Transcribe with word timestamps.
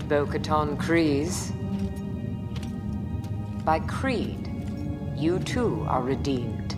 redeemed, 0.00 0.08
Bo 0.08 0.26
Katan 0.26 0.76
Kryze. 0.76 1.52
By 3.64 3.80
creed, 3.80 4.48
you 5.16 5.38
too 5.38 5.84
are 5.88 6.02
redeemed. 6.02 6.76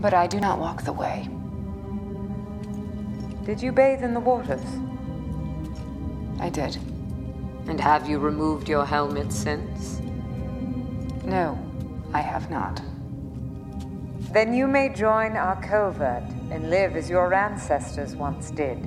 But 0.00 0.14
I 0.14 0.26
do 0.26 0.40
not 0.40 0.58
walk 0.58 0.84
the 0.84 0.92
way. 0.92 1.28
Did 3.44 3.62
you 3.62 3.72
bathe 3.72 4.02
in 4.02 4.14
the 4.14 4.20
waters? 4.20 4.64
I 6.40 6.50
did. 6.50 6.76
And 7.66 7.80
have 7.80 8.08
you 8.08 8.18
removed 8.18 8.68
your 8.68 8.84
helmet 8.84 9.32
since? 9.32 10.00
No, 11.24 11.58
I 12.12 12.20
have 12.20 12.50
not. 12.50 12.82
Then 14.32 14.52
you 14.52 14.66
may 14.66 14.88
join 14.90 15.36
our 15.36 15.60
covert 15.62 16.24
and 16.50 16.68
live 16.68 16.96
as 16.96 17.08
your 17.08 17.32
ancestors 17.32 18.16
once 18.16 18.50
did. 18.50 18.78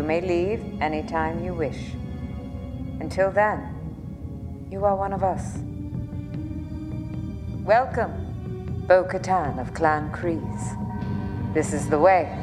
You 0.00 0.06
may 0.06 0.22
leave 0.22 0.80
anytime 0.80 1.44
you 1.44 1.52
wish. 1.52 1.92
Until 3.00 3.30
then, 3.30 3.68
you 4.70 4.82
are 4.86 4.96
one 4.96 5.12
of 5.12 5.22
us. 5.22 5.58
Welcome, 7.66 8.86
Bo 8.88 9.04
Katan 9.04 9.60
of 9.60 9.74
Clan 9.74 10.10
Kryze. 10.10 11.52
This 11.52 11.74
is 11.74 11.90
the 11.90 11.98
way. 11.98 12.34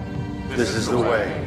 This 0.50 0.76
is 0.76 0.88
the 0.88 1.00
way. 1.00 1.47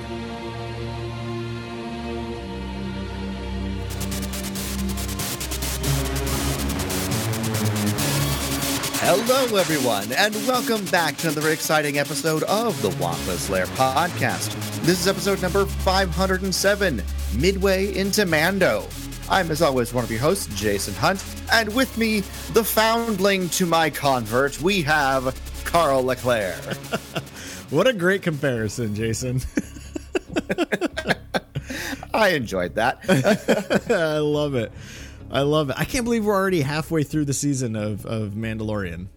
Hello, 9.13 9.57
everyone, 9.57 10.09
and 10.13 10.33
welcome 10.47 10.85
back 10.85 11.17
to 11.17 11.27
another 11.27 11.49
exciting 11.49 11.99
episode 11.99 12.43
of 12.43 12.81
the 12.81 12.91
Wampa's 12.91 13.49
Lair 13.49 13.65
podcast. 13.65 14.55
This 14.83 15.01
is 15.01 15.07
episode 15.09 15.41
number 15.41 15.65
507, 15.65 17.03
midway 17.37 17.93
into 17.93 18.25
Mando. 18.25 18.87
I'm, 19.29 19.51
as 19.51 19.61
always, 19.61 19.93
one 19.93 20.05
of 20.05 20.11
your 20.11 20.21
hosts, 20.21 20.47
Jason 20.55 20.93
Hunt, 20.93 21.25
and 21.51 21.75
with 21.75 21.97
me, 21.97 22.21
the 22.53 22.63
foundling 22.63 23.49
to 23.49 23.65
my 23.65 23.89
convert, 23.89 24.61
we 24.61 24.81
have 24.83 25.37
Carl 25.65 26.05
LeClaire. 26.05 26.57
What 27.69 27.87
a 27.87 27.93
great 27.93 28.21
comparison, 28.21 28.95
Jason. 28.95 29.41
I 32.13 32.29
enjoyed 32.29 32.75
that. 32.75 32.99
I 33.89 34.19
love 34.19 34.55
it. 34.55 34.71
I 35.31 35.41
love 35.41 35.69
it. 35.69 35.75
I 35.79 35.85
can't 35.85 36.03
believe 36.03 36.25
we're 36.25 36.35
already 36.35 36.61
halfway 36.61 37.03
through 37.03 37.25
the 37.25 37.33
season 37.33 37.75
of, 37.75 38.05
of 38.05 38.33
Mandalorian. 38.33 39.07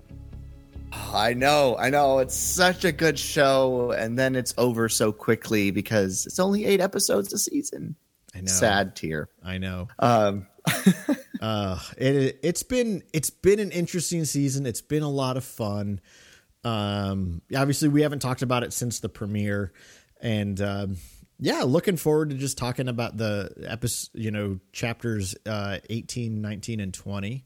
I 0.93 1.35
know, 1.35 1.77
I 1.77 1.91
know. 1.91 2.21
It's 2.21 2.37
such 2.37 2.85
a 2.85 2.93
good 2.93 3.19
show, 3.19 3.91
and 3.91 4.17
then 4.17 4.37
it's 4.37 4.55
over 4.57 4.89
so 4.89 5.11
quickly 5.11 5.73
because 5.73 6.25
it's 6.27 6.39
only 6.39 6.65
eight 6.65 6.81
episodes 6.81 7.33
a 7.33 7.39
season. 7.39 7.97
I 8.35 8.41
know. 8.41 8.47
Sad 8.47 8.95
tear. 8.95 9.29
I 9.45 9.59
know. 9.59 9.89
Um, 9.99 10.47
Uh, 11.45 11.79
it 11.99 12.39
it's 12.43 12.63
been 12.63 13.03
it's 13.13 13.29
been 13.29 13.59
an 13.59 13.71
interesting 13.71 14.25
season. 14.25 14.65
It's 14.65 14.81
been 14.81 15.03
a 15.03 15.11
lot 15.11 15.37
of 15.37 15.45
fun. 15.45 16.01
Um, 16.65 17.43
obviously 17.55 17.91
we 17.91 18.01
haven't 18.01 18.21
talked 18.21 18.41
about 18.41 18.63
it 18.63 18.73
since 18.73 19.01
the 19.01 19.11
premiere, 19.11 19.75
and 20.23 20.59
um, 20.63 20.97
yeah, 21.39 21.63
looking 21.63 21.97
forward 21.97 22.31
to 22.31 22.37
just 22.37 22.57
talking 22.59 22.89
about 22.89 23.17
the 23.17 23.51
episode. 23.67 24.11
You 24.15 24.31
know, 24.31 24.61
chapters 24.73 25.35
uh, 25.47 25.79
18, 25.91 26.41
19, 26.41 26.81
and 26.81 26.93
twenty. 26.95 27.45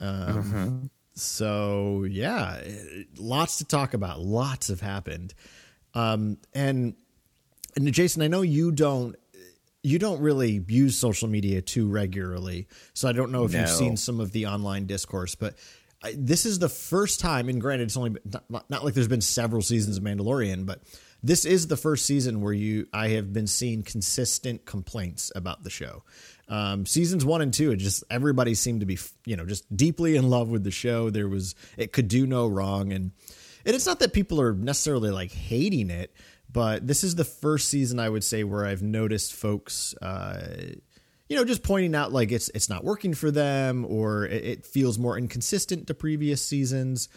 Um, 0.00 0.90
So 1.14 2.04
yeah, 2.08 2.60
lots 3.16 3.58
to 3.58 3.64
talk 3.64 3.94
about. 3.94 4.20
Lots 4.20 4.68
have 4.68 4.80
happened. 4.80 5.34
Um, 5.94 6.38
and 6.54 6.94
and 7.76 7.92
Jason, 7.92 8.22
I 8.22 8.28
know 8.28 8.42
you 8.42 8.70
don't 8.70 9.16
you 9.82 9.98
don't 9.98 10.20
really 10.20 10.64
use 10.68 10.96
social 10.96 11.28
media 11.28 11.60
too 11.62 11.88
regularly, 11.88 12.68
so 12.94 13.08
I 13.08 13.12
don't 13.12 13.32
know 13.32 13.44
if 13.44 13.52
No. 13.52 13.60
you've 13.60 13.68
seen 13.68 13.96
some 13.96 14.20
of 14.20 14.32
the 14.32 14.46
online 14.46 14.86
discourse, 14.86 15.34
but 15.34 15.54
I, 16.02 16.14
this 16.16 16.46
is 16.46 16.60
the 16.60 16.68
first 16.68 17.18
time, 17.20 17.48
and 17.48 17.60
granted, 17.60 17.84
it's 17.84 17.96
only 17.96 18.16
not, 18.48 18.70
not 18.70 18.84
like 18.84 18.94
there's 18.94 19.08
been 19.08 19.20
several 19.20 19.62
seasons 19.62 19.96
of 19.96 20.04
Mandalorian, 20.04 20.66
but 20.66 20.82
this 21.22 21.44
is 21.44 21.66
the 21.66 21.76
first 21.76 22.06
season 22.06 22.40
where 22.40 22.52
you 22.52 22.86
I 22.92 23.08
have 23.08 23.32
been 23.32 23.46
seeing 23.46 23.82
consistent 23.82 24.64
complaints 24.64 25.32
about 25.34 25.64
the 25.64 25.70
show. 25.70 26.04
Um, 26.48 26.86
seasons 26.86 27.24
one 27.24 27.42
and 27.42 27.52
two, 27.52 27.72
it 27.72 27.76
just 27.76 28.04
everybody 28.10 28.54
seemed 28.54 28.80
to 28.80 28.86
be 28.86 28.98
you 29.26 29.36
know 29.36 29.44
just 29.44 29.76
deeply 29.76 30.16
in 30.16 30.30
love 30.30 30.48
with 30.48 30.64
the 30.64 30.70
show. 30.70 31.10
There 31.10 31.28
was 31.28 31.54
it 31.76 31.92
could 31.92 32.08
do 32.08 32.26
no 32.26 32.46
wrong, 32.46 32.92
and 32.92 33.12
and 33.66 33.74
it's 33.74 33.86
not 33.86 33.98
that 34.00 34.12
people 34.12 34.40
are 34.40 34.54
necessarily 34.54 35.10
like 35.10 35.32
hating 35.32 35.90
it, 35.90 36.14
but 36.50 36.86
this 36.86 37.04
is 37.04 37.14
the 37.14 37.24
first 37.24 37.68
season 37.68 37.98
I 37.98 38.08
would 38.08 38.24
say 38.24 38.44
where 38.44 38.64
I've 38.64 38.82
noticed 38.82 39.34
folks, 39.34 39.94
uh, 40.00 40.40
you 41.28 41.36
know, 41.36 41.44
just 41.44 41.62
pointing 41.62 41.94
out 41.94 42.12
like 42.12 42.32
it's 42.32 42.48
it's 42.50 42.70
not 42.70 42.84
working 42.84 43.12
for 43.12 43.30
them 43.30 43.84
or 43.84 44.24
it, 44.24 44.64
feels 44.64 44.98
more 44.98 45.18
inconsistent 45.18 45.86
to 45.88 45.94
previous 45.94 46.40
seasons. 46.40 47.08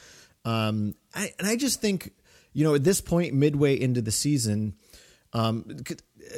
Um, 0.44 0.96
I, 1.14 1.32
and 1.40 1.48
I 1.48 1.56
just 1.56 1.82
think, 1.82 2.12
you 2.54 2.64
know, 2.64 2.76
at 2.76 2.84
this 2.84 3.02
point, 3.02 3.34
midway 3.34 3.80
into 3.80 4.02
the 4.02 4.12
season, 4.12 4.76
um, 5.34 5.66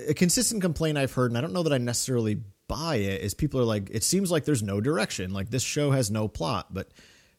a 0.07 0.13
consistent 0.13 0.62
complaint 0.62 0.97
I've 0.97 1.13
heard, 1.13 1.31
and 1.31 1.38
I 1.38 1.41
don't 1.41 1.53
know 1.53 1.63
that 1.63 1.74
I 1.74 1.78
necessarily 1.78 2.40
buy 2.68 2.96
it, 2.97 3.22
is 3.22 3.34
people 3.34 3.59
are 3.59 3.66
like, 3.66 3.90
it 3.91 4.03
seems 4.03 4.31
like 4.31 4.46
there's 4.46 4.63
no 4.63 4.79
direction. 4.81 5.34
Like 5.34 5.50
this 5.50 5.63
show 5.63 5.91
has 5.91 6.09
no 6.12 6.28
plot, 6.28 6.73
but 6.73 6.90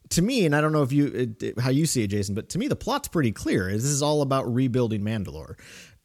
to 0.09 0.21
me, 0.21 0.45
and 0.45 0.55
I 0.55 0.61
don't 0.61 0.71
know 0.71 0.83
if 0.83 0.91
you 0.91 1.07
it- 1.07 1.41
it- 1.43 1.59
how 1.59 1.71
you 1.71 1.85
see 1.87 2.03
it, 2.03 2.07
Jason, 2.07 2.35
but 2.35 2.49
to 2.49 2.59
me 2.59 2.67
the 2.67 2.75
plot's 2.75 3.07
pretty 3.07 3.31
clear. 3.31 3.71
This 3.71 3.85
is 3.85 4.01
all 4.03 4.21
about 4.21 4.53
rebuilding 4.53 5.01
Mandalore. 5.01 5.55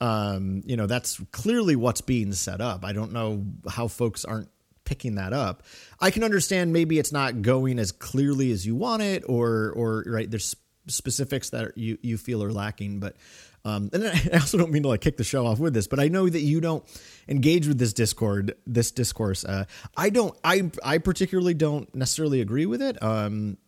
Um, 0.00 0.62
you 0.64 0.76
know, 0.76 0.86
that's 0.86 1.20
clearly 1.32 1.76
what's 1.76 2.00
being 2.00 2.32
set 2.32 2.62
up. 2.62 2.84
I 2.84 2.92
don't 2.94 3.12
know 3.12 3.44
how 3.68 3.88
folks 3.88 4.24
aren't 4.24 4.48
picking 4.86 5.16
that 5.16 5.34
up. 5.34 5.62
I 6.00 6.10
can 6.10 6.24
understand 6.24 6.72
maybe 6.72 6.98
it's 6.98 7.12
not 7.12 7.42
going 7.42 7.78
as 7.78 7.92
clearly 7.92 8.50
as 8.52 8.64
you 8.66 8.74
want 8.74 9.02
it, 9.02 9.22
or 9.28 9.70
or 9.76 10.04
right 10.06 10.30
there's 10.30 10.56
specifics 10.86 11.50
that 11.50 11.76
you 11.76 11.98
you 12.02 12.18
feel 12.18 12.42
are 12.42 12.52
lacking, 12.52 13.00
but. 13.00 13.16
Um, 13.62 13.90
and 13.92 14.06
I 14.32 14.38
also 14.38 14.56
don't 14.56 14.70
mean 14.70 14.84
to 14.84 14.88
like 14.88 15.02
kick 15.02 15.18
the 15.18 15.24
show 15.24 15.46
off 15.46 15.58
with 15.58 15.74
this, 15.74 15.86
but 15.86 16.00
I 16.00 16.08
know 16.08 16.26
that 16.26 16.40
you 16.40 16.62
don't 16.62 16.82
engage 17.28 17.68
with 17.68 17.78
this 17.78 17.92
discord, 17.92 18.54
this 18.66 18.90
discourse. 18.90 19.44
Uh, 19.44 19.66
I 19.94 20.08
don't, 20.08 20.34
I, 20.42 20.70
I 20.82 20.96
particularly 20.96 21.52
don't 21.52 21.94
necessarily 21.94 22.40
agree 22.40 22.64
with 22.64 22.80
it. 22.80 23.02
Um, 23.02 23.58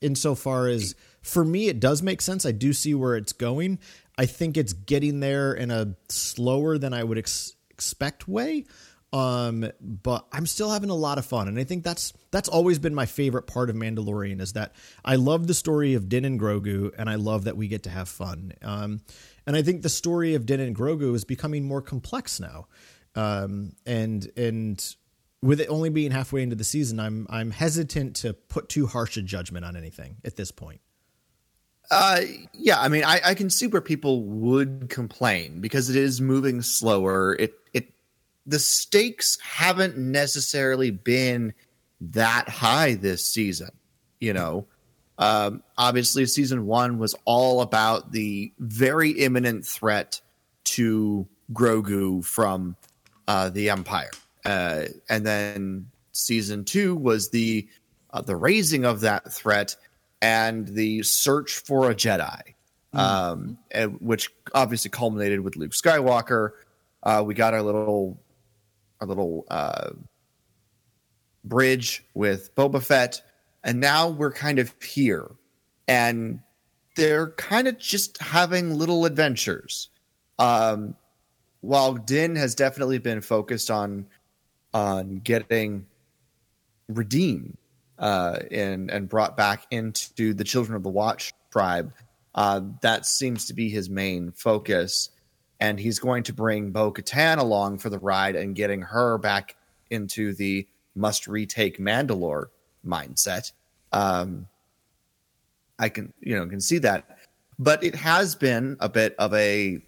insofar 0.00 0.68
as 0.68 0.94
for 1.22 1.44
me 1.44 1.68
it 1.68 1.78
does 1.80 2.02
make 2.02 2.20
sense 2.20 2.44
i 2.44 2.52
do 2.52 2.72
see 2.72 2.94
where 2.94 3.16
it's 3.16 3.32
going 3.32 3.78
i 4.18 4.26
think 4.26 4.56
it's 4.56 4.72
getting 4.72 5.20
there 5.20 5.52
in 5.52 5.70
a 5.70 5.94
slower 6.08 6.78
than 6.78 6.92
i 6.92 7.02
would 7.02 7.18
ex- 7.18 7.54
expect 7.70 8.26
way 8.26 8.64
um 9.12 9.70
but 9.80 10.26
i'm 10.32 10.46
still 10.46 10.70
having 10.70 10.90
a 10.90 10.94
lot 10.94 11.18
of 11.18 11.26
fun 11.26 11.48
and 11.48 11.58
i 11.58 11.64
think 11.64 11.84
that's 11.84 12.12
that's 12.30 12.48
always 12.48 12.78
been 12.78 12.94
my 12.94 13.06
favorite 13.06 13.46
part 13.46 13.68
of 13.68 13.76
mandalorian 13.76 14.40
is 14.40 14.54
that 14.54 14.72
i 15.04 15.16
love 15.16 15.46
the 15.46 15.54
story 15.54 15.94
of 15.94 16.08
din 16.08 16.24
and 16.24 16.40
grogu 16.40 16.90
and 16.96 17.10
i 17.10 17.14
love 17.14 17.44
that 17.44 17.56
we 17.56 17.68
get 17.68 17.82
to 17.82 17.90
have 17.90 18.08
fun 18.08 18.52
um 18.62 19.00
and 19.46 19.54
i 19.54 19.62
think 19.62 19.82
the 19.82 19.88
story 19.88 20.34
of 20.34 20.46
din 20.46 20.60
and 20.60 20.74
grogu 20.74 21.14
is 21.14 21.24
becoming 21.24 21.64
more 21.64 21.82
complex 21.82 22.40
now 22.40 22.66
um 23.14 23.72
and 23.84 24.30
and 24.36 24.96
with 25.42 25.60
it 25.60 25.68
only 25.68 25.90
being 25.90 26.12
halfway 26.12 26.42
into 26.42 26.56
the 26.56 26.64
season, 26.64 27.00
I'm 27.00 27.26
I'm 27.28 27.50
hesitant 27.50 28.16
to 28.16 28.32
put 28.32 28.68
too 28.68 28.86
harsh 28.86 29.16
a 29.16 29.22
judgment 29.22 29.64
on 29.64 29.76
anything 29.76 30.16
at 30.24 30.36
this 30.36 30.50
point. 30.50 30.80
Uh, 31.90 32.20
yeah, 32.54 32.80
I 32.80 32.88
mean, 32.88 33.04
I, 33.04 33.20
I 33.24 33.34
can 33.34 33.50
see 33.50 33.66
where 33.66 33.82
people 33.82 34.22
would 34.22 34.88
complain 34.88 35.60
because 35.60 35.90
it 35.90 35.96
is 35.96 36.20
moving 36.20 36.62
slower. 36.62 37.34
It 37.34 37.54
it 37.74 37.92
the 38.46 38.58
stakes 38.58 39.38
haven't 39.40 39.96
necessarily 39.96 40.90
been 40.90 41.54
that 42.00 42.48
high 42.48 42.94
this 42.94 43.24
season. 43.24 43.70
You 44.20 44.32
know, 44.32 44.66
um, 45.18 45.62
obviously, 45.78 46.26
season 46.26 46.66
one 46.66 46.98
was 46.98 47.14
all 47.24 47.60
about 47.60 48.12
the 48.12 48.52
very 48.58 49.10
imminent 49.10 49.66
threat 49.66 50.20
to 50.64 51.26
Grogu 51.52 52.24
from 52.24 52.76
uh, 53.28 53.50
the 53.50 53.70
Empire, 53.70 54.10
uh, 54.44 54.84
and 55.08 55.26
then 55.26 55.90
season 56.12 56.64
two 56.64 56.94
was 56.94 57.30
the 57.30 57.68
uh, 58.10 58.20
the 58.20 58.36
raising 58.36 58.84
of 58.84 59.00
that 59.00 59.32
threat 59.32 59.76
and 60.20 60.68
the 60.68 61.02
search 61.02 61.58
for 61.58 61.90
a 61.90 61.94
Jedi. 61.94 62.40
um, 62.94 63.58
and, 63.70 64.00
which 64.00 64.30
obviously 64.54 64.90
culminated 64.90 65.40
with 65.40 65.56
Luke 65.56 65.72
Skywalker. 65.72 66.50
Uh, 67.02 67.22
we 67.24 67.34
got 67.34 67.54
our 67.54 67.62
little 67.62 68.20
our 69.02 69.06
little 69.08 69.44
uh, 69.50 69.90
bridge 71.44 72.04
with 72.14 72.54
Boba 72.54 72.80
Fett, 72.80 73.20
and 73.64 73.80
now 73.80 74.08
we're 74.08 74.32
kind 74.32 74.60
of 74.60 74.72
here, 74.80 75.28
and 75.88 76.40
they're 76.94 77.30
kind 77.32 77.66
of 77.66 77.78
just 77.78 78.18
having 78.18 78.78
little 78.78 79.04
adventures. 79.04 79.88
Um, 80.38 80.94
while 81.62 81.94
Din 81.94 82.36
has 82.36 82.54
definitely 82.54 82.98
been 82.98 83.20
focused 83.20 83.70
on 83.70 84.06
on 84.72 85.16
getting 85.16 85.86
redeemed 86.88 87.56
uh, 87.98 88.38
and 88.52 88.88
and 88.88 89.08
brought 89.08 89.36
back 89.36 89.66
into 89.72 90.32
the 90.32 90.44
Children 90.44 90.76
of 90.76 90.84
the 90.84 90.90
Watch 90.90 91.32
tribe, 91.50 91.92
uh, 92.36 92.60
that 92.82 93.04
seems 93.04 93.46
to 93.46 93.54
be 93.54 93.68
his 93.68 93.90
main 93.90 94.30
focus. 94.30 95.10
And 95.62 95.78
he's 95.78 96.00
going 96.00 96.24
to 96.24 96.32
bring 96.32 96.72
Bo 96.72 96.90
Katan 96.92 97.38
along 97.38 97.78
for 97.78 97.88
the 97.88 98.00
ride 98.00 98.34
and 98.34 98.56
getting 98.56 98.82
her 98.82 99.16
back 99.16 99.54
into 99.90 100.34
the 100.34 100.66
must 100.96 101.28
retake 101.28 101.78
Mandalore 101.78 102.46
mindset. 102.84 103.52
Um, 103.92 104.48
I 105.78 105.88
can 105.88 106.12
you 106.20 106.34
know 106.34 106.46
can 106.46 106.60
see 106.60 106.78
that, 106.78 107.18
but 107.60 107.84
it 107.84 107.94
has 107.94 108.34
been 108.34 108.76
a 108.80 108.88
bit 108.88 109.14
of 109.20 109.32
a 109.34 109.80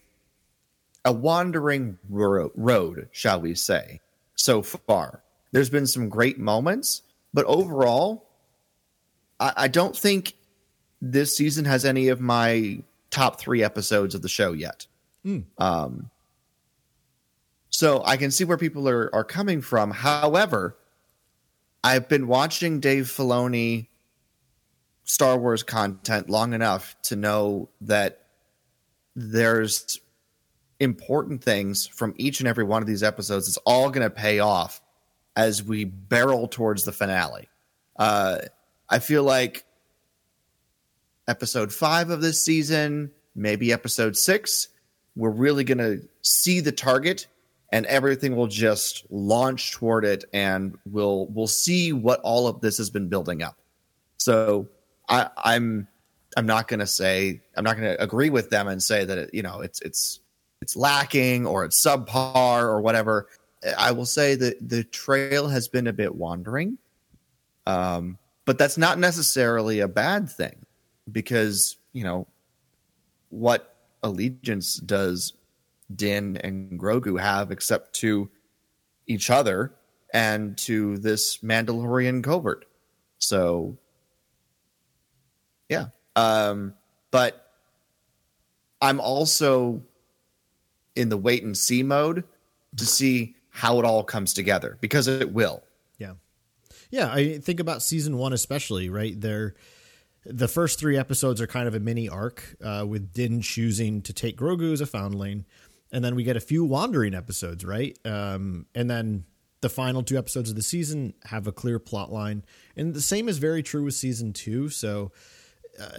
a 1.04 1.12
wandering 1.12 1.98
ro- 2.08 2.52
road, 2.54 3.08
shall 3.10 3.40
we 3.40 3.56
say, 3.56 4.00
so 4.36 4.62
far. 4.62 5.22
There's 5.50 5.70
been 5.70 5.88
some 5.88 6.08
great 6.08 6.38
moments, 6.38 7.02
but 7.32 7.44
overall, 7.46 8.28
I, 9.40 9.52
I 9.56 9.68
don't 9.68 9.96
think 9.96 10.34
this 11.02 11.36
season 11.36 11.64
has 11.64 11.84
any 11.84 12.08
of 12.08 12.20
my 12.20 12.82
top 13.10 13.40
three 13.40 13.62
episodes 13.62 14.14
of 14.14 14.22
the 14.22 14.28
show 14.28 14.52
yet. 14.52 14.86
Mm. 15.24 15.44
Um, 15.58 16.10
so 17.70 18.02
I 18.04 18.16
can 18.16 18.30
see 18.30 18.44
where 18.44 18.58
people 18.58 18.88
are 18.88 19.14
are 19.14 19.24
coming 19.24 19.60
from. 19.60 19.90
However, 19.90 20.76
I've 21.82 22.08
been 22.08 22.26
watching 22.26 22.80
Dave 22.80 23.06
Filoni 23.06 23.88
Star 25.04 25.36
Wars 25.36 25.62
content 25.62 26.30
long 26.30 26.54
enough 26.54 26.96
to 27.02 27.16
know 27.16 27.68
that 27.82 28.26
there's 29.14 30.00
important 30.80 31.42
things 31.42 31.86
from 31.86 32.14
each 32.16 32.40
and 32.40 32.48
every 32.48 32.64
one 32.64 32.82
of 32.82 32.88
these 32.88 33.02
episodes. 33.02 33.48
It's 33.48 33.58
all 33.58 33.90
going 33.90 34.02
to 34.02 34.10
pay 34.10 34.38
off 34.38 34.80
as 35.36 35.62
we 35.62 35.84
barrel 35.84 36.48
towards 36.48 36.84
the 36.84 36.92
finale. 36.92 37.48
Uh, 37.96 38.38
I 38.88 38.98
feel 38.98 39.22
like 39.22 39.64
episode 41.28 41.72
five 41.72 42.10
of 42.10 42.20
this 42.20 42.42
season, 42.42 43.10
maybe 43.34 43.72
episode 43.72 44.16
six, 44.16 44.68
we're 45.16 45.30
really 45.30 45.64
going 45.64 45.78
to 45.78 46.08
see 46.22 46.60
the 46.60 46.72
target 46.72 47.26
and 47.72 47.86
everything 47.86 48.36
will 48.36 48.46
just 48.46 49.04
launch 49.10 49.72
toward 49.72 50.04
it 50.04 50.24
and 50.32 50.78
we'll 50.86 51.26
we'll 51.26 51.46
see 51.46 51.92
what 51.92 52.20
all 52.20 52.46
of 52.46 52.60
this 52.60 52.78
has 52.78 52.90
been 52.90 53.08
building 53.08 53.42
up. 53.42 53.58
So 54.16 54.68
I, 55.08 55.28
I'm 55.36 55.88
I'm 56.36 56.46
not 56.46 56.68
going 56.68 56.80
to 56.80 56.86
say 56.86 57.42
I'm 57.56 57.64
not 57.64 57.76
going 57.76 57.96
to 57.96 58.02
agree 58.02 58.30
with 58.30 58.50
them 58.50 58.68
and 58.68 58.82
say 58.82 59.04
that 59.04 59.18
it, 59.18 59.30
you 59.32 59.42
know 59.42 59.60
it's 59.60 59.80
it's 59.82 60.20
it's 60.62 60.76
lacking 60.76 61.46
or 61.46 61.64
it's 61.64 61.80
subpar 61.80 62.62
or 62.62 62.80
whatever. 62.80 63.28
I 63.76 63.92
will 63.92 64.06
say 64.06 64.34
that 64.34 64.68
the 64.68 64.84
trail 64.84 65.48
has 65.48 65.68
been 65.68 65.86
a 65.86 65.92
bit 65.92 66.14
wandering, 66.14 66.78
um, 67.66 68.18
but 68.44 68.58
that's 68.58 68.78
not 68.78 68.98
necessarily 68.98 69.80
a 69.80 69.88
bad 69.88 70.30
thing 70.30 70.64
because 71.10 71.76
you 71.92 72.04
know 72.04 72.26
what 73.30 73.73
allegiance 74.04 74.76
does 74.76 75.32
Din 75.94 76.36
and 76.36 76.78
Grogu 76.78 77.20
have 77.20 77.50
except 77.50 77.94
to 77.94 78.30
each 79.06 79.30
other 79.30 79.74
and 80.12 80.56
to 80.58 80.98
this 80.98 81.38
Mandalorian 81.38 82.22
covert. 82.22 82.66
So 83.18 83.76
yeah. 85.68 85.86
Um, 86.14 86.74
but 87.10 87.50
I'm 88.80 89.00
also 89.00 89.82
in 90.94 91.08
the 91.08 91.16
wait 91.16 91.42
and 91.42 91.56
see 91.56 91.82
mode 91.82 92.24
to 92.76 92.86
see 92.86 93.34
how 93.50 93.78
it 93.78 93.84
all 93.84 94.04
comes 94.04 94.32
together 94.32 94.78
because 94.80 95.08
it 95.08 95.32
will. 95.32 95.62
Yeah. 95.98 96.14
Yeah, 96.90 97.12
I 97.12 97.38
think 97.38 97.60
about 97.60 97.82
season 97.82 98.18
1 98.18 98.32
especially, 98.32 98.88
right? 98.88 99.20
There 99.20 99.54
the 100.26 100.48
first 100.48 100.78
3 100.78 100.96
episodes 100.96 101.40
are 101.40 101.46
kind 101.46 101.68
of 101.68 101.74
a 101.74 101.80
mini 101.80 102.08
arc 102.08 102.56
uh, 102.62 102.84
with 102.88 103.12
Din 103.12 103.40
choosing 103.40 104.02
to 104.02 104.12
take 104.12 104.36
Grogu 104.36 104.72
as 104.72 104.80
a 104.80 104.86
foundling 104.86 105.44
and 105.94 106.04
then 106.04 106.16
we 106.16 106.24
get 106.24 106.36
a 106.36 106.40
few 106.40 106.64
wandering 106.64 107.14
episodes, 107.14 107.64
right? 107.64 107.96
Um, 108.04 108.66
and 108.74 108.90
then 108.90 109.24
the 109.60 109.68
final 109.68 110.02
two 110.02 110.18
episodes 110.18 110.50
of 110.50 110.56
the 110.56 110.62
season 110.62 111.14
have 111.26 111.46
a 111.46 111.52
clear 111.52 111.78
plot 111.78 112.10
line. 112.10 112.44
And 112.76 112.92
the 112.92 113.00
same 113.00 113.28
is 113.28 113.38
very 113.38 113.62
true 113.62 113.84
with 113.84 113.94
season 113.94 114.32
2, 114.32 114.70
so 114.70 115.12
uh, 115.80 115.98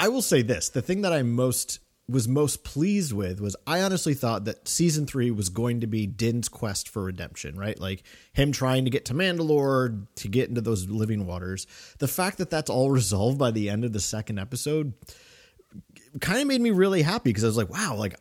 I 0.00 0.08
will 0.08 0.22
say 0.22 0.42
this: 0.42 0.70
the 0.70 0.82
thing 0.82 1.02
that 1.02 1.12
I 1.12 1.22
most 1.22 1.78
was 2.10 2.28
most 2.28 2.64
pleased 2.64 3.12
with 3.12 3.40
was 3.40 3.56
I 3.66 3.82
honestly 3.82 4.14
thought 4.14 4.44
that 4.44 4.66
season 4.68 5.06
three 5.06 5.30
was 5.30 5.48
going 5.48 5.80
to 5.80 5.86
be 5.86 6.06
Din's 6.06 6.48
quest 6.48 6.88
for 6.88 7.04
redemption, 7.04 7.56
right? 7.56 7.78
Like 7.78 8.02
him 8.32 8.52
trying 8.52 8.84
to 8.84 8.90
get 8.90 9.06
to 9.06 9.14
Mandalore 9.14 10.06
to 10.16 10.28
get 10.28 10.48
into 10.48 10.60
those 10.60 10.88
living 10.88 11.26
waters. 11.26 11.66
The 11.98 12.08
fact 12.08 12.38
that 12.38 12.50
that's 12.50 12.70
all 12.70 12.90
resolved 12.90 13.38
by 13.38 13.50
the 13.50 13.70
end 13.70 13.84
of 13.84 13.92
the 13.92 14.00
second 14.00 14.38
episode 14.38 14.92
kind 16.20 16.40
of 16.40 16.46
made 16.46 16.60
me 16.60 16.70
really 16.70 17.02
happy 17.02 17.30
because 17.30 17.44
I 17.44 17.46
was 17.46 17.56
like, 17.56 17.70
wow, 17.70 17.94
like 17.96 18.16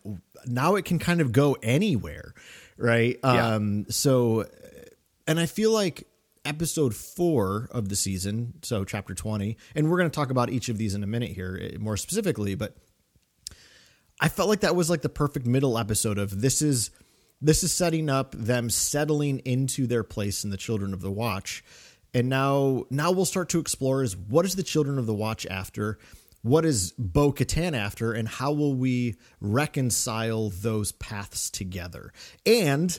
now 0.46 0.76
it 0.76 0.86
can 0.86 1.00
kind 1.00 1.22
of 1.22 1.32
go 1.32 1.58
anywhere, 1.64 2.34
right? 2.78 3.18
Yeah. 3.24 3.56
Um, 3.56 3.86
so, 3.90 4.46
and 5.28 5.40
I 5.40 5.46
feel 5.46 5.72
like 5.72 6.08
episode 6.46 6.96
four 6.96 7.70
of 7.72 7.90
the 7.90 7.96
season, 7.96 8.54
so 8.62 8.84
chapter 8.84 9.14
20, 9.14 9.58
and 9.76 9.90
we're 9.90 9.98
going 9.98 10.10
to 10.10 10.16
talk 10.16 10.30
about 10.30 10.50
each 10.50 10.70
of 10.70 10.78
these 10.78 10.94
in 10.94 11.04
a 11.04 11.08
minute 11.08 11.32
here 11.32 11.60
eh, 11.62 11.78
more 11.80 11.98
specifically, 11.98 12.56
but 12.56 12.76
I 14.20 14.28
felt 14.28 14.50
like 14.50 14.62
that 14.62 14.76
was 14.76 14.90
like 14.90 15.02
the 15.02 15.10
perfect 15.10 15.46
middle 15.46 15.78
episode 15.78 16.18
of 16.18 16.42
this 16.42 16.62
is 16.62 16.92
this 17.42 17.64
is 17.64 17.72
setting 17.72 18.10
up 18.10 18.34
them 18.34 18.70
settling 18.70 19.40
into 19.40 19.88
their 19.88 20.04
place 20.04 20.44
in 20.44 20.50
the 20.50 20.58
Children 20.58 20.94
of 20.94 21.02
the 21.02 21.12
Watch. 21.12 21.64
And 22.14 22.28
now 22.28 22.86
now 22.90 23.12
we'll 23.12 23.26
start 23.26 23.50
to 23.50 23.60
explore 23.60 24.04
is 24.04 24.18
what 24.18 24.46
is 24.46 24.56
the 24.56 24.64
Children 24.64 24.98
of 24.98 25.06
the 25.06 25.14
Watch 25.14 25.46
after? 25.48 25.98
What 26.42 26.66
is 26.66 26.94
Bo 26.98 27.32
Katan 27.32 27.76
after? 27.76 28.14
And 28.14 28.28
how 28.28 28.52
will 28.52 28.74
we 28.74 29.16
reconcile 29.42 30.50
those 30.50 30.92
paths 30.94 31.50
together? 31.50 32.14
And 32.46 32.98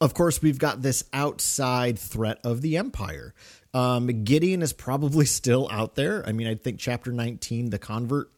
of 0.00 0.14
course, 0.14 0.42
we've 0.42 0.58
got 0.58 0.82
this 0.82 1.04
outside 1.12 1.98
threat 1.98 2.38
of 2.44 2.60
the 2.60 2.76
Empire. 2.76 3.34
Um, 3.72 4.24
Gideon 4.24 4.60
is 4.62 4.72
probably 4.72 5.26
still 5.26 5.68
out 5.70 5.94
there. 5.94 6.26
I 6.26 6.32
mean, 6.32 6.48
I 6.48 6.54
think 6.54 6.78
chapter 6.80 7.12
19, 7.12 7.70
the 7.70 7.78
convert, 7.78 8.30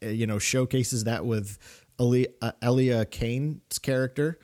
you 0.00 0.26
know, 0.26 0.38
showcases 0.38 1.04
that 1.04 1.24
with 1.24 1.58
Elia, 1.98 2.28
uh, 2.42 2.52
Elia 2.62 3.04
Kane's 3.04 3.78
character. 3.78 4.38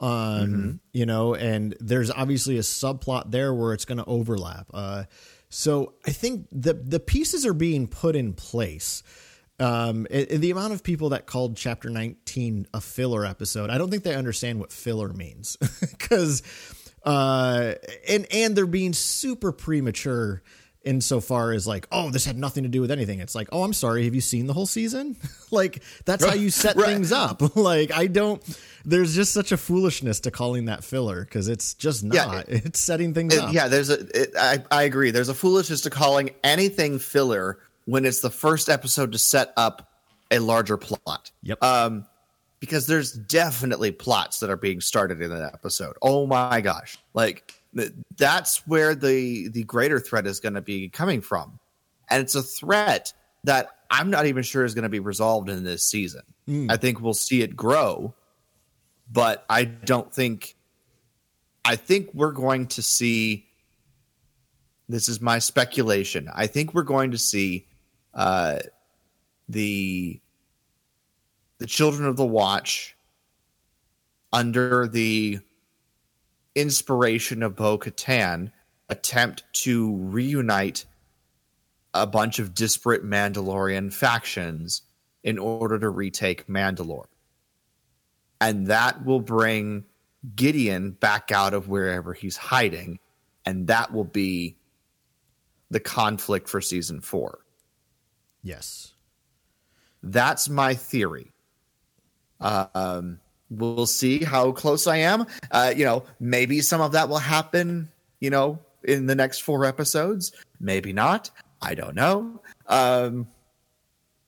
Um, 0.00 0.80
you 0.92 1.06
know, 1.06 1.34
and 1.34 1.76
there's 1.78 2.10
obviously 2.10 2.56
a 2.58 2.62
subplot 2.62 3.30
there 3.30 3.54
where 3.54 3.72
it's 3.72 3.84
going 3.84 3.98
to 3.98 4.04
overlap. 4.04 4.66
Uh, 4.74 5.04
so 5.48 5.94
I 6.06 6.10
think 6.10 6.48
the 6.50 6.74
the 6.74 6.98
pieces 6.98 7.46
are 7.46 7.54
being 7.54 7.86
put 7.86 8.16
in 8.16 8.32
place. 8.32 9.02
Um, 9.60 10.06
and- 10.10 10.26
and 10.28 10.42
the 10.42 10.50
amount 10.50 10.72
of 10.72 10.82
people 10.82 11.10
that 11.10 11.26
called 11.26 11.56
chapter 11.56 11.88
19 11.88 12.66
a 12.74 12.80
filler 12.80 13.24
episode, 13.24 13.70
I 13.70 13.78
don't 13.78 13.90
think 13.90 14.02
they 14.02 14.14
understand 14.16 14.58
what 14.58 14.72
filler 14.72 15.12
means 15.12 15.56
because, 15.80 16.42
uh, 17.04 17.74
and, 18.08 18.26
and 18.32 18.56
they're 18.56 18.66
being 18.66 18.92
super 18.92 19.52
premature 19.52 20.42
insofar 20.84 21.52
as 21.52 21.66
like, 21.66 21.86
oh, 21.92 22.10
this 22.10 22.24
had 22.24 22.36
nothing 22.38 22.62
to 22.64 22.68
do 22.68 22.80
with 22.80 22.90
anything. 22.90 23.20
It's 23.20 23.34
like, 23.34 23.48
oh, 23.52 23.62
I'm 23.62 23.72
sorry. 23.72 24.04
Have 24.04 24.14
you 24.14 24.20
seen 24.20 24.46
the 24.46 24.52
whole 24.52 24.66
season? 24.66 25.16
like 25.50 25.82
that's 26.04 26.24
how 26.24 26.34
you 26.34 26.50
set 26.50 26.76
Right. 26.76 26.86
things 26.86 27.12
up. 27.12 27.56
like 27.56 27.92
I 27.92 28.06
don't, 28.06 28.42
there's 28.84 29.14
just 29.14 29.32
such 29.32 29.52
a 29.52 29.56
foolishness 29.56 30.20
to 30.20 30.30
calling 30.30 30.64
that 30.66 30.82
filler 30.84 31.24
because 31.24 31.48
it's 31.48 31.74
just 31.74 32.02
not, 32.04 32.14
Yeah, 32.14 32.42
it's 32.48 32.80
setting 32.80 33.14
things 33.14 33.34
It- 33.34 33.40
up. 33.40 33.52
yeah, 33.54 33.68
there's 33.68 33.90
a. 33.90 34.00
It, 34.20 34.32
I 34.38 34.62
I 34.70 34.82
agree. 34.84 35.10
There's 35.10 35.28
a 35.28 35.34
foolishness 35.34 35.82
to 35.82 35.90
calling 35.90 36.30
anything 36.42 36.98
filler 36.98 37.58
when 37.84 38.04
it's 38.04 38.20
the 38.20 38.30
first 38.30 38.68
episode 38.68 39.12
to 39.12 39.18
set 39.18 39.52
up 39.56 39.88
a 40.30 40.38
larger 40.38 40.76
plot. 40.76 41.30
Yep. 41.42 41.62
Um, 41.62 42.06
because 42.60 42.86
there's 42.86 43.12
definitely 43.12 43.90
plots 43.90 44.38
that 44.40 44.48
are 44.48 44.56
being 44.56 44.80
started 44.80 45.20
in 45.20 45.30
that 45.30 45.52
episode. 45.52 45.96
Oh 46.00 46.26
my 46.26 46.60
gosh! 46.60 46.96
Like 47.12 47.60
that's 48.16 48.66
where 48.66 48.94
the 48.94 49.48
the 49.48 49.64
greater 49.64 49.98
threat 49.98 50.26
is 50.26 50.40
going 50.40 50.54
to 50.54 50.60
be 50.60 50.88
coming 50.88 51.20
from, 51.20 51.58
and 52.10 52.22
it's 52.22 52.34
a 52.34 52.42
threat 52.42 53.12
that 53.44 53.68
I'm 53.90 54.10
not 54.10 54.26
even 54.26 54.42
sure 54.42 54.64
is 54.64 54.74
going 54.74 54.84
to 54.84 54.88
be 54.88 55.00
resolved 55.00 55.48
in 55.48 55.64
this 55.64 55.84
season. 55.84 56.22
I 56.70 56.76
think 56.76 57.00
we'll 57.00 57.14
see 57.14 57.42
it 57.42 57.56
grow, 57.56 58.14
but 59.10 59.44
I 59.48 59.64
don't 59.64 60.12
think. 60.12 60.56
I 61.64 61.76
think 61.76 62.10
we're 62.12 62.32
going 62.32 62.66
to 62.68 62.82
see. 62.82 63.46
This 64.88 65.08
is 65.08 65.20
my 65.20 65.38
speculation. 65.38 66.28
I 66.34 66.48
think 66.48 66.74
we're 66.74 66.82
going 66.82 67.12
to 67.12 67.18
see 67.18 67.66
uh, 68.12 68.58
the 69.48 70.20
the 71.58 71.66
Children 71.66 72.08
of 72.08 72.16
the 72.16 72.26
Watch, 72.26 72.96
under 74.32 74.88
the 74.88 75.38
inspiration 76.54 77.42
of 77.42 77.56
Bo 77.56 77.78
Katan, 77.78 78.52
attempt 78.88 79.44
to 79.52 79.94
reunite 79.96 80.84
a 81.94 82.06
bunch 82.06 82.38
of 82.38 82.54
disparate 82.54 83.04
Mandalorian 83.04 83.92
factions 83.92 84.82
in 85.22 85.38
order 85.38 85.78
to 85.78 85.88
retake 85.88 86.46
Mandalore. 86.46 87.06
And 88.40 88.66
that 88.66 89.04
will 89.04 89.20
bring 89.20 89.84
Gideon 90.34 90.92
back 90.92 91.30
out 91.30 91.54
of 91.54 91.68
wherever 91.68 92.12
he's 92.12 92.36
hiding. 92.36 92.98
And 93.46 93.68
that 93.68 93.92
will 93.92 94.04
be 94.04 94.56
the 95.70 95.80
conflict 95.80 96.48
for 96.48 96.60
season 96.60 97.00
four. 97.00 97.38
Yes. 98.42 98.92
That's 100.02 100.48
my 100.48 100.74
theory. 100.74 101.30
Uh, 102.40 102.66
um, 102.74 103.20
we'll 103.58 103.86
see 103.86 104.24
how 104.24 104.52
close 104.52 104.86
I 104.86 104.98
am. 104.98 105.26
Uh, 105.50 105.72
you 105.76 105.84
know, 105.84 106.04
maybe 106.20 106.60
some 106.60 106.80
of 106.80 106.92
that 106.92 107.08
will 107.08 107.18
happen, 107.18 107.90
you 108.20 108.30
know, 108.30 108.58
in 108.84 109.06
the 109.06 109.14
next 109.14 109.40
four 109.40 109.64
episodes. 109.64 110.32
Maybe 110.60 110.92
not. 110.92 111.30
I 111.60 111.74
don't 111.74 111.94
know. 111.94 112.40
Um, 112.66 113.28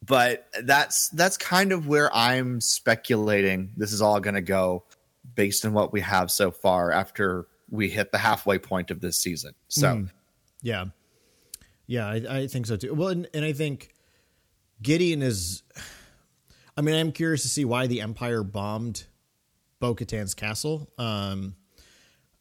but 0.06 0.48
that's 0.62 1.08
that's 1.10 1.36
kind 1.36 1.72
of 1.72 1.86
where 1.86 2.14
I'm 2.14 2.60
speculating 2.60 3.70
this 3.76 3.92
is 3.92 4.02
all 4.02 4.20
going 4.20 4.34
to 4.34 4.42
go 4.42 4.84
based 5.34 5.64
on 5.64 5.72
what 5.72 5.92
we 5.92 6.00
have 6.02 6.30
so 6.30 6.50
far 6.50 6.92
after 6.92 7.46
we 7.70 7.88
hit 7.88 8.12
the 8.12 8.18
halfway 8.18 8.58
point 8.58 8.90
of 8.90 9.00
this 9.00 9.18
season. 9.18 9.54
So, 9.68 9.88
Mm. 9.88 10.10
Yeah. 10.62 10.86
Yeah, 11.86 12.06
I, 12.06 12.14
I 12.28 12.46
think 12.46 12.66
so 12.66 12.76
too. 12.76 12.94
Well, 12.94 13.08
and, 13.08 13.28
and 13.34 13.44
I 13.44 13.52
think 13.52 13.94
Gideon 14.82 15.22
is. 15.22 15.62
I 16.76 16.80
mean, 16.80 16.94
I'm 16.94 17.12
curious 17.12 17.42
to 17.42 17.48
see 17.48 17.64
why 17.64 17.86
the 17.86 18.00
Empire 18.00 18.42
bombed 18.42 19.04
Bo 19.84 19.94
Katan's 19.94 20.32
castle. 20.32 20.90
Um, 20.96 21.56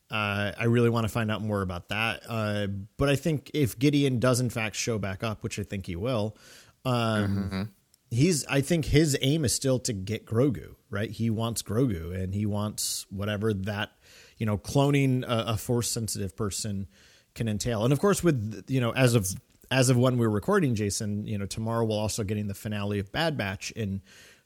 uh, 0.09 0.53
I 0.57 0.63
really 0.65 0.89
want 0.89 1.03
to 1.03 1.09
find 1.11 1.29
out 1.29 1.41
more 1.41 1.61
about 1.61 1.89
that. 1.89 2.21
Uh, 2.25 2.67
but 2.95 3.09
I 3.09 3.17
think 3.17 3.51
if 3.53 3.77
Gideon 3.77 4.19
does 4.19 4.39
in 4.39 4.49
fact 4.49 4.77
show 4.77 4.97
back 4.97 5.23
up, 5.23 5.43
which 5.43 5.59
I 5.59 5.63
think 5.63 5.85
he 5.85 5.97
will, 5.97 6.37
um, 6.85 7.73
he's. 8.09 8.45
I 8.45 8.61
think 8.61 8.85
his 8.85 9.17
aim 9.21 9.43
is 9.43 9.53
still 9.53 9.79
to 9.79 9.91
get 9.91 10.25
Grogu. 10.25 10.75
Right? 10.89 11.11
He 11.11 11.29
wants 11.29 11.61
Grogu, 11.61 12.15
and 12.15 12.33
he 12.33 12.45
wants 12.45 13.05
whatever 13.09 13.53
that 13.53 13.91
you 14.37 14.45
know, 14.45 14.57
cloning 14.57 15.23
a, 15.23 15.53
a 15.53 15.57
force 15.57 15.89
sensitive 15.89 16.37
person 16.37 16.87
can 17.35 17.49
entail. 17.49 17.83
And 17.83 17.91
of 17.91 17.99
course, 17.99 18.23
with 18.23 18.63
you 18.69 18.79
know, 18.79 18.93
as 18.93 19.15
of 19.15 19.27
as 19.69 19.89
of 19.89 19.97
when 19.97 20.17
we're 20.17 20.29
recording, 20.29 20.75
Jason, 20.75 21.27
you 21.27 21.37
know, 21.37 21.45
tomorrow 21.45 21.83
we'll 21.83 21.99
also 21.99 22.23
getting 22.23 22.47
the 22.47 22.53
finale 22.53 22.99
of 22.99 23.11
Bad 23.11 23.37
Batch, 23.37 23.73
and 23.75 23.99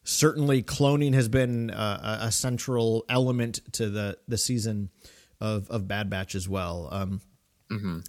certainly 0.08 0.64
cloning 0.64 1.14
has 1.14 1.28
been 1.28 1.70
uh, 1.70 2.20
a, 2.22 2.32
central 2.32 3.04
element 3.10 3.60
to 3.74 3.90
the 3.90 4.18
the 4.28 4.38
season 4.38 4.90
of 5.42 5.70
of 5.70 5.88
Bad 5.88 6.10
Batch 6.10 6.34
as 6.34 6.48
well. 6.48 6.88
Um, 6.92 7.22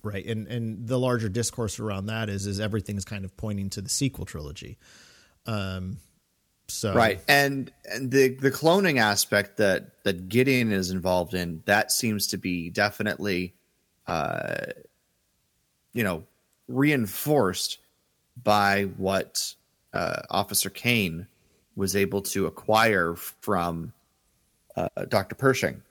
Right, 0.05 0.25
and 0.25 0.47
and 0.47 0.87
the 0.87 0.99
larger 0.99 1.28
discourse 1.28 1.81
around 1.81 2.07
that 2.07 2.28
is 2.28 2.47
is 2.47 2.61
everything's 2.61 3.05
kind 3.05 3.25
of 3.25 3.37
pointing 3.37 3.71
to 3.71 3.81
the 3.83 3.88
sequel 3.88 4.25
trilogy. 4.25 4.78
Um, 5.47 5.99
so 6.69 6.95
right 6.95 7.21
and 7.28 7.73
and 7.90 8.11
the 8.11 8.28
the 8.28 8.50
cloning 8.50 9.00
aspect 9.00 9.57
that 9.57 10.05
that 10.05 10.28
gideon 10.28 10.71
is 10.71 10.90
involved 10.90 11.33
in 11.33 11.62
that 11.64 11.90
seems 11.90 12.26
to 12.26 12.37
be 12.37 12.69
definitely 12.69 13.55
uh 14.07 14.67
you 15.95 16.05
know 16.05 16.25
reinforced 16.69 17.78
by 18.43 18.83
what 18.99 19.55
uh 19.95 20.21
officer 20.28 20.69
kane 20.69 21.26
was 21.78 21.97
able 21.97 22.20
to 22.20 22.47
acquire 22.47 23.14
from 23.14 23.92
uh, 24.76 24.88
dr 25.08 25.35
pershing 25.37 25.82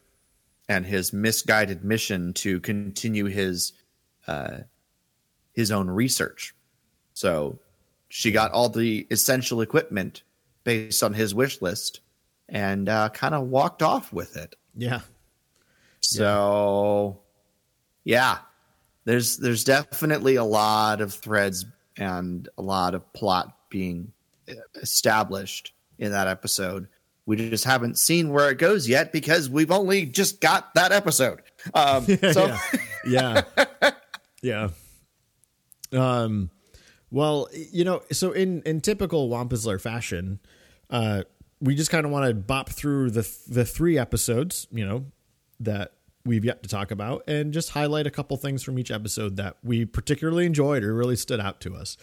and 0.70 0.86
his 0.86 1.14
misguided 1.14 1.84
mission 1.84 2.34
to 2.34 2.60
continue 2.60 3.26
his 3.26 3.74
uh 4.28 4.60
his 5.58 5.72
own 5.72 5.90
research. 5.90 6.54
So 7.14 7.58
she 8.10 8.32
got 8.32 8.52
all 8.52 8.70
the 8.70 9.08
essential 9.10 9.62
equipment 9.62 10.22
based 10.64 11.02
on 11.02 11.16
his 11.16 11.34
wish 11.34 11.64
list 11.64 12.02
and 12.48 12.88
uh, 12.88 13.10
kind 13.10 13.34
of 13.34 13.48
walked 13.48 13.82
off 13.82 14.14
with 14.14 14.38
it. 14.38 14.56
yeah, 14.76 15.02
So, 16.00 17.20
yeah, 18.04 18.38
there's 19.06 19.38
there's 19.38 19.64
definitely 19.64 20.36
a 20.36 20.44
lot 20.44 21.02
of 21.02 21.12
threads 21.12 21.66
and 21.98 22.48
a 22.60 22.62
lot 22.62 22.94
of 22.94 23.12
plot 23.14 23.58
being 23.70 24.12
uh, 24.48 24.54
established 24.76 25.74
in 25.98 26.12
that 26.12 26.28
episode. 26.28 26.88
We 27.26 27.36
just 27.36 27.66
haven't 27.66 27.98
seen 27.98 28.30
where 28.30 28.50
it 28.50 28.58
goes 28.58 28.88
yet 28.88 29.12
because 29.12 29.50
we've 29.50 29.72
only 29.72 30.06
just 30.06 30.40
got 30.40 30.74
that 30.76 30.92
episode. 30.92 31.42
Um, 31.74 32.06
so, 32.32 32.56
yeah, 33.08 33.42
yeah. 34.42 34.70
Um, 35.92 36.52
well, 37.12 37.50
you 37.54 37.84
know, 37.84 38.02
so 38.12 38.32
in 38.32 38.62
in 38.64 38.82
typical 38.82 39.30
Wampa's 39.30 39.66
Lair 39.66 39.80
fashion, 39.80 40.40
uh, 40.90 41.24
we 41.60 41.76
just 41.76 41.90
kind 41.90 42.06
of 42.06 42.12
want 42.12 42.28
to 42.28 42.34
bop 42.34 42.70
through 42.70 43.12
the 43.12 43.30
the 43.48 43.66
three 43.66 43.98
episodes, 43.98 44.68
you 44.72 44.86
know, 44.86 45.06
that 45.60 45.94
we've 46.26 46.46
yet 46.46 46.64
to 46.64 46.70
talk 46.70 46.92
about, 46.92 47.24
and 47.28 47.54
just 47.54 47.72
highlight 47.72 48.08
a 48.08 48.12
couple 48.12 48.38
things 48.38 48.64
from 48.64 48.78
each 48.78 48.92
episode 48.92 49.38
that 49.38 49.58
we 49.64 49.86
particularly 49.86 50.46
enjoyed 50.46 50.84
or 50.84 50.94
really 50.94 51.16
stood 51.16 51.40
out 51.40 51.62
to 51.62 51.76
us. 51.76 51.98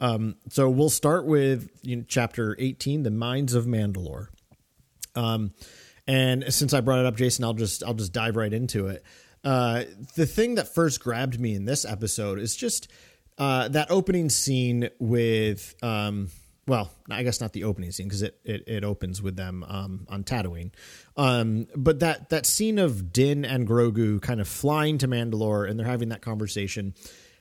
Um, 0.00 0.36
so 0.50 0.68
we'll 0.68 0.90
start 0.90 1.26
with 1.26 1.70
you 1.82 1.96
know, 1.96 2.04
chapter 2.06 2.56
eighteen, 2.58 3.02
"The 3.02 3.10
Mines 3.10 3.54
of 3.54 3.66
Mandalore." 3.66 4.28
Um, 5.14 5.52
and 6.06 6.52
since 6.52 6.74
I 6.74 6.80
brought 6.80 7.00
it 7.00 7.06
up, 7.06 7.16
Jason, 7.16 7.44
I'll 7.44 7.54
just 7.54 7.82
I'll 7.82 7.94
just 7.94 8.12
dive 8.12 8.36
right 8.36 8.52
into 8.52 8.88
it. 8.88 9.02
Uh, 9.42 9.84
the 10.16 10.26
thing 10.26 10.56
that 10.56 10.74
first 10.74 11.00
grabbed 11.00 11.40
me 11.40 11.54
in 11.54 11.64
this 11.64 11.84
episode 11.84 12.38
is 12.38 12.56
just 12.56 12.90
uh, 13.38 13.68
that 13.68 13.90
opening 13.90 14.28
scene 14.28 14.88
with, 14.98 15.74
um, 15.82 16.30
well, 16.66 16.90
I 17.10 17.22
guess 17.22 17.40
not 17.40 17.52
the 17.52 17.64
opening 17.64 17.92
scene 17.92 18.06
because 18.06 18.22
it, 18.22 18.38
it 18.44 18.64
it 18.66 18.84
opens 18.84 19.22
with 19.22 19.36
them 19.36 19.64
um, 19.66 20.06
on 20.08 20.24
Tatooine, 20.24 20.72
um, 21.16 21.68
but 21.76 22.00
that 22.00 22.30
that 22.30 22.44
scene 22.44 22.78
of 22.78 23.12
Din 23.12 23.44
and 23.44 23.66
Grogu 23.66 24.20
kind 24.20 24.40
of 24.40 24.48
flying 24.48 24.98
to 24.98 25.08
Mandalore 25.08 25.68
and 25.68 25.78
they're 25.78 25.86
having 25.86 26.08
that 26.10 26.22
conversation. 26.22 26.94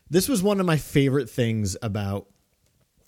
This 0.10 0.30
was 0.30 0.44
one 0.44 0.60
of 0.60 0.68
my 0.68 0.78
favorite 0.78 1.30
things 1.30 1.76
about 1.82 2.28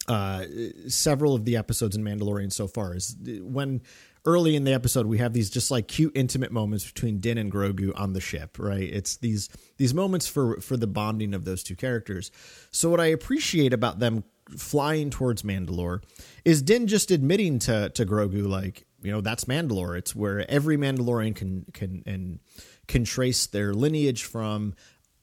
uh, 0.07 0.43
several 0.87 1.35
of 1.35 1.45
the 1.45 1.57
episodes 1.57 1.95
in 1.95 2.03
Mandalorian 2.03 2.51
so 2.51 2.67
far 2.67 2.95
is 2.95 3.15
when 3.41 3.81
early 4.25 4.55
in 4.55 4.65
the 4.65 4.73
episode 4.73 5.05
we 5.05 5.17
have 5.17 5.33
these 5.33 5.49
just 5.49 5.71
like 5.71 5.87
cute 5.87 6.11
intimate 6.15 6.51
moments 6.51 6.85
between 6.85 7.19
Din 7.19 7.37
and 7.37 7.51
Grogu 7.51 7.91
on 7.95 8.13
the 8.13 8.21
ship, 8.21 8.57
right? 8.59 8.83
It's 8.83 9.17
these 9.17 9.49
these 9.77 9.93
moments 9.93 10.27
for 10.27 10.59
for 10.59 10.77
the 10.77 10.87
bonding 10.87 11.33
of 11.33 11.45
those 11.45 11.63
two 11.63 11.75
characters. 11.75 12.31
So 12.71 12.89
what 12.89 12.99
I 12.99 13.07
appreciate 13.07 13.73
about 13.73 13.99
them 13.99 14.23
flying 14.57 15.09
towards 15.09 15.41
Mandalore 15.41 16.01
is 16.45 16.61
Din 16.61 16.87
just 16.87 17.11
admitting 17.11 17.59
to 17.59 17.89
to 17.89 18.05
Grogu 18.05 18.47
like, 18.47 18.85
you 19.01 19.11
know, 19.11 19.21
that's 19.21 19.45
Mandalore. 19.45 19.97
It's 19.97 20.15
where 20.15 20.49
every 20.49 20.77
Mandalorian 20.77 21.35
can 21.35 21.65
can 21.73 22.03
and 22.05 22.39
can 22.87 23.03
trace 23.03 23.47
their 23.47 23.73
lineage 23.73 24.23
from. 24.23 24.73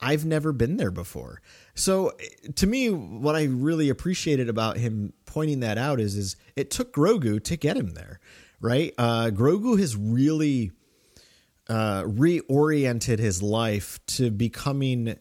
I've 0.04 0.26
never 0.26 0.52
been 0.52 0.76
there 0.76 0.90
before. 0.90 1.40
So 1.74 2.12
to 2.56 2.66
me, 2.66 2.90
what 2.90 3.34
I 3.34 3.44
really 3.44 3.88
appreciated 3.88 4.50
about 4.50 4.76
him 4.76 5.14
pointing 5.24 5.60
that 5.60 5.78
out 5.78 5.98
is, 5.98 6.14
is 6.14 6.36
it 6.56 6.70
took 6.70 6.92
Grogu 6.92 7.42
to 7.44 7.56
get 7.56 7.78
him 7.78 7.94
there, 7.94 8.20
right? 8.60 8.92
Uh, 8.98 9.30
Grogu 9.32 9.78
has 9.78 9.96
really 9.96 10.72
uh, 11.70 12.02
reoriented 12.02 13.18
his 13.18 13.42
life 13.42 13.98
to 14.08 14.30
becoming 14.30 15.16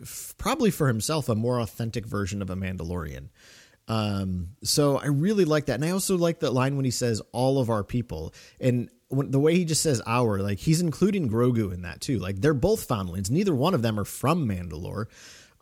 f- 0.00 0.34
probably 0.38 0.70
for 0.70 0.86
himself 0.86 1.28
a 1.28 1.34
more 1.34 1.58
authentic 1.60 2.06
version 2.06 2.40
of 2.40 2.48
a 2.48 2.54
Mandalorian. 2.54 3.30
Um, 3.88 4.50
so 4.62 4.98
I 4.98 5.06
really 5.06 5.46
like 5.46 5.66
that, 5.66 5.74
and 5.74 5.84
I 5.84 5.90
also 5.90 6.16
like 6.16 6.40
that 6.40 6.52
line 6.52 6.76
when 6.76 6.84
he 6.84 6.90
says 6.90 7.22
"all 7.32 7.58
of 7.58 7.70
our 7.70 7.82
people," 7.82 8.34
and 8.60 8.90
when, 9.08 9.30
the 9.30 9.40
way 9.40 9.54
he 9.54 9.64
just 9.64 9.82
says 9.82 10.00
"our," 10.06 10.40
like 10.40 10.58
he's 10.58 10.80
including 10.80 11.28
Grogu 11.28 11.72
in 11.72 11.82
that 11.82 12.00
too. 12.00 12.18
Like 12.18 12.40
they're 12.40 12.54
both 12.54 12.84
foundlings; 12.84 13.30
neither 13.30 13.54
one 13.54 13.74
of 13.74 13.82
them 13.82 13.98
are 13.98 14.04
from 14.04 14.48
Mandalore, 14.48 15.06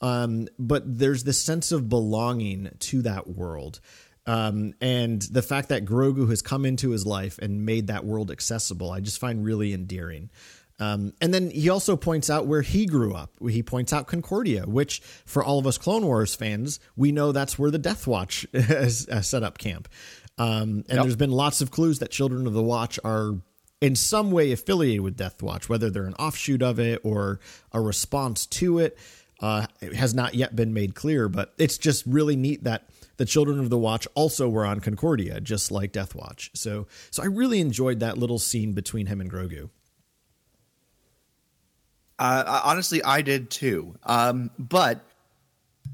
um, 0.00 0.49
but 0.59 0.99
there's 0.99 1.25
this 1.25 1.41
sense 1.41 1.73
of 1.73 1.88
belonging 1.88 2.71
to 2.81 3.03
that 3.03 3.29
world. 3.29 3.81
Um, 4.26 4.75
and 4.81 5.23
the 5.23 5.43
fact 5.43 5.69
that 5.69 5.85
Grogu 5.85 6.29
has 6.31 6.43
come 6.43 6.65
into 6.65 6.91
his 6.91 7.07
life 7.07 7.38
and 7.38 7.65
made 7.65 7.87
that 7.87 8.05
world 8.05 8.31
accessible, 8.31 8.91
I 8.91 9.00
just 9.00 9.21
find 9.21 9.45
really 9.45 9.73
endearing. 9.73 10.31
Um, 10.79 11.15
and 11.21 11.33
then 11.33 11.50
he 11.50 11.71
also 11.71 11.97
points 11.97 12.29
out 12.29 12.47
where 12.47 12.62
he 12.62 12.87
grew 12.87 13.15
up. 13.15 13.31
He 13.49 13.62
points 13.62 13.93
out 13.93 14.09
Concordia, 14.09 14.65
which 14.67 15.00
for 15.25 15.43
all 15.43 15.59
of 15.59 15.67
us 15.67 15.79
Clone 15.79 16.05
Wars 16.05 16.35
fans, 16.35 16.81
we 16.97 17.12
know 17.12 17.33
that's 17.33 17.59
where 17.59 17.71
the 17.71 17.79
Death 17.79 18.07
Watch 18.07 18.47
set 18.88 19.43
up 19.43 19.59
camp. 19.59 19.88
Um, 20.38 20.85
and 20.88 21.02
there's 21.02 21.16
been 21.16 21.31
lots 21.31 21.61
of 21.61 21.71
clues 21.71 22.00
that 22.00 22.11
Children 22.11 22.47
of 22.47 22.52
the 22.52 22.62
Watch 22.62 22.99
are 23.05 23.35
in 23.81 23.97
some 23.97 24.31
way 24.31 24.52
affiliated 24.52 25.00
with 25.00 25.16
Death 25.16 25.43
Watch, 25.43 25.69
whether 25.69 25.90
they're 25.90 26.07
an 26.07 26.14
offshoot 26.14 26.62
of 26.62 26.78
it 26.78 27.00
or 27.05 27.40
a 27.73 27.81
response 27.81 28.47
to 28.47 28.78
it. 28.78 28.99
uh, 29.40 29.66
has 29.95 30.14
not 30.14 30.35
yet 30.35 30.57
been 30.57 30.73
made 30.73 30.95
clear, 30.95 31.28
but 31.28 31.52
it's 31.59 31.78
just 31.78 32.05
really 32.07 32.37
neat 32.37 32.64
that 32.64 32.88
the 33.19 33.25
Children 33.25 33.59
of 33.59 33.71
the 33.71 33.78
Watch 33.78 34.07
also 34.14 34.49
were 34.49 34.64
on 34.64 34.81
Concordia, 34.81 35.40
just 35.40 35.71
like 35.71 35.93
Death 35.93 36.14
Watch. 36.14 36.50
So, 36.55 36.87
so 37.11 37.23
I 37.23 37.26
really 37.26 37.61
enjoyed 37.61 38.00
that 38.00 38.19
little 38.19 38.38
scene 38.38 38.73
between 38.73 39.07
him 39.07 39.21
and 39.21 39.31
Grogu. 39.31 39.71
Uh, 42.19 42.62
honestly, 42.64 43.02
I 43.02 43.21
did 43.21 43.50
too. 43.50 43.95
Um, 44.05 44.50
but 44.59 45.00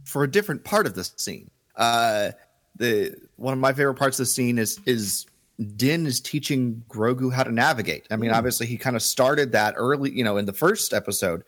for 0.05 0.23
a 0.23 0.31
different 0.31 0.63
part 0.63 0.87
of 0.87 0.95
the 0.95 1.05
scene, 1.05 1.51
uh, 1.75 2.31
the 2.77 3.15
one 3.37 3.53
of 3.53 3.59
my 3.59 3.73
favorite 3.73 3.95
parts 3.95 4.19
of 4.19 4.25
the 4.25 4.31
scene 4.31 4.59
is 4.59 4.81
is 4.87 5.27
Din 5.77 6.07
is 6.07 6.21
teaching 6.21 6.83
Grogu 6.89 7.33
how 7.33 7.43
to 7.43 7.53
navigate. 7.53 8.07
I 8.11 8.17
mean, 8.17 8.31
mm. 8.31 8.35
obviously, 8.35 8.67
he 8.67 8.77
kind 8.77 8.97
of 8.97 9.03
started 9.03 9.53
that 9.53 9.75
early, 9.77 10.11
you 10.11 10.25
know, 10.25 10.37
in 10.37 10.47
the 10.47 10.53
first 10.53 10.93
episode 10.93 11.45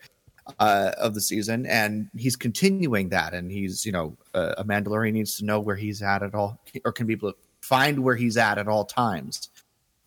uh, 0.59 0.91
of 0.97 1.13
the 1.13 1.21
season, 1.21 1.65
and 1.65 2.09
he's 2.15 2.35
continuing 2.35 3.09
that. 3.09 3.33
And 3.33 3.51
he's, 3.51 3.85
you 3.85 3.91
know, 3.91 4.15
uh, 4.33 4.55
a 4.57 4.63
Mandalorian 4.63 5.13
needs 5.13 5.37
to 5.37 5.45
know 5.45 5.59
where 5.59 5.75
he's 5.75 6.01
at 6.01 6.23
at 6.23 6.35
all, 6.35 6.61
or 6.83 6.91
can 6.91 7.07
be 7.07 7.13
able 7.13 7.31
to 7.31 7.37
find 7.61 7.99
where 7.99 8.15
he's 8.15 8.37
at 8.37 8.57
at 8.57 8.67
all 8.67 8.85
times. 8.85 9.49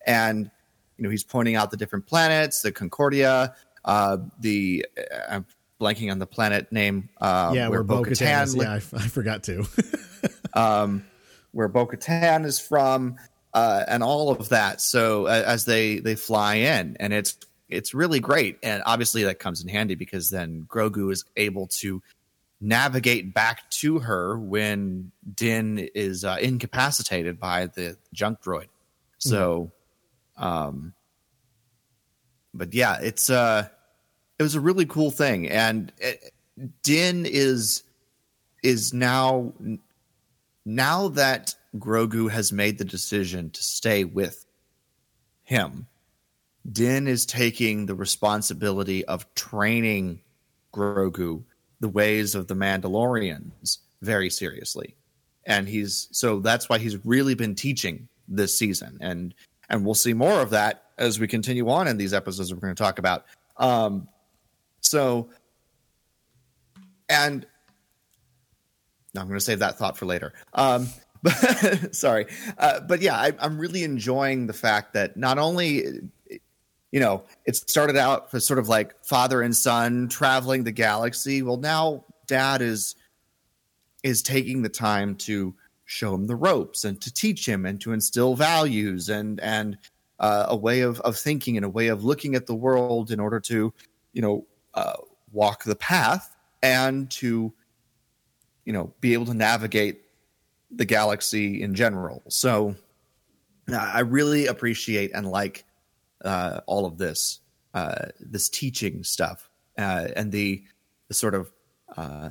And 0.05 0.49
you 0.97 1.03
know, 1.03 1.09
he's 1.09 1.23
pointing 1.23 1.55
out 1.55 1.71
the 1.71 1.77
different 1.77 2.05
planets, 2.05 2.61
the 2.61 2.71
Concordia, 2.71 3.55
uh, 3.85 4.17
the 4.39 4.85
uh, 4.97 5.01
I'm 5.29 5.45
blanking 5.79 6.11
on 6.11 6.19
the 6.19 6.27
planet 6.27 6.71
name. 6.71 7.09
Uh, 7.19 7.51
yeah, 7.55 7.67
where, 7.69 7.83
Bo 7.83 8.03
Katan. 8.03 8.61
Yeah, 8.61 8.73
I, 8.73 8.75
I, 8.75 9.07
forgot 9.07 9.43
to. 9.43 9.65
um, 10.53 11.05
where 11.51 11.67
Bo 11.67 11.87
Katan 11.87 12.45
is 12.45 12.59
from, 12.59 13.17
uh, 13.53 13.83
and 13.87 14.03
all 14.03 14.31
of 14.31 14.49
that. 14.49 14.81
So 14.81 15.27
uh, 15.27 15.43
as 15.45 15.65
they 15.65 15.99
they 15.99 16.15
fly 16.15 16.55
in, 16.55 16.97
and 16.99 17.13
it's 17.13 17.37
it's 17.69 17.93
really 17.93 18.19
great, 18.19 18.57
and 18.63 18.83
obviously 18.85 19.23
that 19.23 19.39
comes 19.39 19.61
in 19.61 19.67
handy 19.67 19.95
because 19.95 20.29
then 20.29 20.65
Grogu 20.67 21.11
is 21.11 21.25
able 21.35 21.67
to 21.67 22.01
navigate 22.61 23.33
back 23.33 23.69
to 23.69 23.99
her 23.99 24.37
when 24.37 25.11
Din 25.35 25.89
is 25.95 26.25
uh, 26.25 26.37
incapacitated 26.41 27.39
by 27.39 27.67
the 27.67 27.97
junk 28.13 28.41
droid. 28.41 28.67
So, 29.17 29.71
mm-hmm. 30.37 30.43
um, 30.43 30.93
but 32.53 32.73
yeah, 32.73 32.97
it's 33.01 33.29
uh, 33.29 33.67
it 34.37 34.43
was 34.43 34.55
a 34.55 34.59
really 34.59 34.85
cool 34.85 35.11
thing, 35.11 35.47
and 35.49 35.91
it, 35.99 36.31
Din 36.83 37.25
is 37.25 37.83
is 38.63 38.93
now 38.93 39.53
now 40.75 41.07
that 41.09 41.55
Grogu 41.75 42.29
has 42.29 42.51
made 42.51 42.77
the 42.77 42.85
decision 42.85 43.49
to 43.51 43.63
stay 43.63 44.03
with 44.03 44.45
him. 45.43 45.87
Din 46.69 47.07
is 47.07 47.25
taking 47.25 47.85
the 47.85 47.95
responsibility 47.95 49.03
of 49.05 49.33
training 49.33 50.21
Grogu 50.73 51.43
the 51.79 51.89
ways 51.89 52.35
of 52.35 52.47
the 52.47 52.55
Mandalorians 52.55 53.77
very 54.01 54.29
seriously. 54.29 54.95
And 55.45 55.67
he's 55.67 56.07
so 56.11 56.39
that's 56.39 56.69
why 56.69 56.77
he's 56.77 57.03
really 57.05 57.33
been 57.33 57.55
teaching 57.55 58.07
this 58.27 58.57
season. 58.57 58.97
And 59.01 59.33
and 59.69 59.85
we'll 59.85 59.95
see 59.95 60.13
more 60.13 60.41
of 60.41 60.51
that 60.51 60.83
as 60.97 61.19
we 61.19 61.27
continue 61.27 61.69
on 61.69 61.87
in 61.87 61.97
these 61.97 62.13
episodes 62.13 62.53
we're 62.53 62.59
going 62.59 62.75
to 62.75 62.83
talk 62.83 62.99
about. 62.99 63.25
Um 63.57 64.07
so 64.81 65.29
and 67.07 67.47
I'm 69.15 69.27
going 69.27 69.39
to 69.39 69.43
save 69.43 69.59
that 69.59 69.77
thought 69.77 69.97
for 69.97 70.05
later. 70.05 70.33
Um, 70.53 70.87
but 71.23 71.95
sorry, 71.95 72.27
uh, 72.57 72.79
but 72.81 73.01
yeah, 73.01 73.15
I, 73.15 73.33
I'm 73.39 73.57
really 73.57 73.83
enjoying 73.83 74.47
the 74.47 74.53
fact 74.53 74.93
that 74.93 75.17
not 75.17 75.37
only 75.37 75.83
you 76.91 76.99
know 76.99 77.23
it 77.45 77.57
started 77.57 77.97
out 77.97 78.31
for 78.31 78.39
sort 78.39 78.57
of 78.57 78.69
like 78.69 79.03
father 79.03 79.41
and 79.41 79.55
son 79.55 80.07
traveling 80.07 80.63
the 80.63 80.71
galaxy. 80.71 81.41
Well, 81.41 81.57
now 81.57 82.05
dad 82.25 82.61
is 82.61 82.95
is 84.01 84.21
taking 84.21 84.61
the 84.61 84.69
time 84.69 85.15
to 85.15 85.53
show 85.85 86.13
him 86.13 86.27
the 86.27 86.35
ropes 86.35 86.85
and 86.85 87.01
to 87.01 87.13
teach 87.13 87.47
him 87.47 87.65
and 87.65 87.81
to 87.81 87.91
instill 87.91 88.35
values 88.35 89.09
and 89.09 89.39
and 89.41 89.77
uh, 90.19 90.45
a 90.47 90.55
way 90.55 90.81
of 90.81 91.01
of 91.01 91.17
thinking 91.17 91.57
and 91.57 91.65
a 91.65 91.69
way 91.69 91.87
of 91.87 92.03
looking 92.03 92.35
at 92.35 92.45
the 92.45 92.55
world 92.55 93.11
in 93.11 93.19
order 93.19 93.39
to 93.39 93.73
you 94.13 94.21
know 94.21 94.45
uh, 94.75 94.93
walk 95.31 95.63
the 95.63 95.75
path 95.75 96.35
and 96.61 97.09
to 97.09 97.53
you 98.69 98.73
know 98.73 98.93
be 99.01 99.13
able 99.13 99.25
to 99.25 99.33
navigate 99.33 100.01
the 100.69 100.85
galaxy 100.85 101.63
in 101.63 101.73
general. 101.73 102.21
So 102.27 102.75
I 103.67 104.01
really 104.01 104.45
appreciate 104.45 105.09
and 105.15 105.25
like 105.25 105.65
uh, 106.23 106.59
all 106.67 106.85
of 106.85 106.99
this 106.99 107.39
uh, 107.73 108.09
this 108.19 108.47
teaching 108.47 109.03
stuff 109.03 109.49
uh, 109.75 110.09
and 110.15 110.31
the, 110.31 110.63
the 111.07 111.15
sort 111.15 111.33
of 111.33 111.51
uh, 111.97 112.29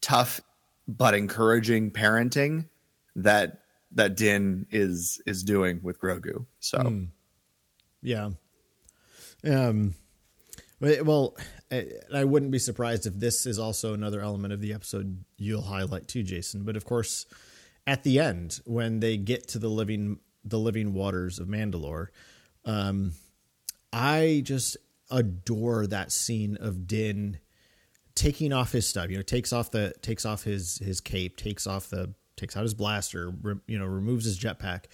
tough 0.00 0.40
but 0.88 1.12
encouraging 1.12 1.90
parenting 1.90 2.66
that 3.16 3.60
that 3.92 4.16
Din 4.16 4.66
is 4.70 5.20
is 5.26 5.42
doing 5.42 5.80
with 5.82 6.00
Grogu. 6.00 6.46
So 6.60 6.78
mm. 6.78 7.08
yeah, 8.00 8.30
um, 9.46 9.94
well, 10.80 11.36
I 12.12 12.24
wouldn't 12.24 12.52
be 12.52 12.58
surprised 12.58 13.06
if 13.06 13.14
this 13.14 13.46
is 13.46 13.58
also 13.58 13.94
another 13.94 14.20
element 14.20 14.52
of 14.52 14.60
the 14.60 14.72
episode 14.72 15.24
you'll 15.36 15.62
highlight 15.62 16.08
too, 16.08 16.22
Jason. 16.22 16.64
But 16.64 16.76
of 16.76 16.84
course, 16.84 17.26
at 17.86 18.02
the 18.02 18.18
end 18.18 18.60
when 18.64 19.00
they 19.00 19.16
get 19.16 19.48
to 19.48 19.58
the 19.58 19.68
living 19.68 20.18
the 20.44 20.58
living 20.58 20.92
waters 20.92 21.38
of 21.38 21.48
Mandalore, 21.48 22.08
um, 22.64 23.12
I 23.92 24.42
just 24.44 24.76
adore 25.10 25.86
that 25.86 26.12
scene 26.12 26.56
of 26.60 26.86
Din 26.86 27.38
taking 28.14 28.52
off 28.52 28.72
his 28.72 28.86
stuff. 28.86 29.10
You 29.10 29.16
know, 29.16 29.22
takes 29.22 29.52
off 29.52 29.70
the 29.70 29.92
takes 30.02 30.24
off 30.26 30.44
his 30.44 30.78
his 30.78 31.00
cape, 31.00 31.36
takes 31.36 31.66
off 31.66 31.88
the 31.88 32.14
takes 32.36 32.56
out 32.56 32.62
his 32.62 32.74
blaster, 32.74 33.32
re, 33.42 33.54
you 33.66 33.78
know, 33.78 33.86
removes 33.86 34.24
his 34.24 34.38
jetpack. 34.38 34.84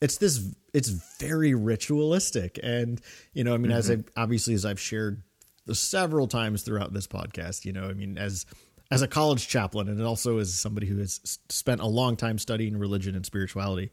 It's 0.00 0.16
this. 0.16 0.54
It's 0.72 0.88
very 0.88 1.54
ritualistic, 1.54 2.58
and 2.62 3.00
you 3.32 3.44
know, 3.44 3.54
I 3.54 3.58
mean, 3.58 3.70
mm-hmm. 3.70 3.78
as 3.78 3.90
I 3.90 3.98
obviously 4.16 4.54
as 4.54 4.64
I've 4.64 4.80
shared 4.80 5.22
several 5.72 6.26
times 6.26 6.62
throughout 6.62 6.92
this 6.92 7.06
podcast, 7.06 7.64
you 7.64 7.72
know, 7.72 7.88
I 7.88 7.92
mean, 7.92 8.18
as 8.18 8.46
as 8.90 9.02
a 9.02 9.08
college 9.08 9.46
chaplain 9.46 9.88
and 9.88 10.02
also 10.02 10.38
as 10.38 10.52
somebody 10.52 10.86
who 10.86 10.98
has 10.98 11.38
spent 11.48 11.80
a 11.80 11.86
long 11.86 12.16
time 12.16 12.38
studying 12.38 12.76
religion 12.76 13.14
and 13.14 13.24
spirituality, 13.24 13.92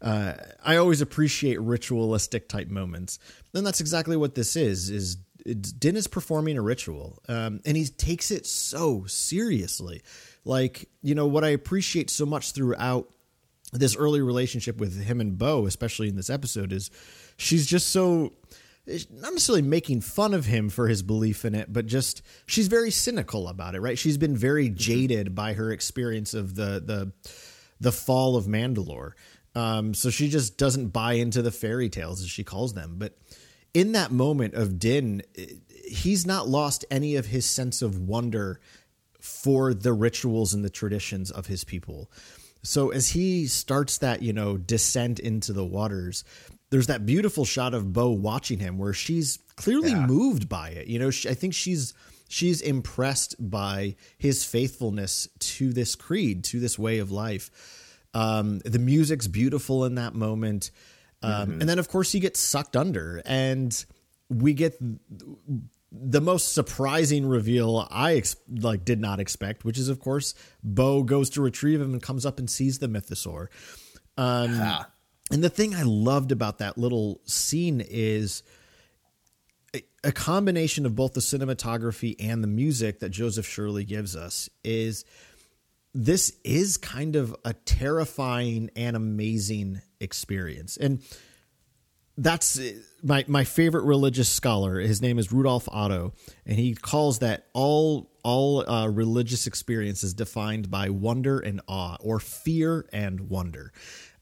uh, 0.00 0.34
I 0.64 0.76
always 0.76 1.00
appreciate 1.00 1.60
ritualistic 1.60 2.48
type 2.48 2.68
moments. 2.68 3.18
And 3.54 3.66
that's 3.66 3.80
exactly 3.80 4.16
what 4.16 4.34
this 4.34 4.54
is. 4.54 4.90
Is 4.90 5.16
Din 5.44 5.96
is 5.96 6.06
performing 6.06 6.58
a 6.58 6.62
ritual, 6.62 7.22
um, 7.28 7.60
and 7.64 7.76
he 7.76 7.86
takes 7.86 8.30
it 8.30 8.46
so 8.46 9.04
seriously. 9.06 10.02
Like 10.44 10.88
you 11.02 11.14
know 11.14 11.26
what 11.26 11.44
I 11.44 11.48
appreciate 11.48 12.10
so 12.10 12.26
much 12.26 12.52
throughout 12.52 13.08
this 13.72 13.96
early 13.96 14.20
relationship 14.20 14.78
with 14.78 15.02
him 15.02 15.20
and 15.20 15.36
Bo, 15.36 15.66
especially 15.66 16.08
in 16.08 16.16
this 16.16 16.30
episode, 16.30 16.72
is 16.72 16.90
she's 17.36 17.66
just 17.66 17.88
so 17.90 18.32
not 18.86 19.32
necessarily 19.32 19.62
making 19.62 20.00
fun 20.00 20.32
of 20.32 20.46
him 20.46 20.68
for 20.68 20.88
his 20.88 21.02
belief 21.02 21.44
in 21.44 21.54
it, 21.54 21.72
but 21.72 21.86
just 21.86 22.22
she's 22.46 22.68
very 22.68 22.90
cynical 22.90 23.48
about 23.48 23.74
it, 23.74 23.80
right? 23.80 23.98
She's 23.98 24.18
been 24.18 24.36
very 24.36 24.66
mm-hmm. 24.66 24.76
jaded 24.76 25.34
by 25.34 25.54
her 25.54 25.72
experience 25.72 26.34
of 26.34 26.54
the 26.54 26.82
the 26.84 27.12
the 27.80 27.92
fall 27.92 28.36
of 28.36 28.46
Mandalore. 28.46 29.12
Um, 29.54 29.94
so 29.94 30.10
she 30.10 30.28
just 30.28 30.58
doesn't 30.58 30.88
buy 30.88 31.14
into 31.14 31.42
the 31.42 31.50
fairy 31.50 31.88
tales 31.88 32.22
as 32.22 32.28
she 32.28 32.44
calls 32.44 32.74
them. 32.74 32.96
But 32.98 33.16
in 33.72 33.92
that 33.92 34.12
moment 34.12 34.54
of 34.54 34.78
Din, 34.78 35.22
he's 35.86 36.26
not 36.26 36.48
lost 36.48 36.84
any 36.90 37.16
of 37.16 37.26
his 37.26 37.46
sense 37.46 37.82
of 37.82 37.98
wonder 37.98 38.60
for 39.18 39.74
the 39.74 39.92
rituals 39.92 40.54
and 40.54 40.64
the 40.64 40.70
traditions 40.70 41.30
of 41.30 41.46
his 41.46 41.64
people. 41.64 42.10
So 42.62 42.90
as 42.90 43.10
he 43.10 43.46
starts 43.46 43.98
that, 43.98 44.22
you 44.22 44.32
know, 44.32 44.56
descent 44.56 45.18
into 45.18 45.52
the 45.52 45.64
waters, 45.64 46.24
there's 46.70 46.88
that 46.88 47.06
beautiful 47.06 47.44
shot 47.44 47.74
of 47.74 47.92
Bo 47.92 48.10
watching 48.10 48.58
him 48.58 48.78
where 48.78 48.92
she's 48.92 49.38
clearly 49.56 49.90
yeah. 49.90 50.06
moved 50.06 50.48
by 50.48 50.70
it. 50.70 50.88
You 50.88 50.98
know, 50.98 51.10
she, 51.10 51.28
I 51.28 51.34
think 51.34 51.54
she's 51.54 51.94
she's 52.28 52.60
impressed 52.60 53.36
by 53.38 53.96
his 54.18 54.44
faithfulness 54.44 55.28
to 55.38 55.72
this 55.72 55.94
creed, 55.94 56.44
to 56.44 56.60
this 56.60 56.78
way 56.78 56.98
of 56.98 57.10
life. 57.10 57.50
Um, 58.14 58.60
the 58.60 58.78
music's 58.78 59.26
beautiful 59.26 59.84
in 59.84 59.96
that 59.96 60.14
moment. 60.14 60.70
Um, 61.22 61.32
mm-hmm. 61.32 61.60
And 61.60 61.68
then, 61.68 61.78
of 61.78 61.88
course, 61.88 62.12
he 62.12 62.20
gets 62.20 62.40
sucked 62.40 62.76
under, 62.76 63.22
and 63.24 63.84
we 64.28 64.54
get 64.54 64.78
the 65.92 66.20
most 66.20 66.52
surprising 66.52 67.26
reveal 67.26 67.86
I 67.90 68.16
ex- 68.16 68.36
like 68.50 68.84
did 68.84 69.00
not 69.00 69.20
expect, 69.20 69.64
which 69.64 69.78
is, 69.78 69.88
of 69.88 70.00
course, 70.00 70.34
Bo 70.62 71.02
goes 71.02 71.30
to 71.30 71.42
retrieve 71.42 71.80
him 71.80 71.92
and 71.92 72.02
comes 72.02 72.26
up 72.26 72.38
and 72.38 72.50
sees 72.50 72.78
the 72.78 72.88
mythosaur. 72.88 73.48
Um, 74.16 74.54
yeah. 74.54 74.84
And 75.30 75.42
the 75.42 75.50
thing 75.50 75.74
I 75.74 75.82
loved 75.82 76.32
about 76.32 76.58
that 76.58 76.78
little 76.78 77.20
scene 77.24 77.84
is 77.86 78.42
a 80.04 80.12
combination 80.12 80.86
of 80.86 80.94
both 80.94 81.14
the 81.14 81.20
cinematography 81.20 82.14
and 82.20 82.42
the 82.42 82.48
music 82.48 83.00
that 83.00 83.08
Joseph 83.08 83.46
Shirley 83.46 83.84
gives 83.84 84.14
us 84.14 84.48
is 84.62 85.04
this 85.92 86.36
is 86.44 86.76
kind 86.76 87.16
of 87.16 87.34
a 87.44 87.54
terrifying 87.54 88.70
and 88.76 88.94
amazing 88.94 89.80
experience. 89.98 90.76
And 90.76 91.02
that's 92.18 92.60
my 93.02 93.24
my 93.26 93.44
favorite 93.44 93.84
religious 93.84 94.28
scholar. 94.28 94.78
His 94.78 95.02
name 95.02 95.18
is 95.18 95.32
Rudolf 95.32 95.68
Otto, 95.70 96.14
and 96.46 96.58
he 96.58 96.74
calls 96.74 97.18
that 97.18 97.46
all 97.52 98.10
all 98.22 98.68
uh, 98.68 98.88
religious 98.88 99.46
experience 99.46 100.02
is 100.02 100.14
defined 100.14 100.70
by 100.70 100.88
wonder 100.88 101.38
and 101.38 101.60
awe, 101.68 101.96
or 102.00 102.18
fear 102.18 102.86
and 102.92 103.28
wonder. 103.28 103.72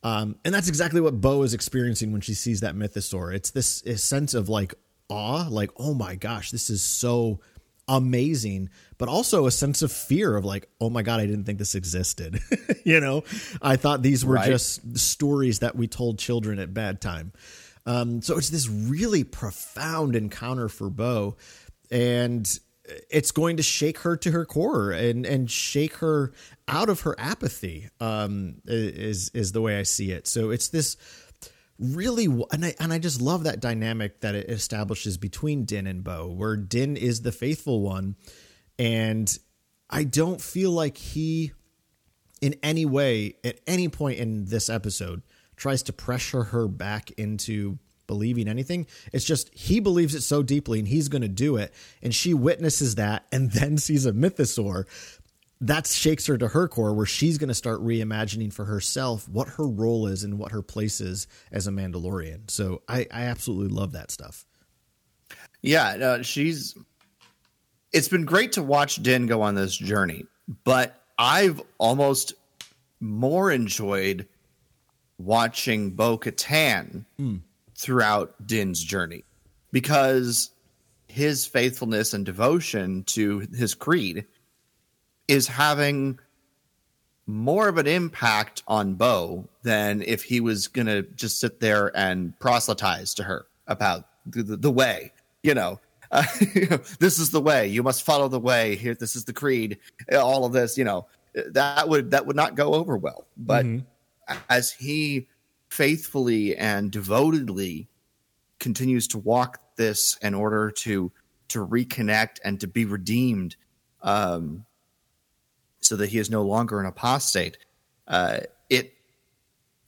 Um, 0.04 0.36
and 0.44 0.54
that's 0.54 0.68
exactly 0.68 1.00
what 1.00 1.20
Bo 1.20 1.42
is 1.42 1.54
experiencing 1.54 2.12
when 2.12 2.20
she 2.20 2.34
sees 2.34 2.60
that 2.60 2.76
mythosaur. 2.76 3.34
It's 3.34 3.50
this, 3.50 3.80
this 3.80 4.04
sense 4.04 4.34
of 4.34 4.48
like 4.48 4.74
awe, 5.08 5.46
like, 5.48 5.70
oh 5.78 5.94
my 5.94 6.14
gosh, 6.14 6.50
this 6.50 6.68
is 6.70 6.82
so 6.82 7.40
amazing, 7.88 8.68
but 8.98 9.08
also 9.08 9.46
a 9.46 9.50
sense 9.50 9.82
of 9.82 9.90
fear 9.90 10.36
of 10.36 10.44
like, 10.44 10.68
oh 10.80 10.90
my 10.90 11.02
God, 11.02 11.20
I 11.20 11.26
didn't 11.26 11.44
think 11.44 11.58
this 11.58 11.74
existed. 11.74 12.38
you 12.84 13.00
know, 13.00 13.24
I 13.62 13.76
thought 13.76 14.02
these 14.02 14.24
were 14.24 14.34
Right. 14.34 14.46
just 14.46 14.98
stories 14.98 15.60
that 15.60 15.74
we 15.74 15.88
told 15.88 16.18
children 16.18 16.58
at 16.58 16.72
bedtime. 16.74 17.32
Um, 17.86 18.22
so 18.22 18.38
it's 18.38 18.50
this 18.50 18.68
really 18.68 19.24
profound 19.24 20.16
encounter 20.16 20.68
for 20.70 20.88
Bo, 20.88 21.36
and 21.90 22.46
it's 22.84 23.30
going 23.30 23.56
to 23.56 23.62
shake 23.62 23.98
her 23.98 24.16
to 24.16 24.30
her 24.30 24.44
core 24.44 24.90
and 24.90 25.24
and 25.24 25.50
shake 25.50 25.96
her 25.96 26.32
out 26.68 26.88
of 26.88 27.00
her 27.00 27.14
apathy. 27.18 27.88
Um, 28.00 28.56
is 28.66 29.30
is 29.30 29.52
the 29.52 29.60
way 29.60 29.78
I 29.78 29.84
see 29.84 30.12
it. 30.12 30.26
So 30.26 30.50
it's 30.50 30.68
this 30.68 30.96
really 31.78 32.26
and 32.26 32.64
I 32.64 32.74
and 32.78 32.92
I 32.92 32.98
just 32.98 33.20
love 33.20 33.44
that 33.44 33.60
dynamic 33.60 34.20
that 34.20 34.34
it 34.34 34.50
establishes 34.50 35.16
between 35.16 35.64
Din 35.64 35.86
and 35.86 36.04
Bo, 36.04 36.28
where 36.28 36.56
Din 36.56 36.96
is 36.96 37.22
the 37.22 37.32
faithful 37.32 37.80
one, 37.80 38.16
and 38.78 39.36
I 39.88 40.04
don't 40.04 40.40
feel 40.40 40.70
like 40.70 40.96
he 40.96 41.52
in 42.40 42.56
any 42.62 42.84
way 42.84 43.36
at 43.44 43.60
any 43.66 43.88
point 43.88 44.18
in 44.18 44.44
this 44.46 44.68
episode 44.68 45.22
tries 45.56 45.82
to 45.84 45.92
pressure 45.92 46.44
her 46.44 46.68
back 46.68 47.10
into 47.12 47.78
believing 48.06 48.48
anything. 48.48 48.86
It's 49.12 49.24
just 49.24 49.52
he 49.54 49.80
believes 49.80 50.14
it 50.14 50.22
so 50.22 50.42
deeply 50.42 50.78
and 50.78 50.88
he's 50.88 51.08
going 51.08 51.22
to 51.22 51.28
do 51.28 51.56
it 51.56 51.72
and 52.02 52.14
she 52.14 52.34
witnesses 52.34 52.96
that 52.96 53.26
and 53.32 53.50
then 53.52 53.78
sees 53.78 54.06
a 54.06 54.12
mythosaur 54.12 54.84
that 55.60 55.86
shakes 55.86 56.26
her 56.26 56.36
to 56.36 56.48
her 56.48 56.68
core 56.68 56.92
where 56.92 57.06
she's 57.06 57.38
going 57.38 57.48
to 57.48 57.54
start 57.54 57.80
reimagining 57.80 58.52
for 58.52 58.66
herself 58.66 59.28
what 59.28 59.48
her 59.48 59.66
role 59.66 60.06
is 60.06 60.22
and 60.22 60.38
what 60.38 60.52
her 60.52 60.62
place 60.62 61.00
is 61.00 61.26
as 61.52 61.66
a 61.66 61.70
Mandalorian. 61.70 62.50
So 62.50 62.82
I, 62.88 63.06
I 63.10 63.22
absolutely 63.22 63.74
love 63.74 63.92
that 63.92 64.10
stuff. 64.10 64.44
Yeah, 65.62 65.88
uh, 65.88 66.22
she's. 66.22 66.76
It's 67.92 68.08
been 68.08 68.24
great 68.24 68.52
to 68.52 68.62
watch 68.62 68.96
Din 68.96 69.26
go 69.26 69.40
on 69.40 69.54
this 69.54 69.74
journey, 69.76 70.26
but 70.64 71.00
I've 71.16 71.62
almost 71.78 72.34
more 73.00 73.50
enjoyed 73.50 74.26
watching 75.18 75.92
Bo 75.92 76.18
Katan 76.18 77.04
throughout 77.84 78.34
Din's 78.46 78.82
journey 78.82 79.24
because 79.70 80.50
his 81.06 81.44
faithfulness 81.44 82.14
and 82.14 82.24
devotion 82.24 83.04
to 83.04 83.40
his 83.54 83.74
creed 83.74 84.24
is 85.28 85.46
having 85.46 86.18
more 87.26 87.68
of 87.68 87.76
an 87.76 87.86
impact 87.86 88.62
on 88.66 88.94
Bo 88.94 89.48
than 89.62 90.02
if 90.02 90.24
he 90.24 90.40
was 90.40 90.66
going 90.66 90.86
to 90.86 91.02
just 91.02 91.40
sit 91.40 91.60
there 91.60 91.94
and 91.94 92.38
proselytize 92.40 93.12
to 93.14 93.22
her 93.22 93.46
about 93.66 94.06
the, 94.26 94.42
the, 94.42 94.56
the 94.56 94.70
way, 94.70 95.12
you 95.42 95.54
know. 95.54 95.78
Uh, 96.10 96.22
this 97.00 97.18
is 97.18 97.30
the 97.30 97.40
way. 97.40 97.66
You 97.66 97.82
must 97.82 98.02
follow 98.02 98.28
the 98.28 98.40
way. 98.40 98.76
Here, 98.76 98.94
this 98.94 99.14
is 99.14 99.24
the 99.24 99.32
creed. 99.32 99.78
All 100.12 100.46
of 100.46 100.52
this, 100.52 100.78
you 100.78 100.84
know, 100.84 101.06
that 101.34 101.88
would 101.88 102.12
that 102.12 102.26
would 102.26 102.36
not 102.36 102.54
go 102.54 102.74
over 102.74 102.96
well. 102.96 103.26
But 103.36 103.66
as 104.48 104.72
he 104.72 105.28
faithfully 105.74 106.56
and 106.56 106.92
devotedly 106.92 107.88
continues 108.60 109.08
to 109.08 109.18
walk 109.18 109.58
this 109.76 110.16
in 110.22 110.32
order 110.32 110.70
to 110.70 111.10
to 111.48 111.66
reconnect 111.66 112.38
and 112.44 112.60
to 112.60 112.68
be 112.68 112.84
redeemed, 112.84 113.56
um, 114.02 114.64
so 115.80 115.96
that 115.96 116.08
he 116.08 116.18
is 116.18 116.30
no 116.30 116.42
longer 116.42 116.78
an 116.80 116.86
apostate. 116.86 117.58
Uh, 118.06 118.40
it 118.70 118.94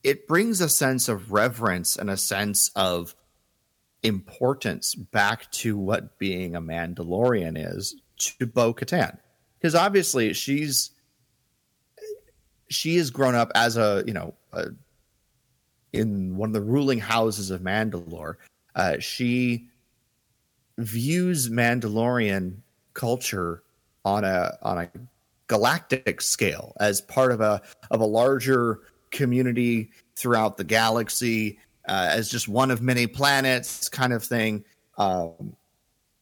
it 0.03 0.27
brings 0.27 0.61
a 0.61 0.69
sense 0.69 1.09
of 1.09 1.31
reverence 1.31 1.95
and 1.95 2.11
a 2.11 2.17
sense 2.17 2.73
of 2.75 3.15
importance 4.03 4.95
back 4.97 5.51
to 5.53 5.79
what 5.79 6.19
being 6.19 6.57
a 6.57 6.61
Mandalorian 6.61 7.55
is 7.57 7.95
to 8.17 8.47
Bo 8.47 8.75
Katan, 8.75 9.19
because 9.59 9.77
obviously 9.77 10.33
she's 10.33 10.91
she 12.69 12.97
has 12.97 13.11
grown 13.11 13.37
up 13.37 13.53
as 13.55 13.77
a 13.77 14.03
you 14.05 14.13
know 14.13 14.35
a, 14.53 14.71
in 15.93 16.37
one 16.37 16.49
of 16.49 16.53
the 16.53 16.61
ruling 16.61 16.99
houses 16.99 17.51
of 17.51 17.61
Mandalore. 17.61 18.37
Uh, 18.75 18.99
she 18.99 19.69
views 20.79 21.49
Mandalorian 21.49 22.57
culture 22.95 23.63
on 24.05 24.25
a 24.25 24.57
on 24.63 24.79
a 24.79 24.91
galactic 25.49 26.21
scale 26.21 26.75
as 26.81 27.01
part 27.01 27.33
of 27.33 27.41
a 27.41 27.63
of 27.91 28.01
a 28.01 28.05
larger 28.05 28.81
community 29.11 29.91
throughout 30.17 30.57
the 30.57 30.65
galaxy 30.65 31.59
uh, 31.89 32.09
as 32.11 32.29
just 32.29 32.49
one 32.49 32.71
of 32.71 32.83
many 32.83 33.07
planets 33.07 33.89
kind 33.89 34.13
of 34.13 34.23
thing 34.23 34.65
um, 34.99 35.57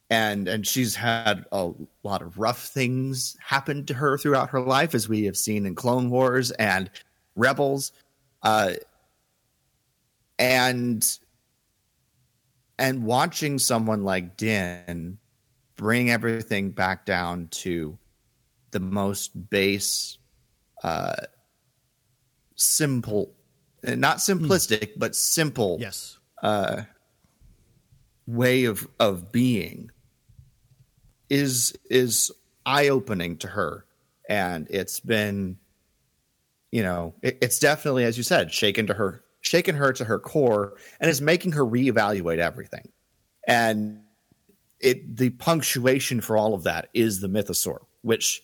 and 0.09 0.47
and 0.47 0.67
she's 0.67 0.95
had 0.95 1.45
a 1.51 1.71
lot 2.03 2.21
of 2.21 2.37
rough 2.37 2.67
things 2.67 3.35
happen 3.39 3.85
to 3.85 3.93
her 3.93 4.17
throughout 4.17 4.49
her 4.49 4.61
life 4.61 4.93
as 4.93 5.09
we 5.09 5.23
have 5.23 5.37
seen 5.37 5.65
in 5.65 5.73
clone 5.75 6.09
wars 6.09 6.51
and 6.51 6.89
rebels 7.35 7.91
uh, 8.43 8.73
and 10.39 11.17
and 12.77 13.03
watching 13.05 13.57
someone 13.59 14.03
like 14.03 14.37
din 14.37 15.17
bring 15.75 16.09
everything 16.11 16.71
back 16.71 17.05
down 17.05 17.47
to 17.49 17.97
the 18.71 18.79
most 18.79 19.49
base 19.49 20.17
uh 20.83 21.15
simple 22.55 23.33
not 23.83 24.17
simplistic 24.17 24.91
but 24.97 25.15
simple 25.15 25.77
Yes. 25.79 26.17
uh, 26.41 26.83
way 28.27 28.65
of 28.65 28.87
of 28.99 29.31
being 29.31 29.91
is 31.29 31.77
is 31.89 32.31
eye 32.65 32.87
opening 32.89 33.37
to 33.37 33.47
her 33.47 33.85
and 34.29 34.67
it's 34.69 34.99
been 34.99 35.57
you 36.71 36.81
know 36.83 37.13
it, 37.21 37.37
it's 37.41 37.59
definitely 37.59 38.03
as 38.05 38.17
you 38.17 38.23
said 38.23 38.51
shaken 38.51 38.87
to 38.87 38.93
her 38.93 39.23
shaken 39.45 39.75
her 39.75 39.93
to 39.93 40.03
her 40.03 40.19
core 40.19 40.73
and 40.99 41.09
is 41.09 41.21
making 41.21 41.51
her 41.51 41.65
reevaluate 41.65 42.39
everything 42.39 42.87
and 43.47 43.99
it 44.79 45.17
the 45.17 45.29
punctuation 45.31 46.21
for 46.21 46.37
all 46.37 46.53
of 46.53 46.63
that 46.63 46.89
is 46.93 47.21
the 47.21 47.27
mythosaur 47.27 47.79
which 48.01 48.41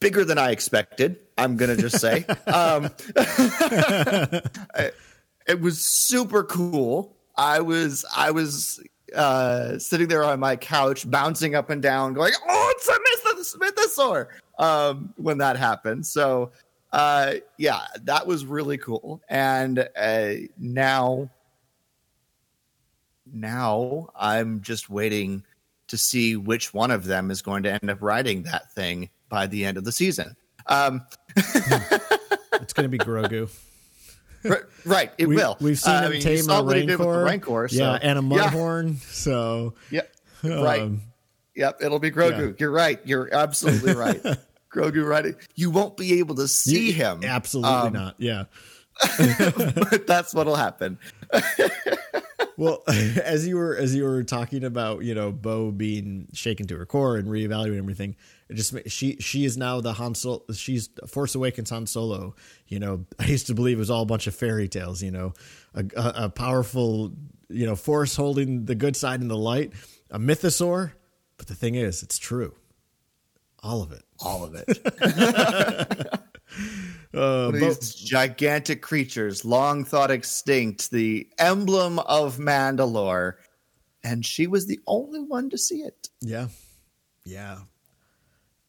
bigger 0.00 0.24
than 0.24 0.38
i 0.38 0.50
expected 0.50 1.18
i'm 1.38 1.56
gonna 1.56 1.76
just 1.76 2.00
say 2.00 2.24
um 2.46 2.90
it 5.50 5.60
was 5.60 5.84
super 5.84 6.44
cool. 6.44 7.16
I 7.36 7.60
was 7.60 8.04
I 8.14 8.30
was 8.30 8.82
uh, 9.14 9.78
sitting 9.78 10.08
there 10.08 10.24
on 10.24 10.38
my 10.38 10.56
couch, 10.56 11.10
bouncing 11.10 11.54
up 11.54 11.70
and 11.70 11.82
down, 11.82 12.14
going, 12.14 12.32
"Oh, 12.48 12.74
it's 12.76 13.54
a 13.54 13.58
mythosaur!" 13.58 14.28
Um, 14.58 15.12
when 15.16 15.38
that 15.38 15.56
happened. 15.56 16.06
So, 16.06 16.52
uh, 16.92 17.34
yeah, 17.58 17.80
that 18.04 18.26
was 18.26 18.44
really 18.44 18.78
cool. 18.78 19.20
And 19.28 19.88
uh, 19.96 20.32
now, 20.58 21.30
now 23.32 24.08
I'm 24.18 24.60
just 24.62 24.90
waiting 24.90 25.44
to 25.88 25.98
see 25.98 26.36
which 26.36 26.72
one 26.72 26.90
of 26.90 27.04
them 27.04 27.30
is 27.30 27.42
going 27.42 27.62
to 27.64 27.72
end 27.72 27.90
up 27.90 27.98
riding 28.00 28.44
that 28.44 28.72
thing 28.72 29.10
by 29.28 29.46
the 29.46 29.64
end 29.64 29.76
of 29.76 29.84
the 29.84 29.92
season. 29.92 30.36
Um, 30.66 31.02
It's 31.36 32.72
going 32.74 32.84
to 32.84 32.88
be 32.88 32.98
Grogu. 32.98 33.50
right, 34.84 35.10
it 35.18 35.26
we, 35.28 35.36
will. 35.36 35.56
We've 35.60 35.78
seen 35.78 35.94
Uh, 35.94 35.98
I 35.98 36.04
him 36.06 36.10
mean, 36.12 36.20
tame 36.22 36.48
a 36.50 36.62
what 36.62 36.76
he 36.76 36.86
did 36.86 36.98
rancor. 36.98 37.24
Rancor, 37.24 37.68
so- 37.68 37.76
yeah, 37.76 37.98
and 38.00 38.18
a 38.18 38.22
Yeah. 38.36 38.48
mudhorn. 38.50 38.96
So 39.02 39.74
Yep. 39.90 40.12
Right. 40.44 40.80
um, 40.82 41.02
Yep. 41.56 41.82
It'll 41.82 41.98
be 41.98 42.10
Grogu. 42.10 42.48
Yeah. 42.50 42.54
You're 42.58 42.70
right. 42.70 43.00
You're 43.04 43.32
absolutely 43.34 43.94
right. 43.94 44.20
Grogu 44.72 45.04
riding. 45.06 45.34
You 45.54 45.70
won't 45.70 45.96
be 45.96 46.18
able 46.20 46.34
to 46.36 46.48
see 46.48 46.88
you- 46.88 46.92
him. 46.94 47.24
Absolutely 47.24 47.70
Um, 47.72 47.92
not. 47.92 48.14
Yeah. 48.18 48.44
but 49.18 50.06
that's 50.06 50.34
what'll 50.34 50.56
happen. 50.56 50.98
Well, 52.56 52.82
as 52.88 53.48
you 53.48 53.56
were 53.56 53.74
as 53.74 53.94
you 53.94 54.04
were 54.04 54.22
talking 54.22 54.64
about, 54.64 55.02
you 55.02 55.14
know, 55.14 55.32
Bo 55.32 55.70
being 55.70 56.28
shaken 56.34 56.66
to 56.66 56.76
her 56.76 56.84
core 56.84 57.16
and 57.16 57.26
reevaluating 57.26 57.78
everything, 57.78 58.16
it 58.50 58.54
just 58.54 58.74
she 58.90 59.16
she 59.18 59.46
is 59.46 59.56
now 59.56 59.80
the 59.80 59.94
Han 59.94 60.14
Solo. 60.14 60.42
She's 60.52 60.90
Force 61.06 61.34
Awakens 61.34 61.70
Han 61.70 61.86
Solo. 61.86 62.34
You 62.68 62.78
know, 62.78 63.06
I 63.18 63.24
used 63.26 63.46
to 63.46 63.54
believe 63.54 63.78
it 63.78 63.80
was 63.80 63.88
all 63.88 64.02
a 64.02 64.06
bunch 64.06 64.26
of 64.26 64.34
fairy 64.34 64.68
tales. 64.68 65.02
You 65.02 65.10
know, 65.10 65.32
a, 65.74 65.84
a, 65.96 66.12
a 66.24 66.28
powerful 66.28 67.12
you 67.48 67.64
know 67.64 67.76
force 67.76 68.14
holding 68.14 68.66
the 68.66 68.74
good 68.74 68.94
side 68.94 69.22
and 69.22 69.30
the 69.30 69.38
light, 69.38 69.72
a 70.10 70.18
mythosaur. 70.18 70.92
But 71.38 71.46
the 71.46 71.54
thing 71.54 71.76
is, 71.76 72.02
it's 72.02 72.18
true. 72.18 72.52
All 73.62 73.82
of 73.82 73.92
it. 73.92 74.02
All 74.20 74.44
of 74.44 74.54
it. 74.54 76.20
Uh, 77.12 77.50
These 77.50 77.94
gigantic 77.94 78.82
creatures, 78.82 79.44
long 79.44 79.84
thought 79.84 80.10
extinct, 80.12 80.90
the 80.92 81.28
emblem 81.38 81.98
of 82.00 82.38
Mandalore. 82.38 83.34
And 84.04 84.24
she 84.24 84.46
was 84.46 84.66
the 84.66 84.78
only 84.86 85.20
one 85.20 85.50
to 85.50 85.58
see 85.58 85.80
it. 85.82 86.08
Yeah. 86.20 86.48
Yeah. 87.24 87.58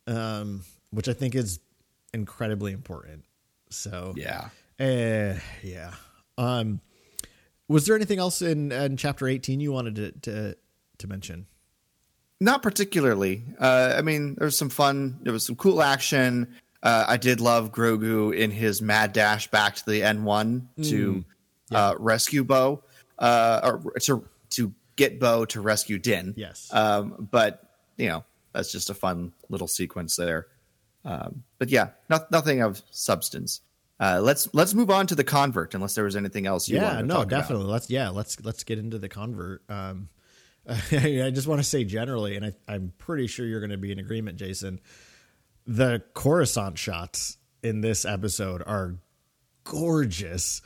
um, 0.08 0.64
which 0.90 1.08
I 1.08 1.14
think 1.14 1.36
is 1.36 1.60
incredibly 2.14 2.72
important. 2.72 3.26
So 3.70 4.14
Yeah. 4.18 4.50
uh, 4.80 5.40
yeah. 5.64 5.94
Um, 6.38 6.82
was 7.68 7.86
there 7.86 7.96
anything 7.96 8.20
else 8.20 8.42
in, 8.42 8.72
in 8.72 8.98
chapter 8.98 9.28
eighteen 9.28 9.60
you 9.60 9.72
wanted 9.72 9.96
to 9.96 10.12
to, 10.32 10.58
to 10.98 11.08
mention? 11.08 11.46
Not 12.42 12.64
particularly. 12.64 13.44
Uh, 13.60 13.94
I 13.96 14.02
mean, 14.02 14.34
there 14.34 14.46
was 14.46 14.58
some 14.58 14.70
fun. 14.70 15.20
There 15.22 15.32
was 15.32 15.46
some 15.46 15.56
cool 15.56 15.84
action. 15.84 16.56
Uh, 16.82 17.06
I 17.08 17.18
did 17.18 17.40
love 17.40 17.72
Grogu 17.72 18.36
in 18.36 18.50
his 18.50 18.82
mad 18.82 19.14
dash 19.14 19.48
back 19.52 19.76
to 19.76 19.86
the 19.86 20.02
N 20.02 20.24
one 20.24 20.68
to 20.82 21.24
uh, 21.72 21.94
rescue 22.00 22.44
Bo, 22.44 22.84
uh, 23.20 23.60
or 23.64 23.94
to 24.00 24.28
to 24.50 24.74
get 24.96 25.20
Bo 25.20 25.46
to 25.46 25.62
rescue 25.62 26.00
Din. 26.00 26.34
Yes. 26.36 26.68
Um, 26.74 27.30
but 27.32 27.64
you 27.98 28.10
know, 28.10 28.24
that's 28.54 28.72
just 28.72 28.90
a 28.90 28.96
fun 28.96 29.34
little 29.50 29.68
sequence 29.68 30.16
there. 30.16 30.48
Um, 31.06 31.44
but 31.60 31.70
yeah, 31.70 31.90
not, 32.10 32.32
nothing 32.32 32.62
of 32.64 32.82
substance. 32.90 33.62
Uh, 34.00 34.20
let's 34.20 34.50
let's 34.52 34.74
move 34.74 34.90
on 34.90 35.06
to 35.06 35.14
the 35.14 35.24
convert, 35.24 35.76
unless 35.76 35.94
there 35.94 36.06
was 36.06 36.16
anything 36.16 36.48
else. 36.48 36.68
You 36.68 36.78
yeah, 36.78 36.86
wanted 36.86 37.02
to 37.02 37.08
no, 37.08 37.14
talk 37.18 37.26
about. 37.28 37.40
definitely. 37.42 37.66
Let's 37.68 37.88
yeah, 37.88 38.10
let's 38.10 38.44
let's 38.44 38.64
get 38.64 38.80
into 38.80 38.98
the 38.98 39.10
convert. 39.10 39.62
Um, 39.70 40.10
I 40.92 41.32
just 41.34 41.48
want 41.48 41.60
to 41.60 41.68
say 41.68 41.84
generally, 41.84 42.36
and 42.36 42.46
I, 42.46 42.54
I'm 42.68 42.94
pretty 42.98 43.28
sure 43.28 43.46
you're 43.46 43.60
going 43.60 43.72
to 43.72 43.78
be 43.78 43.92
in 43.92 44.00
agreement, 44.00 44.38
Jason. 44.38 44.80
The 45.66 46.04
Coruscant 46.14 46.78
shots 46.78 47.38
in 47.64 47.82
this 47.82 48.06
episode 48.06 48.64
are 48.66 48.96
gorgeous, 49.64 50.62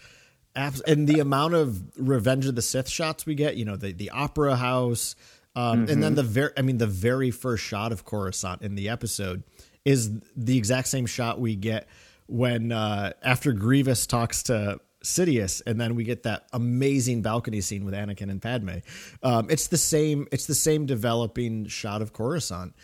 and 0.56 1.08
the 1.08 1.20
amount 1.20 1.54
of 1.54 1.98
Revenge 1.98 2.46
of 2.46 2.56
the 2.56 2.62
Sith 2.62 2.90
shots 2.90 3.26
we 3.26 3.36
get, 3.36 3.56
you 3.56 3.66
know, 3.66 3.76
the 3.76 3.92
the 3.92 4.10
opera 4.10 4.56
house, 4.56 5.16
um, 5.56 5.88
and 5.88 6.04
then 6.04 6.16
the 6.16 6.24
very, 6.24 6.52
I 6.58 6.62
mean, 6.62 6.78
the 6.78 6.88
very 6.88 7.32
first 7.32 7.64
shot 7.64 7.92
of 7.92 8.04
Coruscant 8.04 8.62
in 8.62 8.76
the 8.76 8.90
episode 8.90 9.44
is 9.86 10.12
the 10.36 10.58
exact 10.58 10.88
same 10.88 11.06
shot 11.06 11.40
we 11.40 11.56
get 11.56 11.88
when 12.28 12.72
uh, 12.72 13.14
after 13.22 13.54
Grievous 13.54 14.08
talks 14.08 14.44
to 14.44 14.80
Sidious, 15.06 15.62
and 15.66 15.80
then 15.80 15.96
we 15.96 16.04
get 16.04 16.24
that 16.24 16.48
amazing 16.54 17.22
balcony 17.22 17.62
scene 17.62 17.86
with 17.86 17.94
Anakin 17.94 18.30
and 18.30 18.42
Padme. 18.42 18.78
Um, 19.24 19.48
it's 19.50 19.68
the 19.68 19.78
same. 19.78 20.28
It's 20.32 20.46
the 20.46 20.56
same 20.56 20.86
developing 20.86 21.68
shot 21.68 22.02
of 22.02 22.14
Coruscant, 22.14 22.76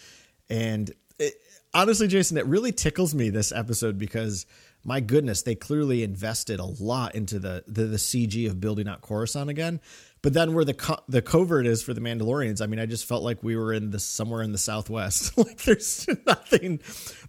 and 0.49 0.91
it, 1.19 1.33
honestly, 1.73 2.07
Jason, 2.07 2.37
it 2.37 2.45
really 2.45 2.71
tickles 2.71 3.13
me 3.13 3.29
this 3.29 3.51
episode 3.51 3.97
because 3.97 4.45
my 4.83 4.99
goodness, 4.99 5.43
they 5.43 5.55
clearly 5.55 6.03
invested 6.03 6.59
a 6.59 6.65
lot 6.65 7.15
into 7.15 7.39
the 7.39 7.63
the, 7.67 7.83
the 7.83 7.97
CG 7.97 8.47
of 8.47 8.59
building 8.59 8.87
out 8.87 9.01
Coruscant 9.01 9.49
again. 9.49 9.79
But 10.21 10.33
then 10.33 10.53
where 10.53 10.65
the 10.65 10.73
co- 10.73 11.01
the 11.07 11.21
covert 11.21 11.65
is 11.65 11.81
for 11.81 11.93
the 11.93 12.01
Mandalorians, 12.01 12.61
I 12.61 12.67
mean, 12.67 12.79
I 12.79 12.85
just 12.85 13.05
felt 13.05 13.23
like 13.23 13.43
we 13.43 13.55
were 13.55 13.73
in 13.73 13.91
the 13.91 13.99
somewhere 13.99 14.41
in 14.41 14.51
the 14.51 14.57
Southwest. 14.57 15.37
like 15.37 15.61
there's 15.63 16.07
nothing, 16.27 16.79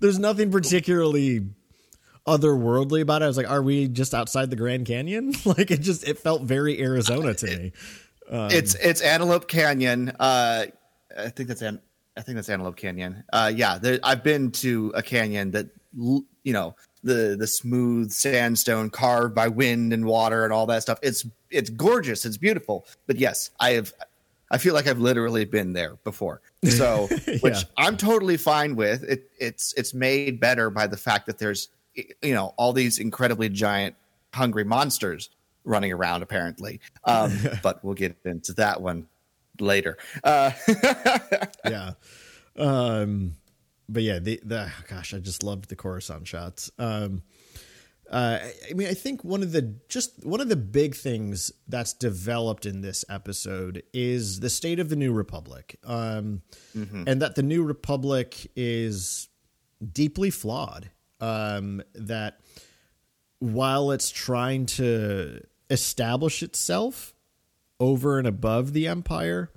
there's 0.01 0.19
nothing 0.19 0.51
particularly 0.51 1.47
otherworldly 2.27 3.01
about 3.03 3.23
it. 3.23 3.27
I 3.27 3.29
was 3.29 3.37
like, 3.37 3.51
are 3.51 3.63
we 3.63 3.89
just 3.89 4.15
outside 4.15 4.51
the 4.51 4.57
Grand 4.57 4.87
Canyon? 4.87 5.35
like 5.45 5.71
it 5.71 5.81
just 5.81 6.07
it 6.07 6.19
felt 6.19 6.43
very 6.43 6.81
Arizona 6.81 7.35
to 7.35 7.47
me. 7.47 7.73
it's 8.31 8.75
it's 8.77 9.01
Antelope 9.01 9.49
Canyon. 9.49 10.13
Uh, 10.21 10.67
I 11.19 11.29
think 11.29 11.49
that's 11.49 11.63
an 11.63 11.81
I 12.17 12.23
think 12.23 12.37
that's 12.37 12.49
Antelope 12.49 12.77
Canyon. 12.77 13.25
Uh, 13.33 13.53
yeah, 13.55 13.79
there, 13.79 13.99
I've 14.03 14.23
been 14.23 14.51
to 14.53 14.93
a 14.95 15.03
canyon 15.03 15.51
that 15.53 15.67
you 15.95 16.25
know 16.53 16.75
the 17.05 17.37
the 17.39 17.47
smooth 17.47 18.11
sandstone 18.13 18.91
carved 18.91 19.35
by 19.35 19.49
wind 19.49 19.93
and 19.93 20.05
water 20.05 20.45
and 20.45 20.53
all 20.53 20.67
that 20.67 20.83
stuff. 20.83 20.99
It's 21.03 21.27
it's 21.51 21.71
gorgeous. 21.71 22.25
It's 22.25 22.37
beautiful. 22.37 22.87
But 23.07 23.17
yes, 23.17 23.51
I 23.61 23.71
have. 23.71 23.93
I 24.51 24.59
feel 24.59 24.75
like 24.75 24.87
I've 24.87 24.99
literally 24.99 25.47
been 25.47 25.73
there 25.73 25.97
before. 26.05 26.43
So, 26.69 27.07
which 27.41 27.43
Yeah. 27.43 27.63
I'm 27.79 27.97
totally 27.97 28.37
fine 28.37 28.77
with. 28.77 29.03
It 29.05 29.31
it's 29.39 29.73
it's 29.79 29.95
made 29.95 30.39
better 30.41 30.69
by 30.69 30.87
the 30.87 30.97
fact 30.99 31.27
that 31.27 31.39
there's 31.39 31.71
you 31.95 32.35
know 32.35 32.55
all 32.57 32.73
these 32.73 32.99
incredibly 32.99 33.49
giant 33.49 33.97
hungry 34.35 34.65
monsters 34.65 35.31
running 35.65 35.93
around 35.93 36.23
apparently. 36.23 36.81
Um, 37.05 37.33
but 37.63 37.85
we'll 37.85 37.95
get 37.95 38.17
into 38.25 38.53
that 38.55 38.81
one 38.81 39.07
later. 39.61 39.97
Uh, 40.25 40.51
yeah. 41.69 41.93
Um, 42.57 43.35
but 43.89 44.03
yeah, 44.03 44.19
the, 44.19 44.41
the 44.45 44.71
gosh, 44.89 45.13
I 45.15 45.19
just 45.19 45.43
loved 45.43 45.69
the 45.69 45.77
Coruscant 45.77 46.27
shots. 46.27 46.71
Um, 46.79 47.23
uh, 48.11 48.39
I- 48.43 48.53
I 48.71 48.75
mean, 48.75 48.89
I 48.89 48.95
think 48.95 49.25
one 49.25 49.43
of 49.43 49.53
the 49.53 49.75
just 49.89 50.25
one 50.25 50.41
of 50.41 50.49
the 50.49 50.57
big 50.57 50.95
things 50.95 51.53
that's 51.69 51.93
developed 51.93 52.67
in 52.67 52.81
this 52.81 53.05
episode 53.09 53.83
is 53.95 54.41
the 54.41 54.51
state 54.51 54.81
of 54.81 54.89
the 54.89 54.97
New 54.97 55.13
Republic, 55.13 55.79
um, 55.85 56.43
and 56.75 57.23
that 57.23 57.35
the 57.37 57.43
New 57.43 57.63
Republic 57.63 58.51
is 58.57 59.29
deeply 59.93 60.31
flawed. 60.31 60.91
Um, 61.23 61.83
that 61.95 62.41
while 63.39 63.93
it's 63.93 64.11
trying 64.11 64.67
to 64.67 65.41
establish 65.71 66.43
itself 66.43 67.15
over 67.81 68.19
and 68.19 68.27
above 68.27 68.73
the 68.73 68.89
Empire, 68.89 69.51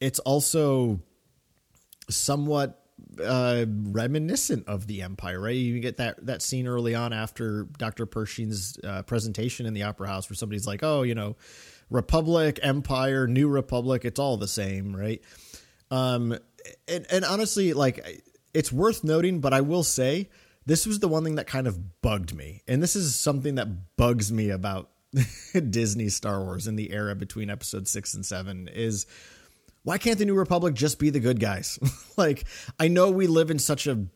it's 0.00 0.18
also 0.18 1.00
somewhat 2.10 2.84
uh, 3.24 3.66
reminiscent 3.68 4.66
of 4.68 4.86
the 4.86 5.02
Empire, 5.02 5.40
right? 5.40 5.56
You 5.56 5.80
get 5.80 5.96
that 5.98 6.24
that 6.26 6.42
scene 6.42 6.66
early 6.66 6.94
on 6.94 7.12
after 7.12 7.64
Dr. 7.78 8.06
Pershing's 8.06 8.78
uh, 8.84 9.02
presentation 9.02 9.66
in 9.66 9.74
the 9.74 9.82
Opera 9.82 10.08
House, 10.08 10.28
where 10.28 10.36
somebody's 10.36 10.66
like, 10.66 10.82
"Oh, 10.82 11.02
you 11.02 11.14
know, 11.14 11.36
Republic, 11.90 12.58
Empire, 12.62 13.26
New 13.26 13.48
Republic, 13.48 14.04
it's 14.04 14.20
all 14.20 14.36
the 14.36 14.48
same, 14.48 14.94
right?" 14.94 15.22
Um, 15.90 16.38
and 16.88 17.06
and 17.10 17.24
honestly, 17.24 17.72
like, 17.72 18.22
it's 18.52 18.72
worth 18.72 19.04
noting, 19.04 19.40
but 19.40 19.52
I 19.52 19.60
will 19.60 19.84
say 19.84 20.28
this 20.66 20.86
was 20.86 21.00
the 21.00 21.08
one 21.08 21.24
thing 21.24 21.34
that 21.36 21.46
kind 21.46 21.66
of 21.66 22.00
bugged 22.02 22.34
me, 22.34 22.62
and 22.66 22.82
this 22.82 22.96
is 22.96 23.14
something 23.16 23.56
that 23.56 23.96
bugs 23.96 24.32
me 24.32 24.50
about 24.50 24.90
Disney 25.70 26.08
Star 26.08 26.42
Wars 26.42 26.66
in 26.66 26.76
the 26.76 26.92
era 26.92 27.14
between 27.14 27.50
Episode 27.50 27.88
six 27.88 28.14
and 28.14 28.24
seven 28.24 28.68
is 28.68 29.06
why 29.82 29.98
can't 29.98 30.18
the 30.18 30.24
New 30.24 30.34
Republic 30.34 30.74
just 30.74 30.98
be 30.98 31.10
the 31.10 31.20
good 31.20 31.38
guys? 31.38 31.78
like, 32.16 32.44
I 32.80 32.88
know 32.88 33.10
we 33.10 33.26
live 33.26 33.50
in 33.50 33.58
such 33.58 33.86
a 33.86 34.06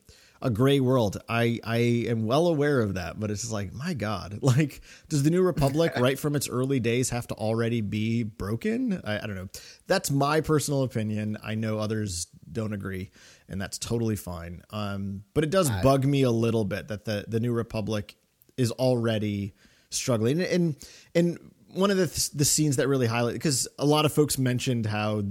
a 0.41 0.51
gray 0.51 0.79
world. 0.81 1.21
I 1.29 1.61
I 1.65 1.77
am 2.09 2.27
well 2.27 2.47
aware 2.47 2.81
of 2.81 2.95
that, 2.95 3.19
but 3.19 3.31
it's 3.31 3.51
like, 3.51 3.73
my 3.73 3.95
God, 3.95 4.39
like, 4.43 4.81
does 5.09 5.23
the 5.23 5.31
New 5.31 5.43
Republic, 5.43 5.93
right 5.97 6.19
from 6.19 6.37
its 6.37 6.49
early 6.49 6.81
days, 6.81 7.11
have 7.11 7.27
to 7.29 7.35
already 7.35 7.81
be 7.81 8.23
broken? 8.23 9.01
I, 9.05 9.17
I 9.19 9.27
don't 9.27 9.37
know. 9.37 9.49
That's 9.87 10.11
my 10.11 10.41
personal 10.41 10.83
opinion. 10.83 11.39
I 11.43 11.55
know 11.55 11.79
others 11.79 12.27
don't 12.51 12.73
agree, 12.73 13.11
and 13.49 13.61
that's 13.61 13.79
totally 13.79 14.17
fine. 14.17 14.63
Um, 14.71 15.25
but 15.35 15.45
it 15.45 15.51
does 15.51 15.71
bug 15.83 16.05
me 16.05 16.23
a 16.23 16.31
little 16.31 16.65
bit 16.65 16.89
that 16.89 17.05
the 17.05 17.25
the 17.29 17.41
New 17.41 17.53
Republic 17.53 18.17
is 18.57 18.71
already 18.73 19.55
struggling, 19.91 20.41
and 20.41 20.77
and 21.15 21.39
one 21.73 21.91
of 21.91 21.97
the 21.97 22.31
the 22.35 22.45
scenes 22.45 22.77
that 22.77 22.89
really 22.89 23.07
highlight 23.07 23.35
because 23.35 23.69
a 23.79 23.87
lot 23.87 24.05
of 24.05 24.13
folks 24.13 24.39
mentioned 24.39 24.87
how 24.87 25.23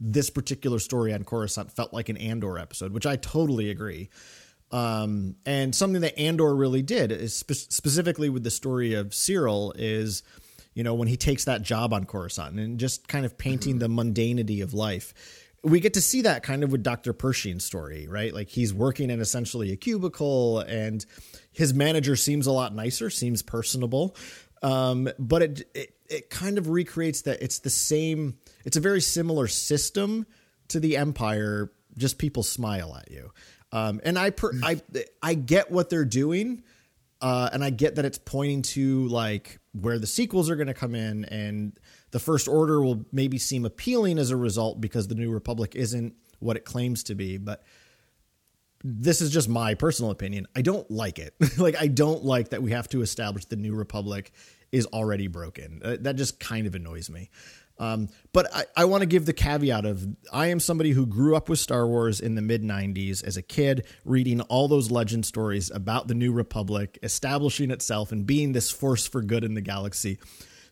this 0.00 0.30
particular 0.30 0.78
story 0.78 1.14
on 1.14 1.24
Coruscant 1.24 1.72
felt 1.72 1.92
like 1.92 2.08
an 2.08 2.16
Andor 2.16 2.58
episode, 2.58 2.92
which 2.92 3.06
I 3.06 3.16
totally 3.16 3.70
agree. 3.70 4.10
Um, 4.70 5.36
and 5.46 5.74
something 5.74 6.02
that 6.02 6.18
Andor 6.18 6.54
really 6.54 6.82
did 6.82 7.12
is 7.12 7.34
spe- 7.34 7.52
specifically 7.52 8.28
with 8.28 8.42
the 8.42 8.50
story 8.50 8.94
of 8.94 9.10
Syril 9.10 9.72
is, 9.76 10.22
you 10.74 10.82
know, 10.82 10.94
when 10.94 11.08
he 11.08 11.16
takes 11.16 11.44
that 11.44 11.62
job 11.62 11.92
on 11.92 12.04
Coruscant 12.04 12.58
and 12.58 12.78
just 12.78 13.08
kind 13.08 13.24
of 13.24 13.38
painting 13.38 13.78
the 13.78 13.88
mundanity 13.88 14.62
of 14.62 14.74
life. 14.74 15.14
We 15.66 15.80
get 15.80 15.94
to 15.94 16.00
see 16.00 16.22
that 16.22 16.42
kind 16.42 16.62
of 16.62 16.70
with 16.70 16.82
Dr. 16.82 17.12
Pershing's 17.12 17.64
story, 17.64 18.06
right? 18.08 18.32
Like 18.32 18.48
he's 18.48 18.72
working 18.72 19.10
in 19.10 19.20
essentially 19.20 19.72
a 19.72 19.76
cubicle 19.76 20.60
and 20.60 21.04
his 21.52 21.74
manager 21.74 22.14
seems 22.14 22.46
a 22.46 22.52
lot 22.52 22.74
nicer, 22.74 23.10
seems 23.10 23.42
personable. 23.42 24.16
Um, 24.62 25.08
but 25.18 25.42
it, 25.42 25.68
it, 25.74 25.94
it 26.08 26.30
kind 26.30 26.58
of 26.58 26.68
recreates 26.68 27.22
that 27.22 27.42
it's 27.42 27.58
the 27.58 27.70
same, 27.70 28.38
it's 28.64 28.76
a 28.76 28.80
very 28.80 29.00
similar 29.00 29.48
system 29.48 30.26
to 30.68 30.78
the 30.78 30.96
Empire, 30.96 31.72
just 31.98 32.18
people 32.18 32.42
smile 32.44 32.96
at 32.96 33.10
you. 33.10 33.32
Um, 33.72 34.00
and 34.04 34.18
I, 34.18 34.30
per, 34.30 34.52
I, 34.62 34.80
I 35.20 35.34
get 35.34 35.70
what 35.70 35.90
they're 35.90 36.04
doing. 36.04 36.62
Uh, 37.20 37.48
and 37.52 37.64
I 37.64 37.70
get 37.70 37.96
that 37.96 38.04
it's 38.04 38.18
pointing 38.18 38.60
to 38.62 39.08
like 39.08 39.58
where 39.72 39.98
the 39.98 40.06
sequels 40.06 40.50
are 40.50 40.56
going 40.56 40.66
to 40.66 40.74
come 40.74 40.94
in, 40.94 41.24
and 41.24 41.72
the 42.16 42.20
First 42.20 42.48
Order 42.48 42.80
will 42.80 43.04
maybe 43.12 43.36
seem 43.36 43.66
appealing 43.66 44.18
as 44.18 44.30
a 44.30 44.38
result 44.38 44.80
because 44.80 45.06
the 45.06 45.14
New 45.14 45.30
Republic 45.30 45.74
isn't 45.74 46.14
what 46.38 46.56
it 46.56 46.64
claims 46.64 47.02
to 47.02 47.14
be. 47.14 47.36
But 47.36 47.62
this 48.82 49.20
is 49.20 49.30
just 49.30 49.50
my 49.50 49.74
personal 49.74 50.10
opinion. 50.10 50.46
I 50.56 50.62
don't 50.62 50.90
like 50.90 51.18
it. 51.18 51.34
like 51.58 51.76
I 51.78 51.88
don't 51.88 52.24
like 52.24 52.48
that 52.48 52.62
we 52.62 52.70
have 52.70 52.88
to 52.88 53.02
establish 53.02 53.44
the 53.44 53.56
New 53.56 53.74
Republic 53.74 54.32
is 54.72 54.86
already 54.86 55.26
broken. 55.26 55.82
Uh, 55.84 55.98
that 56.00 56.16
just 56.16 56.40
kind 56.40 56.66
of 56.66 56.74
annoys 56.74 57.10
me. 57.10 57.28
Um, 57.78 58.08
but 58.32 58.46
I, 58.56 58.64
I 58.74 58.84
want 58.86 59.02
to 59.02 59.06
give 59.06 59.26
the 59.26 59.34
caveat 59.34 59.84
of 59.84 60.08
I 60.32 60.46
am 60.46 60.58
somebody 60.58 60.92
who 60.92 61.04
grew 61.04 61.36
up 61.36 61.50
with 61.50 61.58
Star 61.58 61.86
Wars 61.86 62.18
in 62.18 62.34
the 62.34 62.40
mid 62.40 62.62
90s 62.62 63.22
as 63.22 63.36
a 63.36 63.42
kid, 63.42 63.84
reading 64.06 64.40
all 64.40 64.68
those 64.68 64.90
legend 64.90 65.26
stories 65.26 65.70
about 65.70 66.08
the 66.08 66.14
New 66.14 66.32
Republic 66.32 66.98
establishing 67.02 67.70
itself 67.70 68.10
and 68.10 68.24
being 68.24 68.52
this 68.52 68.70
force 68.70 69.06
for 69.06 69.20
good 69.20 69.44
in 69.44 69.52
the 69.52 69.60
galaxy. 69.60 70.18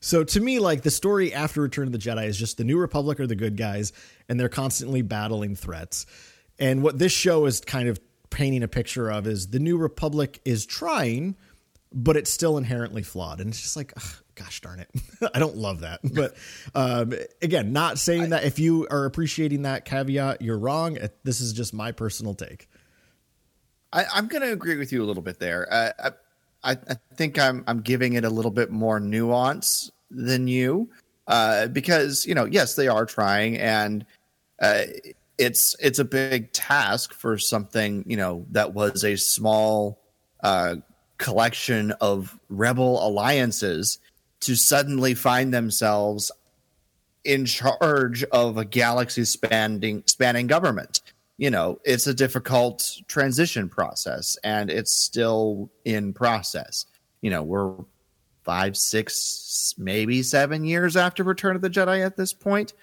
So 0.04 0.22
to 0.22 0.38
me, 0.38 0.58
like 0.58 0.82
the 0.82 0.90
story 0.90 1.32
after 1.32 1.62
Return 1.62 1.86
of 1.86 1.92
the 1.92 1.98
Jedi 1.98 2.26
is 2.26 2.36
just 2.36 2.58
the 2.58 2.64
New 2.64 2.76
Republic 2.76 3.20
are 3.20 3.26
the 3.26 3.34
good 3.34 3.56
guys 3.56 3.94
and 4.28 4.38
they're 4.38 4.50
constantly 4.50 5.00
battling 5.00 5.56
threats. 5.56 6.04
And 6.58 6.82
what 6.82 6.98
this 6.98 7.10
show 7.10 7.46
is 7.46 7.62
kind 7.62 7.88
of 7.88 7.98
painting 8.28 8.62
a 8.62 8.68
picture 8.68 9.10
of 9.10 9.26
is 9.26 9.48
the 9.48 9.58
New 9.58 9.78
Republic 9.78 10.42
is 10.44 10.66
trying, 10.66 11.36
but 11.90 12.18
it's 12.18 12.30
still 12.30 12.58
inherently 12.58 13.02
flawed. 13.02 13.40
And 13.40 13.48
it's 13.48 13.62
just 13.62 13.78
like, 13.78 13.94
ugh, 13.96 14.16
gosh 14.34 14.60
darn 14.60 14.80
it. 14.80 14.90
I 15.34 15.38
don't 15.38 15.56
love 15.56 15.80
that. 15.80 16.00
But 16.04 16.36
um, 16.74 17.14
again, 17.40 17.72
not 17.72 17.98
saying 17.98 18.28
that 18.28 18.44
if 18.44 18.58
you 18.58 18.86
are 18.90 19.06
appreciating 19.06 19.62
that 19.62 19.86
caveat, 19.86 20.42
you're 20.42 20.58
wrong. 20.58 20.98
This 21.22 21.40
is 21.40 21.54
just 21.54 21.72
my 21.72 21.92
personal 21.92 22.34
take. 22.34 22.68
I, 23.90 24.04
I'm 24.12 24.28
going 24.28 24.42
to 24.42 24.52
agree 24.52 24.76
with 24.76 24.92
you 24.92 25.02
a 25.02 25.06
little 25.06 25.22
bit 25.22 25.38
there. 25.38 25.66
Uh, 25.72 26.10
I, 26.62 26.72
I 26.72 26.96
think 27.14 27.38
I'm 27.38 27.62
I'm 27.66 27.80
giving 27.80 28.14
it 28.14 28.24
a 28.24 28.30
little 28.30 28.50
bit 28.50 28.70
more 28.70 28.98
nuance 28.98 29.90
than 30.14 30.48
you, 30.48 30.88
uh, 31.26 31.68
because 31.68 32.26
you 32.26 32.34
know, 32.34 32.44
yes, 32.44 32.74
they 32.74 32.88
are 32.88 33.06
trying, 33.06 33.58
and 33.58 34.04
uh, 34.60 34.82
it's 35.38 35.74
it's 35.80 35.98
a 35.98 36.04
big 36.04 36.52
task 36.52 37.12
for 37.12 37.38
something 37.38 38.04
you 38.06 38.16
know 38.16 38.46
that 38.50 38.74
was 38.74 39.04
a 39.04 39.16
small 39.16 40.00
uh, 40.42 40.76
collection 41.18 41.92
of 42.00 42.38
rebel 42.48 43.06
alliances 43.06 43.98
to 44.40 44.54
suddenly 44.54 45.14
find 45.14 45.52
themselves 45.52 46.30
in 47.24 47.46
charge 47.46 48.22
of 48.24 48.58
a 48.58 48.64
galaxy 48.64 49.24
spanning 49.24 50.02
spanning 50.06 50.46
government. 50.46 51.00
You 51.36 51.50
know, 51.50 51.80
it's 51.84 52.06
a 52.06 52.14
difficult 52.14 53.00
transition 53.08 53.68
process 53.68 54.36
and 54.44 54.70
it's 54.70 54.92
still 54.92 55.70
in 55.84 56.12
process. 56.12 56.86
You 57.22 57.30
know, 57.30 57.42
we're 57.42 57.74
five, 58.44 58.76
six, 58.76 59.74
maybe 59.78 60.22
seven 60.22 60.64
years 60.64 60.96
after 60.96 61.24
Return 61.24 61.56
of 61.56 61.62
the 61.62 61.70
Jedi 61.70 62.04
at 62.04 62.16
this 62.16 62.32
point 62.32 62.74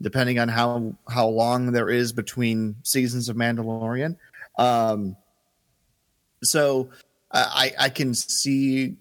depending 0.00 0.38
on 0.38 0.48
how 0.48 0.94
how 1.08 1.26
long 1.26 1.72
there 1.72 1.90
is 1.90 2.12
between 2.12 2.76
seasons 2.82 3.28
of 3.28 3.36
Mandalorian. 3.36 4.16
Um, 4.58 5.16
so 6.42 6.90
I 7.32 7.72
I 7.78 7.88
can 7.88 8.14
see 8.14 8.96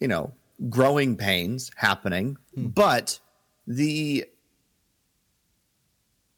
you 0.00 0.08
know 0.08 0.32
growing 0.68 1.16
pains 1.16 1.70
happening, 1.76 2.36
hmm. 2.54 2.68
but 2.68 3.20
the 3.66 4.24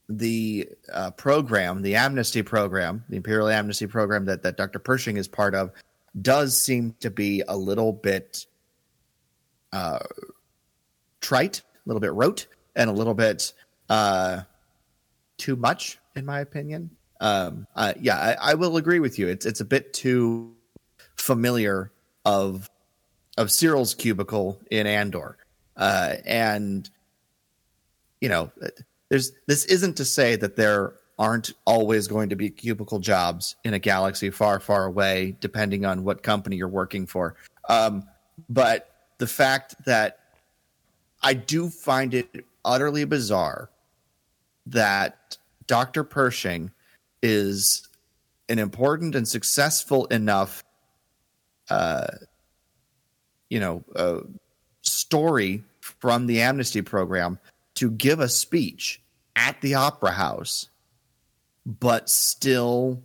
the 0.09 0.69
uh, 0.93 1.13
program, 1.13 1.83
the 1.83 1.95
amnesty 1.95 2.43
program, 2.43 3.05
the 3.09 3.17
Imperial 3.17 3.49
Amnesty 3.49 3.87
program 3.87 4.25
that 4.25 4.43
that 4.43 4.57
Dr. 4.57 4.81
Pershing 4.81 5.17
is 5.17 5.29
part 5.29 5.55
of, 5.55 5.71
does 6.21 6.61
seem 6.61 6.97
to 7.01 7.11
be 7.11 7.43
a 7.47 7.57
little 7.57 7.93
bit 7.93 8.47
uh, 9.73 10.01
trite, 11.21 11.61
a 11.61 11.89
little 11.89 12.01
bit 12.01 12.13
rote, 12.13 12.47
and 12.77 12.91
a 12.91 12.93
little 12.93 13.15
bit 13.15 13.53
uh, 13.89 14.43
too 15.37 15.57
much, 15.57 15.99
in 16.17 16.25
my 16.25 16.41
opinion. 16.41 16.91
Um, 17.21 17.67
uh, 17.75 17.95
yeah, 18.01 18.17
I, 18.17 18.53
I, 18.53 18.55
will 18.55 18.79
agree 18.79 18.99
with 18.99 19.19
you. 19.19 19.29
It's 19.29 19.45
it's 19.45 19.61
a 19.61 19.65
bit 19.65 19.93
too 19.93 20.55
familiar 21.17 21.93
of 22.25 22.71
of 23.37 23.51
Syril's 23.51 23.95
cubicle 23.95 24.59
in 24.71 24.87
Andor, 24.87 25.37
uh, 25.77 26.15
and 26.25 26.89
you 28.21 28.29
know, 28.29 28.51
there's 29.11 29.33
this 29.47 29.65
isn't 29.67 29.97
to 29.99 30.05
say 30.05 30.37
that 30.37 30.57
there 30.57 30.95
aren't 31.19 31.53
always 31.67 32.09
going 32.09 32.31
to 32.31 32.37
be 32.37 32.49
cubicle 32.49 32.99
jobs 32.99 33.57
in 33.65 33.75
a 33.75 33.79
galaxy 33.79 34.31
far, 34.31 34.59
far 34.59 34.87
away, 34.87 35.37
depending 35.41 35.85
on 35.85 36.03
what 36.03 36.23
company 36.23 36.57
you're 36.57 36.69
working 36.69 37.07
for. 37.07 37.37
Um, 37.69 38.05
but 38.49 38.90
the 39.21 39.27
fact 39.27 39.85
that 39.85 40.19
I 41.23 41.35
do 41.35 41.69
find 41.69 42.15
it 42.15 42.45
utterly 42.65 43.05
bizarre 43.05 43.71
that 44.67 45.37
Dr. 45.67 46.05
Pershing 46.05 46.71
is 47.23 47.87
an 48.49 48.59
important 48.59 49.15
and 49.15 49.29
successful 49.29 50.07
enough, 50.07 50.65
uh, 51.69 52.07
you 53.51 53.61
know, 53.61 53.85
uh, 53.95 54.21
story 54.81 55.63
from 55.83 56.27
the 56.27 56.41
amnesty 56.41 56.81
program 56.81 57.39
to 57.75 57.91
give 57.91 58.21
a 58.21 58.29
speech 58.29 59.03
at 59.37 59.61
the 59.61 59.75
opera 59.75 60.13
house, 60.13 60.71
but 61.67 62.09
still 62.09 63.03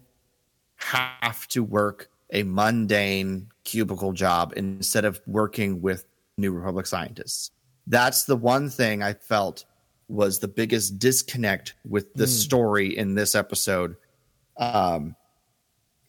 have 0.78 1.45
to 1.49 1.62
work 1.62 2.10
a 2.32 2.43
mundane 2.43 3.49
cubicle 3.65 4.13
job 4.13 4.54
instead 4.56 5.04
of 5.04 5.19
working 5.28 5.82
with 5.82 6.06
New 6.38 6.51
Republic 6.51 6.86
scientists. 6.86 7.51
That's 7.88 8.23
the 8.23 8.36
one 8.36 8.69
thing 8.69 9.04
I 9.04 9.13
felt 9.13 9.65
was 10.08 10.39
the 10.39 10.47
biggest 10.47 10.99
disconnect 10.99 11.73
with 11.88 12.13
the 12.13 12.25
mm. 12.25 12.30
story 12.30 12.95
in 12.95 13.15
this 13.15 13.36
episode 13.36 13.95
um 14.58 15.15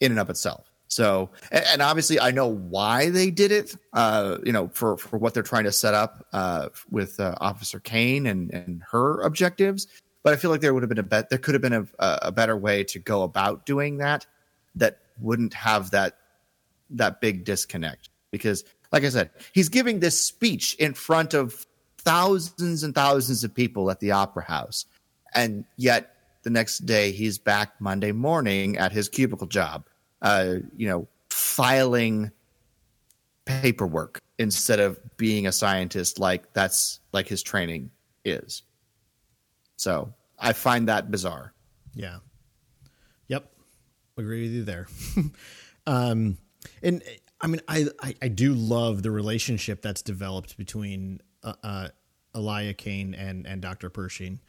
in 0.01 0.13
and 0.13 0.21
of 0.21 0.31
itself 0.31 0.71
so 0.89 1.31
and, 1.51 1.65
and, 1.73 1.83
obviously 1.83 2.21
i 2.21 2.31
know 2.31 2.47
why 2.47 3.11
they 3.11 3.31
did 3.31 3.51
it 3.51 3.75
uh 3.93 4.37
you 4.45 4.53
know 4.53 4.69
for 4.69 4.97
for 4.97 5.19
what 5.19 5.35
they're 5.35 5.43
trying 5.43 5.65
to 5.65 5.73
set 5.73 5.95
up 5.95 6.25
uh 6.33 6.69
with 6.91 7.19
uh, 7.19 7.35
officer 7.41 7.81
kane 7.81 8.27
and 8.27 8.53
and 8.53 8.83
her 8.89 9.21
objectives 9.23 9.89
but 10.23 10.33
i 10.33 10.37
feel 10.37 10.51
like 10.51 10.61
there 10.61 10.75
would 10.75 10.83
have 10.83 10.89
been 10.89 10.99
a 10.99 11.03
bet 11.03 11.29
there 11.29 11.39
could 11.39 11.55
have 11.55 11.63
been 11.63 11.73
a, 11.73 11.87
a 11.99 12.31
better 12.31 12.57
way 12.57 12.85
to 12.85 12.99
go 12.99 13.23
about 13.23 13.67
doing 13.67 13.97
that 13.97 14.27
that 14.77 14.99
wouldn't 15.19 15.55
have 15.55 15.91
that 15.91 16.19
that 16.91 17.21
big 17.21 17.45
disconnect 17.45 18.11
because 18.31 18.65
like 18.93 19.05
i 19.05 19.09
said 19.09 19.31
he's 19.53 19.69
giving 19.69 20.01
this 20.01 20.21
speech 20.21 20.75
in 20.75 20.95
front 20.95 21.35
of 21.35 21.67
thousands 22.07 22.85
and 22.85 22.95
thousands 22.95 23.43
of 23.43 23.53
people 23.53 23.91
at 23.91 23.99
the 23.99 24.13
opera 24.13 24.45
house. 24.45 24.87
And 25.35 25.65
yet 25.77 26.15
the 26.45 26.51
next 26.51 26.87
day 26.87 27.11
he's 27.11 27.37
back 27.37 27.81
Monday 27.81 28.13
morning 28.13 28.79
at 28.79 28.93
his 28.93 29.09
cubicle 29.09 29.49
job, 29.49 29.85
uh, 30.23 30.55
you 30.77 30.89
know, 30.89 31.09
filing 31.31 32.31
paperwork 33.45 34.21
instead 34.39 34.79
of 34.79 35.01
being 35.17 35.49
a 35.49 35.53
scientist 35.53 36.21
like 36.21 36.53
that's 36.53 37.01
like 37.13 37.27
his 37.27 37.43
training 37.43 37.91
is. 38.25 38.63
So 39.77 40.15
I 40.39 40.53
find 40.53 40.89
that 40.89 41.11
bizarre. 41.11 41.53
Yeah. 41.93 42.19
Yep. 43.27 43.51
Agree 44.17 44.43
with 44.43 44.53
you 44.53 44.63
there. 44.63 44.87
um, 45.89 46.39
and 46.83 47.03
I 47.41 47.47
mean, 47.47 47.61
I, 47.69 47.87
I, 48.01 48.15
I 48.23 48.29
do 48.29 48.55
love 48.55 49.03
the 49.03 49.11
relationship 49.11 49.83
that's 49.83 50.03
developed 50.03 50.57
between 50.57 51.21
uh, 51.43 51.55
uh, 51.63 51.89
Elia 52.35 52.75
Kane 52.75 53.15
and 53.15 53.47
and 53.47 53.61
Dr. 53.61 53.91
Pershing. 53.91 54.41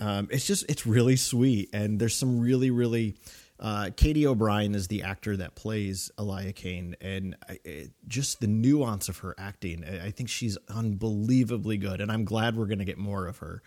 Um, 0.00 0.28
it's 0.30 0.46
just 0.46 0.64
it's 0.68 0.86
really 0.86 1.16
sweet, 1.16 1.70
and 1.72 1.98
there's 2.00 2.16
some 2.16 2.40
really 2.40 2.70
really. 2.70 3.16
Uh, 3.60 3.90
Katy 3.96 4.24
O'Brian 4.24 4.76
is 4.76 4.86
the 4.86 5.02
actor 5.02 5.36
that 5.36 5.56
plays 5.56 6.12
Elia 6.16 6.52
Kane, 6.52 6.94
and 7.00 7.36
I, 7.48 7.58
it, 7.64 7.90
just 8.06 8.40
the 8.40 8.46
nuance 8.46 9.08
of 9.08 9.18
her 9.18 9.34
acting. 9.36 9.84
I, 9.84 10.06
I, 10.06 10.10
think 10.12 10.28
she's 10.28 10.56
unbelievably 10.68 11.78
good, 11.78 12.00
and 12.00 12.12
I'm 12.12 12.24
glad 12.24 12.56
we're 12.56 12.66
going 12.66 12.78
to 12.78 12.84
get 12.84 12.98
more 12.98 13.26
of 13.26 13.38
her. 13.38 13.64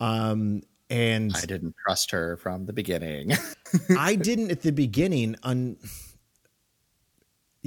Um, 0.00 0.62
and 0.90 1.32
I 1.36 1.42
didn't 1.42 1.76
trust 1.86 2.10
her 2.10 2.36
from 2.36 2.66
the 2.66 2.72
beginning. 2.72 3.30
I 3.96 4.16
didn't 4.16 4.50
at 4.50 4.62
the 4.62 4.72
beginning. 4.72 5.36
Un- 5.44 5.76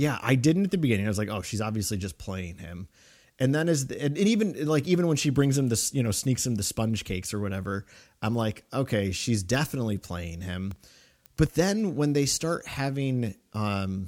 yeah, 0.01 0.17
I 0.21 0.35
didn't 0.35 0.65
at 0.65 0.71
the 0.71 0.77
beginning. 0.77 1.05
I 1.05 1.09
was 1.09 1.17
like, 1.17 1.29
oh, 1.29 1.41
she's 1.41 1.61
obviously 1.61 1.97
just 1.97 2.17
playing 2.17 2.57
him 2.57 2.87
and 3.41 3.55
then 3.55 3.67
as 3.67 3.87
the, 3.87 3.99
and 3.99 4.17
even 4.17 4.67
like 4.67 4.87
even 4.87 5.07
when 5.07 5.17
she 5.17 5.31
brings 5.31 5.57
him 5.57 5.67
this 5.67 5.93
you 5.93 6.03
know 6.03 6.11
sneaks 6.11 6.45
him 6.45 6.55
the 6.55 6.63
sponge 6.63 7.03
cakes 7.03 7.33
or 7.33 7.39
whatever 7.39 7.85
i'm 8.21 8.35
like 8.35 8.63
okay 8.71 9.11
she's 9.11 9.41
definitely 9.43 9.97
playing 9.97 10.41
him 10.41 10.71
but 11.37 11.55
then 11.55 11.95
when 11.95 12.13
they 12.13 12.25
start 12.25 12.65
having 12.67 13.33
um 13.53 14.07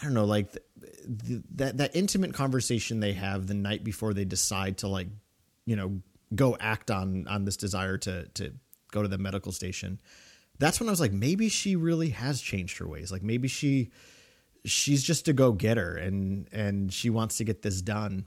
i 0.00 0.04
don't 0.04 0.14
know 0.14 0.24
like 0.24 0.50
the, 0.52 0.60
the, 1.04 1.42
that 1.54 1.76
that 1.76 1.94
intimate 1.94 2.32
conversation 2.32 3.00
they 3.00 3.12
have 3.12 3.46
the 3.46 3.54
night 3.54 3.84
before 3.84 4.14
they 4.14 4.24
decide 4.24 4.78
to 4.78 4.88
like 4.88 5.08
you 5.66 5.76
know 5.76 6.00
go 6.34 6.56
act 6.58 6.90
on 6.90 7.28
on 7.28 7.44
this 7.44 7.58
desire 7.58 7.98
to 7.98 8.26
to 8.28 8.52
go 8.90 9.02
to 9.02 9.08
the 9.08 9.18
medical 9.18 9.52
station 9.52 10.00
that's 10.62 10.80
when 10.80 10.88
i 10.88 10.92
was 10.92 11.00
like 11.00 11.12
maybe 11.12 11.48
she 11.48 11.76
really 11.76 12.10
has 12.10 12.40
changed 12.40 12.78
her 12.78 12.86
ways 12.86 13.10
like 13.12 13.22
maybe 13.22 13.48
she 13.48 13.90
she's 14.64 15.02
just 15.02 15.28
a 15.28 15.32
go 15.32 15.52
getter 15.52 15.96
and 15.96 16.48
and 16.52 16.92
she 16.92 17.10
wants 17.10 17.38
to 17.38 17.44
get 17.44 17.62
this 17.62 17.82
done. 17.82 18.26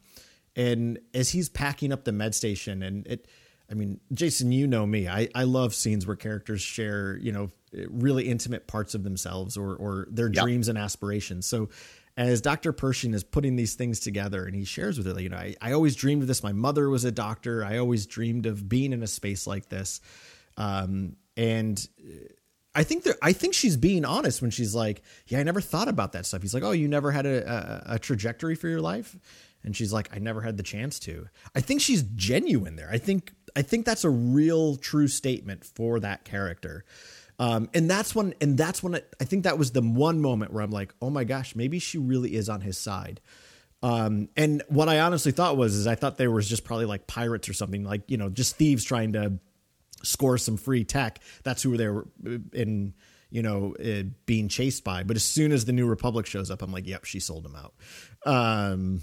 And 0.56 1.00
as 1.14 1.30
he's 1.30 1.50
packing 1.50 1.92
up 1.92 2.04
the 2.04 2.12
med 2.12 2.36
station 2.36 2.82
and 2.84 3.06
it 3.08 3.28
I 3.70 3.74
mean, 3.74 4.00
Jason, 4.14 4.52
you 4.52 4.68
know 4.68 4.86
me. 4.86 5.08
I, 5.08 5.28
I 5.34 5.44
love 5.46 5.74
scenes 5.74 6.06
where 6.06 6.16
characters 6.16 6.62
share, 6.62 7.18
you 7.18 7.32
know, 7.32 7.50
really 7.90 8.28
intimate 8.30 8.68
parts 8.68 8.94
of 8.94 9.04
themselves 9.04 9.58
or 9.58 9.76
or 9.76 10.08
their 10.10 10.32
yep. 10.32 10.44
dreams 10.44 10.68
and 10.68 10.78
aspirations. 10.78 11.46
So 11.46 11.70
as 12.18 12.42
Dr. 12.42 12.72
Pershing 12.72 13.14
is 13.14 13.24
putting 13.24 13.56
these 13.56 13.76
things 13.76 14.00
together 14.00 14.46
and 14.46 14.56
he 14.56 14.64
shares 14.64 14.98
with 14.98 15.08
her, 15.08 15.22
you 15.22 15.30
know, 15.30 15.38
I, 15.38 15.56
I 15.62 15.74
always 15.74 15.96
dreamed 15.96 16.22
of 16.22 16.28
this. 16.28 16.44
My 16.44 16.54
mother 16.54 16.90
was 16.90 17.04
a 17.04 17.12
doctor. 17.12 17.66
I 17.66 17.78
always 17.78 18.06
dreamed 18.06 18.46
of 18.46 18.70
being 18.70 18.94
in 18.94 19.04
a 19.04 19.08
space 19.08 19.46
like 19.46 19.68
this. 19.68 20.00
Um, 20.56 21.18
and 21.38 21.88
I 22.74 22.84
think 22.84 23.04
that 23.04 23.18
I 23.22 23.34
think 23.34 23.54
she's 23.54 23.78
being 23.78 24.06
honest 24.06 24.42
when 24.42 24.52
she's 24.52 24.76
like, 24.76 25.02
"Yeah, 25.28 25.40
I 25.40 25.44
never 25.44 25.62
thought 25.62 25.88
about 25.88 26.14
that 26.14 26.26
stuff." 26.26 26.42
He's 26.42 26.54
like, 26.54 26.64
"Oh, 26.64 26.72
you 26.72 26.88
never 26.88 27.12
had 27.12 27.26
a, 27.26 27.84
a, 27.90 27.96
a 27.96 28.00
trajectory 28.00 28.56
for 28.56 28.68
your 28.68 28.82
life," 28.82 29.18
and 29.66 29.76
she's 29.76 29.92
like, 29.92 30.16
I 30.16 30.20
never 30.20 30.42
had 30.42 30.58
the 30.58 30.64
chance 30.64 31.00
to. 31.00 31.28
I 31.56 31.60
think 31.60 31.82
she's 31.82 32.04
genuine 32.04 32.76
there. 32.76 32.90
I 32.90 33.00
think 33.00 33.34
I 33.56 33.64
think 33.64 33.86
that's 33.86 34.04
a 34.04 34.10
real 34.10 34.76
true 34.76 35.08
statement 35.08 35.66
for 35.66 36.00
that 36.00 36.24
character. 36.24 36.86
Um, 37.40 37.70
and 37.74 37.90
that's 37.90 38.16
when, 38.16 38.34
and 38.40 38.58
that's 38.58 38.82
when 38.82 38.94
it, 38.94 39.14
I 39.20 39.26
think 39.26 39.44
that 39.44 39.58
was 39.58 39.72
the 39.72 39.82
one 39.82 40.22
moment 40.22 40.54
where 40.54 40.64
I'm 40.64 40.72
like, 40.72 40.94
oh 41.02 41.10
my 41.10 41.26
gosh, 41.26 41.54
maybe 41.56 41.80
she 41.80 41.98
really 41.98 42.36
is 42.36 42.48
on 42.48 42.62
his 42.62 42.78
side. 42.78 43.20
Um, 43.84 44.30
and 44.38 44.64
what 44.70 44.88
I 44.88 45.02
honestly 45.02 45.34
thought 45.34 45.58
was, 45.58 45.76
is 45.76 45.86
I 45.86 45.96
thought 45.96 46.18
there 46.18 46.32
was 46.32 46.48
just 46.48 46.64
probably 46.64 46.86
like 46.86 47.08
pirates 47.08 47.50
or 47.50 47.54
something, 47.54 47.84
like 47.84 48.04
you 48.08 48.18
know, 48.18 48.30
just 48.30 48.56
thieves 48.56 48.84
trying 48.84 49.14
to 49.14 49.40
score 50.04 50.38
some 50.38 50.58
free 50.58 50.84
tech. 50.84 51.20
That's 51.44 51.64
who 51.64 51.78
they 51.78 51.88
were 51.88 52.08
uh, 52.26 52.38
in, 52.54 52.94
you 53.30 53.42
know, 53.42 53.76
uh, 53.84 54.04
being 54.26 54.48
chased 54.50 54.84
by. 54.84 55.04
But 55.04 55.16
as 55.16 55.24
soon 55.24 55.52
as 55.52 55.66
the 55.66 55.74
New 55.74 55.88
Republic 55.88 56.26
shows 56.26 56.52
up, 56.52 56.62
I'm 56.62 56.72
like, 56.72 56.88
yep, 56.88 57.06
she 57.06 57.20
sold 57.20 57.44
them 57.44 57.56
out. 57.56 57.74
Um, 58.26 59.02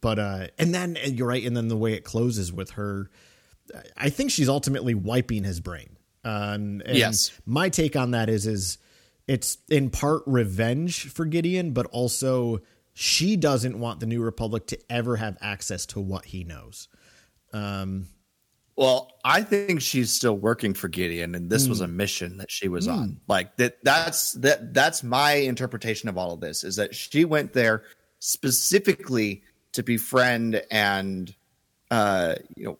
but 0.00 0.18
uh, 0.18 0.46
and 0.58 0.74
then 0.74 0.98
you're 1.04 1.28
right, 1.28 1.44
and 1.44 1.56
then 1.56 1.68
the 1.68 1.76
way 1.76 1.94
it 1.94 2.04
closes 2.04 2.52
with 2.52 2.72
her, 2.72 3.10
I 3.96 4.10
think 4.10 4.30
she's 4.30 4.48
ultimately 4.48 4.94
wiping 4.94 5.44
his 5.44 5.60
brain. 5.60 5.96
Um, 6.24 6.82
and 6.84 6.96
Yes. 6.96 7.30
My 7.46 7.68
take 7.68 7.96
on 7.96 8.12
that 8.12 8.28
is 8.28 8.46
is 8.46 8.78
it's 9.26 9.58
in 9.68 9.90
part 9.90 10.22
revenge 10.26 11.08
for 11.08 11.24
Gideon, 11.24 11.72
but 11.72 11.86
also 11.86 12.60
she 12.92 13.36
doesn't 13.36 13.78
want 13.78 14.00
the 14.00 14.06
New 14.06 14.22
Republic 14.22 14.66
to 14.68 14.78
ever 14.90 15.16
have 15.16 15.38
access 15.40 15.86
to 15.86 16.00
what 16.00 16.26
he 16.26 16.44
knows. 16.44 16.88
Well, 18.76 19.12
I 19.24 19.42
think 19.42 19.82
she's 19.82 20.10
still 20.10 20.36
working 20.36 20.72
for 20.72 20.88
Gideon, 20.88 21.34
and 21.34 21.50
this 21.50 21.68
was 21.68 21.80
a 21.80 21.88
mission 21.88 22.38
that 22.38 22.50
she 22.50 22.68
was 22.68 22.88
on. 22.88 23.20
Like 23.28 23.56
that. 23.56 23.84
That's 23.84 24.32
that. 24.34 24.72
That's 24.72 25.02
my 25.02 25.32
interpretation 25.32 26.08
of 26.08 26.16
all 26.16 26.32
of 26.32 26.40
this. 26.40 26.64
Is 26.64 26.76
that 26.76 26.94
she 26.94 27.24
went 27.24 27.52
there 27.52 27.82
specifically 28.18 29.42
to 29.72 29.82
befriend 29.82 30.62
and, 30.70 31.34
uh, 31.90 32.36
you 32.56 32.64
know, 32.64 32.78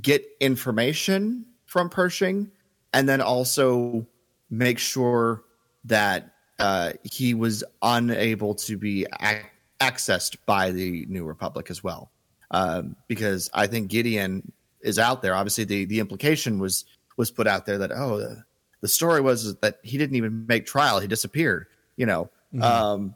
get 0.00 0.24
information 0.40 1.46
from 1.64 1.88
Pershing, 1.88 2.50
and 2.92 3.08
then 3.08 3.20
also 3.20 4.06
make 4.50 4.78
sure 4.78 5.42
that 5.84 6.32
uh, 6.58 6.92
he 7.02 7.34
was 7.34 7.64
unable 7.82 8.54
to 8.54 8.76
be 8.76 9.06
ac- 9.20 9.46
accessed 9.80 10.36
by 10.46 10.70
the 10.70 11.06
New 11.06 11.24
Republic 11.24 11.70
as 11.70 11.82
well. 11.82 12.12
Um, 12.50 12.96
because 13.08 13.50
I 13.52 13.66
think 13.66 13.88
Gideon 13.88 14.52
is 14.80 14.98
out 14.98 15.22
there. 15.22 15.34
Obviously, 15.34 15.64
the 15.64 15.84
the 15.84 16.00
implication 16.00 16.58
was 16.58 16.84
was 17.16 17.30
put 17.30 17.46
out 17.46 17.66
there 17.66 17.78
that 17.78 17.92
oh, 17.92 18.18
the, 18.18 18.44
the 18.80 18.88
story 18.88 19.20
was 19.20 19.56
that 19.56 19.78
he 19.82 19.98
didn't 19.98 20.16
even 20.16 20.46
make 20.46 20.66
trial; 20.66 21.00
he 21.00 21.08
disappeared. 21.08 21.66
You 21.96 22.06
know, 22.06 22.30
um, 22.62 23.14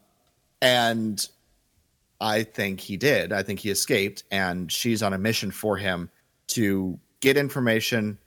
and 0.60 1.26
I 2.20 2.42
think 2.42 2.80
he 2.80 2.96
did. 2.96 3.32
I 3.32 3.42
think 3.42 3.60
he 3.60 3.70
escaped, 3.70 4.24
and 4.30 4.70
she's 4.70 5.02
on 5.02 5.12
a 5.12 5.18
mission 5.18 5.50
for 5.50 5.76
him 5.76 6.10
to 6.48 6.98
get 7.20 7.36
information 7.36 8.18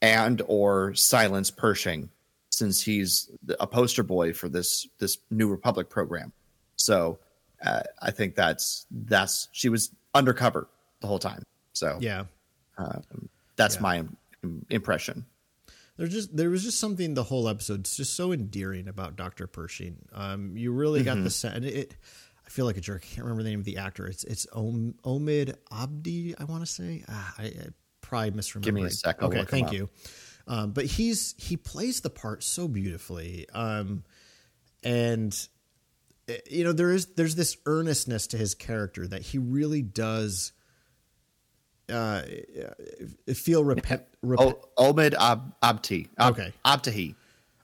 and 0.00 0.42
or 0.46 0.94
silence 0.94 1.50
Pershing, 1.50 2.10
since 2.50 2.82
he's 2.82 3.30
a 3.60 3.66
poster 3.66 4.02
boy 4.02 4.32
for 4.32 4.48
this 4.48 4.88
this 4.98 5.18
New 5.30 5.48
Republic 5.48 5.88
program. 5.88 6.32
So 6.76 7.18
uh, 7.64 7.82
I 8.00 8.10
think 8.10 8.34
that's 8.34 8.86
that's 8.90 9.48
she 9.52 9.68
was 9.68 9.90
undercover 10.14 10.68
the 11.00 11.06
whole 11.06 11.18
time. 11.18 11.42
So 11.72 11.98
Yeah. 12.00 12.24
That's 13.56 13.76
Yeah. 13.76 13.80
my 13.82 14.04
impression. 14.70 15.26
There's 15.96 16.12
just 16.12 16.36
there 16.36 16.48
was 16.48 16.62
just 16.62 16.78
something 16.78 17.14
the 17.14 17.24
whole 17.24 17.48
episode's 17.48 17.96
just 17.96 18.14
so 18.14 18.32
endearing 18.32 18.86
about 18.86 19.16
Dr. 19.16 19.46
Pershing. 19.48 19.96
Um, 20.12 20.56
you 20.56 20.72
really 20.72 21.02
got 21.02 21.22
the 21.22 21.30
sense. 21.30 21.56
And 21.56 21.64
it, 21.64 21.96
I 22.46 22.50
feel 22.50 22.66
like 22.66 22.76
a 22.76 22.80
jerk. 22.80 23.02
I 23.04 23.06
can't 23.14 23.24
remember 23.24 23.42
the 23.42 23.50
name 23.50 23.58
of 23.58 23.64
the 23.64 23.78
actor. 23.78 24.06
It's 24.06 24.22
it's 24.22 24.46
Om, 24.54 24.94
Omid 25.04 25.56
Abdi. 25.72 26.36
I 26.38 26.44
want 26.44 26.62
to 26.62 26.66
say. 26.66 27.04
Ah, 27.08 27.34
I, 27.38 27.42
I 27.46 27.52
probably 28.00 28.30
misremembered. 28.30 28.62
Give 28.62 28.74
me 28.74 28.84
a 28.84 28.90
sec, 28.90 29.16
I'll 29.20 29.28
Okay, 29.28 29.44
thank 29.44 29.72
you. 29.72 29.88
Um, 30.46 30.70
but 30.70 30.86
he's 30.86 31.34
he 31.36 31.56
plays 31.56 32.00
the 32.00 32.10
part 32.10 32.44
so 32.44 32.68
beautifully. 32.68 33.46
Um, 33.52 34.04
and 34.84 35.36
eh, 36.28 36.38
you 36.48 36.62
know 36.62 36.72
there 36.72 36.92
is 36.92 37.06
there's 37.16 37.34
this 37.34 37.56
earnestness 37.66 38.28
to 38.28 38.36
his 38.36 38.54
character 38.54 39.06
that 39.08 39.22
he 39.22 39.38
really 39.38 39.82
does 39.82 40.52
uh, 41.90 42.22
feel 43.34 43.64
repent. 43.64 44.02
Oh, 44.24 44.58
Omid 44.76 45.14
Ab- 45.14 45.54
Abti. 45.62 46.08
Ab- 46.18 46.32
Okay. 46.32 46.52
Abtahi. 46.64 47.14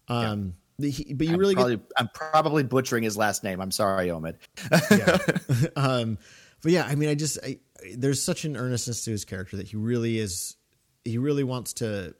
um, 0.09 0.55
the- 0.79 0.91
he, 0.91 1.13
but 1.15 1.27
you 1.27 1.35
I'm 1.35 1.39
really 1.41 1.55
get 1.55 1.81
I'm 1.97 2.09
probably 2.15 2.63
butchering 2.63 3.03
his 3.03 3.17
last 3.17 3.43
name. 3.45 3.61
I'm 3.61 3.71
sorry, 3.73 4.09
Omid. 4.09 4.37
um 5.77 6.19
but 6.63 6.73
yeah 6.73 6.87
i 6.89 6.95
mean 6.95 7.11
i 7.11 7.15
just 7.15 7.39
I, 7.45 7.59
there's 7.97 8.23
such 8.23 8.45
an 8.47 8.57
earnestness 8.57 9.05
to 9.05 9.11
his 9.11 9.25
character 9.27 9.59
that 9.59 9.69
he 9.69 9.77
really 9.77 10.19
is 10.19 10.57
he 11.05 11.19
really 11.19 11.45
wants 11.45 11.75
to 11.75 12.15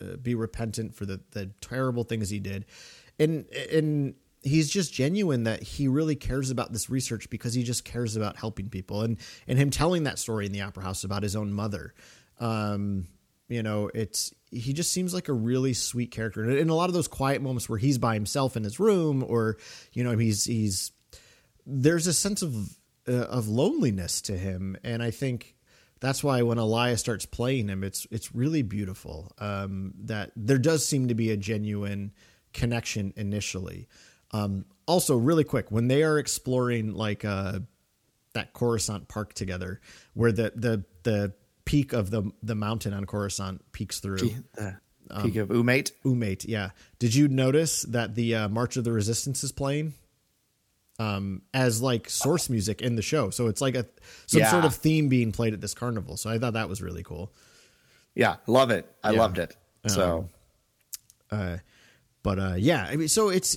uh, 0.00 0.16
be 0.22 0.34
repentant 0.36 0.94
for 0.94 1.04
the 1.04 1.20
the 1.32 1.46
terrible 1.60 2.04
things 2.04 2.30
he 2.30 2.38
did 2.38 2.64
and 3.18 3.46
and 3.72 4.14
he's 4.46 4.70
just 4.70 4.92
genuine 4.92 5.44
that 5.44 5.62
he 5.62 5.88
really 5.88 6.16
cares 6.16 6.50
about 6.50 6.72
this 6.72 6.88
research 6.88 7.28
because 7.30 7.54
he 7.54 7.62
just 7.62 7.84
cares 7.84 8.16
about 8.16 8.36
helping 8.36 8.68
people 8.68 9.02
and 9.02 9.18
and 9.46 9.58
him 9.58 9.70
telling 9.70 10.04
that 10.04 10.18
story 10.18 10.46
in 10.46 10.52
the 10.52 10.62
opera 10.62 10.82
house 10.82 11.04
about 11.04 11.22
his 11.22 11.36
own 11.36 11.52
mother 11.52 11.94
um 12.40 13.06
you 13.48 13.62
know 13.62 13.90
it's 13.94 14.32
he 14.50 14.72
just 14.72 14.92
seems 14.92 15.12
like 15.12 15.28
a 15.28 15.32
really 15.32 15.72
sweet 15.74 16.10
character 16.10 16.42
and 16.42 16.52
in 16.52 16.68
a 16.68 16.74
lot 16.74 16.88
of 16.88 16.94
those 16.94 17.08
quiet 17.08 17.42
moments 17.42 17.68
where 17.68 17.78
he's 17.78 17.98
by 17.98 18.14
himself 18.14 18.56
in 18.56 18.64
his 18.64 18.80
room 18.80 19.24
or 19.26 19.56
you 19.92 20.02
know 20.02 20.16
he's 20.16 20.44
he's 20.44 20.92
there's 21.66 22.06
a 22.06 22.12
sense 22.12 22.42
of 22.42 22.76
uh, 23.08 23.12
of 23.12 23.48
loneliness 23.48 24.20
to 24.22 24.36
him, 24.36 24.76
and 24.84 25.02
I 25.02 25.10
think 25.10 25.56
that's 26.00 26.22
why 26.22 26.42
when 26.42 26.58
Elia 26.58 26.96
starts 26.96 27.26
playing 27.26 27.68
him, 27.68 27.82
it's 27.82 28.06
it's 28.10 28.34
really 28.34 28.62
beautiful. 28.62 29.32
Um, 29.38 29.94
that 30.04 30.30
there 30.36 30.58
does 30.58 30.86
seem 30.86 31.08
to 31.08 31.14
be 31.14 31.30
a 31.30 31.36
genuine 31.36 32.12
connection 32.52 33.12
initially. 33.16 33.88
Um, 34.36 34.64
also, 34.86 35.16
really 35.16 35.44
quick, 35.44 35.70
when 35.70 35.88
they 35.88 36.02
are 36.02 36.18
exploring 36.18 36.94
like 36.94 37.24
uh, 37.24 37.60
that 38.34 38.52
Coruscant 38.52 39.08
Park 39.08 39.32
together, 39.34 39.80
where 40.14 40.32
the 40.32 40.52
the 40.54 40.84
the 41.02 41.32
peak 41.64 41.92
of 41.92 42.10
the 42.10 42.30
the 42.42 42.54
mountain 42.54 42.92
on 42.92 43.04
Coruscant 43.04 43.72
peaks 43.72 44.00
through. 44.00 44.18
The 44.54 44.76
peak 45.22 45.36
of 45.36 45.48
Umate. 45.48 45.92
Umate, 46.04 46.44
yeah. 46.48 46.70
Did 46.98 47.14
you 47.14 47.28
notice 47.28 47.82
that 47.82 48.14
the 48.14 48.34
uh, 48.34 48.48
March 48.48 48.76
of 48.76 48.84
the 48.84 48.92
Resistance 48.92 49.42
is 49.44 49.52
playing 49.52 49.94
um, 50.98 51.42
as 51.54 51.80
like 51.80 52.10
source 52.10 52.50
music 52.50 52.82
in 52.82 52.96
the 52.96 53.02
show? 53.02 53.30
So 53.30 53.46
it's 53.46 53.60
like 53.60 53.74
a 53.74 53.86
some 54.26 54.40
Yeah. 54.40 54.50
sort 54.50 54.64
of 54.64 54.74
theme 54.74 55.08
being 55.08 55.32
played 55.32 55.52
at 55.54 55.60
this 55.60 55.74
carnival. 55.74 56.16
So 56.16 56.30
I 56.30 56.38
thought 56.38 56.54
that 56.54 56.68
was 56.68 56.82
really 56.82 57.02
cool. 57.02 57.32
Yeah, 58.14 58.36
love 58.46 58.70
it. 58.70 58.90
I 59.02 59.12
Yeah. 59.12 59.18
loved 59.18 59.38
it. 59.38 59.56
So 59.86 60.28
But 62.22 62.38
uh, 62.40 62.54
yeah, 62.58 62.84
I 62.84 62.96
mean, 62.96 63.06
so 63.08 63.28
it's. 63.28 63.56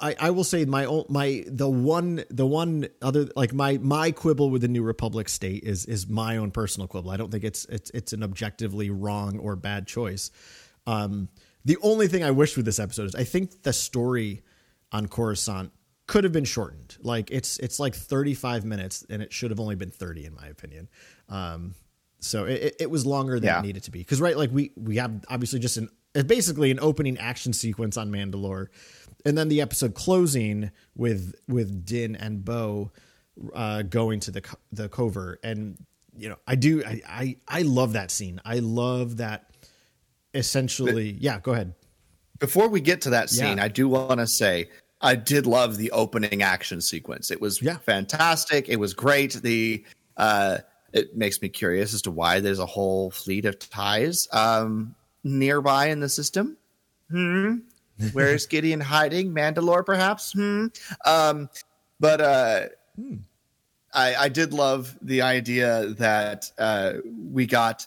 I, 0.00 0.14
I 0.20 0.30
will 0.30 0.44
say 0.44 0.64
my 0.64 0.84
own 0.84 1.04
my 1.08 1.44
the 1.46 1.68
one 1.68 2.24
the 2.30 2.46
one 2.46 2.88
other 3.00 3.28
like 3.36 3.52
my 3.54 3.78
my 3.78 4.10
quibble 4.10 4.50
with 4.50 4.62
the 4.62 4.68
New 4.68 4.82
Republic 4.82 5.28
state 5.28 5.64
is 5.64 5.86
is 5.86 6.06
my 6.08 6.36
own 6.36 6.50
personal 6.50 6.86
quibble. 6.88 7.10
I 7.10 7.16
don't 7.16 7.30
think 7.30 7.44
it's 7.44 7.64
it's 7.66 7.90
it's 7.90 8.12
an 8.12 8.22
objectively 8.22 8.90
wrong 8.90 9.38
or 9.38 9.56
bad 9.56 9.86
choice. 9.86 10.30
Um, 10.86 11.28
the 11.64 11.78
only 11.82 12.08
thing 12.08 12.22
I 12.22 12.30
wish 12.30 12.56
with 12.56 12.64
this 12.66 12.78
episode 12.78 13.04
is 13.06 13.14
I 13.14 13.24
think 13.24 13.62
the 13.62 13.72
story 13.72 14.42
on 14.92 15.08
Coruscant 15.08 15.72
could 16.06 16.24
have 16.24 16.32
been 16.32 16.44
shortened. 16.44 16.96
Like 17.00 17.30
it's 17.30 17.58
it's 17.58 17.80
like 17.80 17.94
35 17.94 18.64
minutes 18.64 19.04
and 19.10 19.22
it 19.22 19.32
should 19.32 19.50
have 19.50 19.58
only 19.60 19.74
been 19.76 19.90
30 19.90 20.26
in 20.26 20.34
my 20.34 20.46
opinion. 20.46 20.88
Um, 21.28 21.74
so 22.20 22.44
it, 22.44 22.76
it- 22.80 22.90
was 22.90 23.04
longer 23.04 23.34
than 23.40 23.48
Yeah. 23.48 23.58
it 23.60 23.62
needed 23.66 23.82
to 23.84 23.90
be 23.90 23.98
because 24.00 24.20
right 24.20 24.36
like 24.36 24.50
we 24.52 24.72
we 24.76 24.96
have 24.96 25.24
obviously 25.28 25.58
just 25.58 25.76
an 25.76 25.88
basically 26.26 26.70
an 26.70 26.78
opening 26.80 27.18
action 27.18 27.52
sequence 27.52 27.96
on 27.98 28.10
Mandalore, 28.10 28.68
and 29.26 29.36
then 29.36 29.48
the 29.48 29.60
episode 29.60 29.94
closing 29.94 30.70
with 30.94 31.34
with 31.48 31.84
Din 31.84 32.16
and 32.16 32.42
Bo 32.44 32.90
uh, 33.54 33.82
going 33.82 34.20
to 34.20 34.30
the 34.30 34.40
co- 34.40 34.58
the 34.72 34.88
covert, 34.88 35.40
and 35.42 35.76
you 36.16 36.28
know 36.30 36.36
I 36.46 36.54
do 36.54 36.82
I 36.84 37.02
I, 37.06 37.36
I 37.46 37.62
love 37.62 37.92
that 37.92 38.10
scene. 38.10 38.40
I 38.44 38.60
love 38.60 39.18
that. 39.18 39.50
Essentially, 40.34 41.16
yeah. 41.20 41.40
Go 41.40 41.52
ahead. 41.52 41.74
before 42.38 42.68
we 42.68 42.80
get 42.80 43.00
to 43.02 43.10
that 43.10 43.30
scene, 43.30 43.56
Yeah. 43.56 43.64
I 43.64 43.68
do 43.68 43.88
want 43.88 44.20
to 44.20 44.26
say 44.26 44.68
I 45.00 45.14
did 45.14 45.46
love 45.46 45.76
the 45.78 45.90
opening 45.92 46.42
action 46.42 46.80
sequence. 46.82 47.30
It 47.30 47.40
was 47.40 47.62
Yeah. 47.62 47.78
fantastic. 47.78 48.68
It 48.68 48.76
was 48.76 48.92
great. 48.92 49.32
The 49.34 49.84
uh, 50.18 50.58
it 50.92 51.16
makes 51.16 51.40
me 51.40 51.48
curious 51.48 51.94
as 51.94 52.02
to 52.02 52.10
why 52.10 52.40
there's 52.40 52.58
a 52.58 52.66
whole 52.66 53.10
fleet 53.10 53.44
of 53.46 53.58
ties 53.58 54.28
um, 54.32 54.94
nearby 55.24 55.86
in 55.86 56.00
the 56.00 56.08
system. 56.08 56.56
Hmm. 57.10 57.56
Where's 58.12 58.46
Gideon 58.46 58.80
hiding? 58.80 59.32
Mandalore, 59.32 59.84
perhaps. 59.84 60.32
Hmm. 60.32 60.66
Um, 61.04 61.48
but 61.98 62.20
uh, 62.20 62.60
I, 63.94 64.14
I 64.14 64.28
did 64.28 64.52
love 64.52 64.96
the 65.00 65.22
idea 65.22 65.86
that 65.98 66.50
uh, 66.58 66.94
we 67.30 67.46
got 67.46 67.86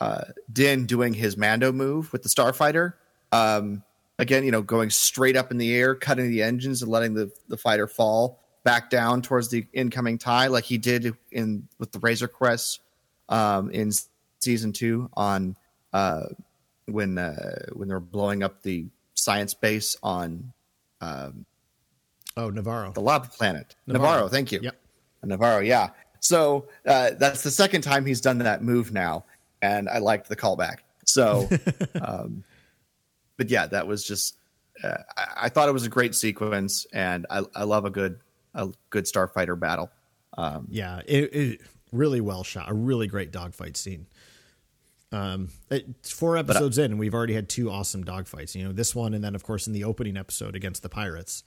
uh, 0.00 0.24
Din 0.52 0.86
doing 0.86 1.14
his 1.14 1.36
Mando 1.36 1.72
move 1.72 2.12
with 2.12 2.22
the 2.22 2.28
Starfighter. 2.28 2.94
Um, 3.32 3.82
again, 4.18 4.44
you 4.44 4.50
know, 4.50 4.62
going 4.62 4.90
straight 4.90 5.36
up 5.36 5.50
in 5.50 5.58
the 5.58 5.74
air, 5.74 5.94
cutting 5.94 6.30
the 6.30 6.42
engines 6.42 6.82
and 6.82 6.90
letting 6.90 7.14
the, 7.14 7.30
the 7.48 7.56
fighter 7.56 7.86
fall. 7.86 8.40
back 8.64 8.88
down 8.88 9.20
towards 9.20 9.50
the 9.50 9.66
incoming 9.72 10.18
tie, 10.18 10.46
like 10.46 10.64
he 10.64 10.78
did 10.78 11.14
in 11.30 11.68
with 11.78 11.92
the 11.92 11.98
Razor 11.98 12.28
Crest 12.28 12.80
um, 13.28 13.70
in 13.70 13.92
season 14.40 14.72
two 14.72 15.10
on 15.14 15.56
uh, 15.92 16.26
when 16.86 17.18
uh, 17.18 17.66
when 17.74 17.88
they're 17.88 18.00
blowing 18.00 18.42
up 18.42 18.62
the 18.62 18.86
science 19.24 19.54
base 19.54 19.96
on 20.02 20.52
um, 21.00 21.46
Oh, 22.36 22.50
Nevarro. 22.50 22.92
the 22.92 23.00
lava 23.00 23.28
planet. 23.28 23.74
Nevarro. 23.88 24.22
Nevarro, 24.22 24.30
thank 24.30 24.50
you. 24.52 24.60
Yep. 24.62 24.76
Nevarro, 25.24 25.66
yeah. 25.66 25.90
So 26.20 26.66
uh, 26.86 27.10
that's 27.18 27.42
the 27.42 27.50
second 27.50 27.82
time 27.82 28.04
he's 28.04 28.20
done 28.20 28.38
that 28.38 28.62
move 28.62 28.92
now, 28.92 29.24
and 29.62 29.88
I 29.88 29.98
liked 29.98 30.28
the 30.28 30.36
callback. 30.36 30.78
So, 31.06 31.48
um, 32.02 32.42
but 33.36 33.48
yeah, 33.50 33.66
that 33.68 33.86
was 33.86 34.04
just. 34.04 34.36
Uh, 34.82 34.96
I, 35.16 35.26
I 35.42 35.48
thought 35.48 35.68
it 35.68 35.72
was 35.72 35.86
a 35.86 35.88
great 35.88 36.14
sequence, 36.14 36.86
and 36.92 37.24
I, 37.30 37.42
I 37.54 37.64
love 37.64 37.84
a 37.84 37.90
good 37.90 38.20
a 38.54 38.68
good 38.90 39.04
starfighter 39.04 39.58
battle. 39.58 39.90
Um, 40.36 40.66
Yeah, 40.70 41.00
it, 41.06 41.34
it 41.34 41.60
really 41.92 42.20
well 42.20 42.42
shot. 42.42 42.68
A 42.70 42.74
really 42.74 43.06
great 43.06 43.30
dogfight 43.30 43.76
scene. 43.76 44.06
Um, 45.14 45.48
it's 45.70 46.10
four 46.10 46.36
episodes 46.36 46.78
in, 46.78 46.90
and 46.92 46.98
we've 46.98 47.14
already 47.14 47.34
had 47.34 47.48
two 47.48 47.70
awesome 47.70 48.04
dogfights. 48.04 48.54
You 48.54 48.64
know, 48.64 48.72
this 48.72 48.94
one, 48.94 49.14
and 49.14 49.22
then 49.22 49.34
of 49.34 49.42
course 49.44 49.66
in 49.66 49.72
the 49.72 49.84
opening 49.84 50.16
episode 50.16 50.56
against 50.56 50.82
the 50.82 50.88
pirates. 50.88 51.44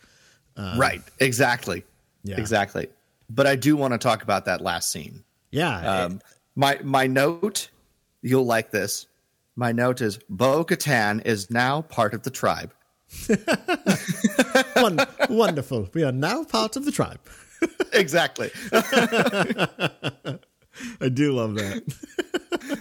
right, 0.77 1.01
exactly, 1.19 1.83
Yeah. 2.23 2.39
exactly. 2.39 2.87
But 3.29 3.45
I 3.47 3.55
do 3.55 3.75
want 3.75 3.93
to 3.93 3.97
talk 3.97 4.23
about 4.23 4.45
that 4.45 4.61
last 4.61 4.91
scene. 4.91 5.23
Yeah, 5.51 6.03
Um, 6.05 6.21
my 6.55 6.79
my 6.83 7.07
note, 7.07 7.69
you'll 8.21 8.45
like 8.45 8.71
this. 8.71 9.07
My 9.55 9.71
note 9.71 10.01
is 10.01 10.19
Bo 10.29 10.63
Katan 10.63 11.25
is 11.25 11.49
now 11.51 11.81
part 11.81 12.13
of 12.13 12.23
the 12.23 12.29
tribe. 12.29 12.73
Won- 14.75 14.99
wonderful. 15.29 15.89
We 15.93 16.03
are 16.03 16.11
now 16.11 16.43
part 16.43 16.75
of 16.75 16.85
the 16.85 16.91
tribe. 16.91 17.19
exactly. 17.93 18.51
I 21.01 21.09
do 21.11 21.33
love 21.33 21.55
that. 21.55 22.79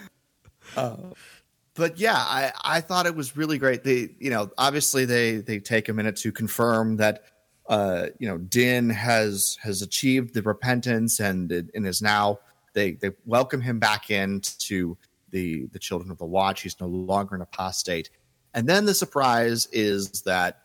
But 1.75 1.99
yeah, 1.99 2.17
I, 2.17 2.53
I 2.65 2.81
thought 2.81 3.07
it 3.07 3.15
was 3.15 3.37
really 3.37 3.59
great. 3.59 3.85
They, 3.85 4.11
you 4.19 4.31
know, 4.31 4.51
obviously 4.59 5.05
they 5.05 5.37
they 5.37 5.61
take 5.61 5.89
a 5.89 5.93
minute 5.93 6.17
to 6.17 6.33
confirm 6.33 6.97
that, 6.97 7.25
uh, 7.69 8.07
you 8.19 8.27
know, 8.27 8.39
Din 8.39 8.91
has 8.91 9.59
has 9.63 9.83
achieved 9.83 10.35
the 10.35 10.43
repentance 10.43 11.21
and 11.21 11.53
and 11.53 11.87
is 11.87 12.01
now 12.01 12.41
they 12.73 12.93
they 12.93 13.11
welcome 13.27 13.61
him 13.61 13.79
back 13.79 14.11
into 14.11 14.97
the 15.31 15.67
the 15.67 15.79
Children 15.79 16.11
of 16.11 16.19
the 16.19 16.25
Watch. 16.25 16.63
He's 16.63 16.81
no 16.81 16.87
longer 16.87 17.35
an 17.35 17.43
apostate. 17.43 18.11
And 18.55 18.67
then 18.67 18.87
the 18.87 18.95
surprise 18.95 19.69
is 19.71 20.23
that, 20.23 20.63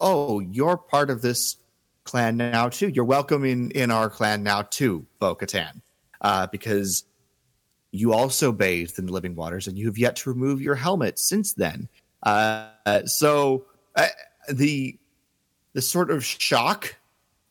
oh, 0.00 0.38
you're 0.38 0.76
part 0.76 1.10
of 1.10 1.22
this 1.22 1.56
clan 2.04 2.36
now 2.36 2.68
too. 2.68 2.88
You're 2.88 3.04
welcome 3.04 3.44
in 3.44 3.72
in 3.72 3.90
our 3.90 4.08
clan 4.08 4.44
now 4.44 4.62
too, 4.62 5.06
Bo 5.18 5.34
Katan, 5.34 5.82
uh, 6.20 6.46
because 6.46 7.02
you 7.92 8.12
also 8.12 8.52
bathed 8.52 8.98
in 8.98 9.06
the 9.06 9.12
living 9.12 9.34
waters 9.34 9.66
and 9.66 9.78
you 9.78 9.86
have 9.86 9.98
yet 9.98 10.16
to 10.16 10.30
remove 10.30 10.60
your 10.60 10.74
helmet 10.74 11.18
since 11.18 11.54
then. 11.54 11.88
Uh, 12.22 12.68
so 13.06 13.64
uh, 13.94 14.08
the 14.48 14.98
the 15.72 15.82
sort 15.82 16.10
of 16.10 16.24
shock 16.24 16.96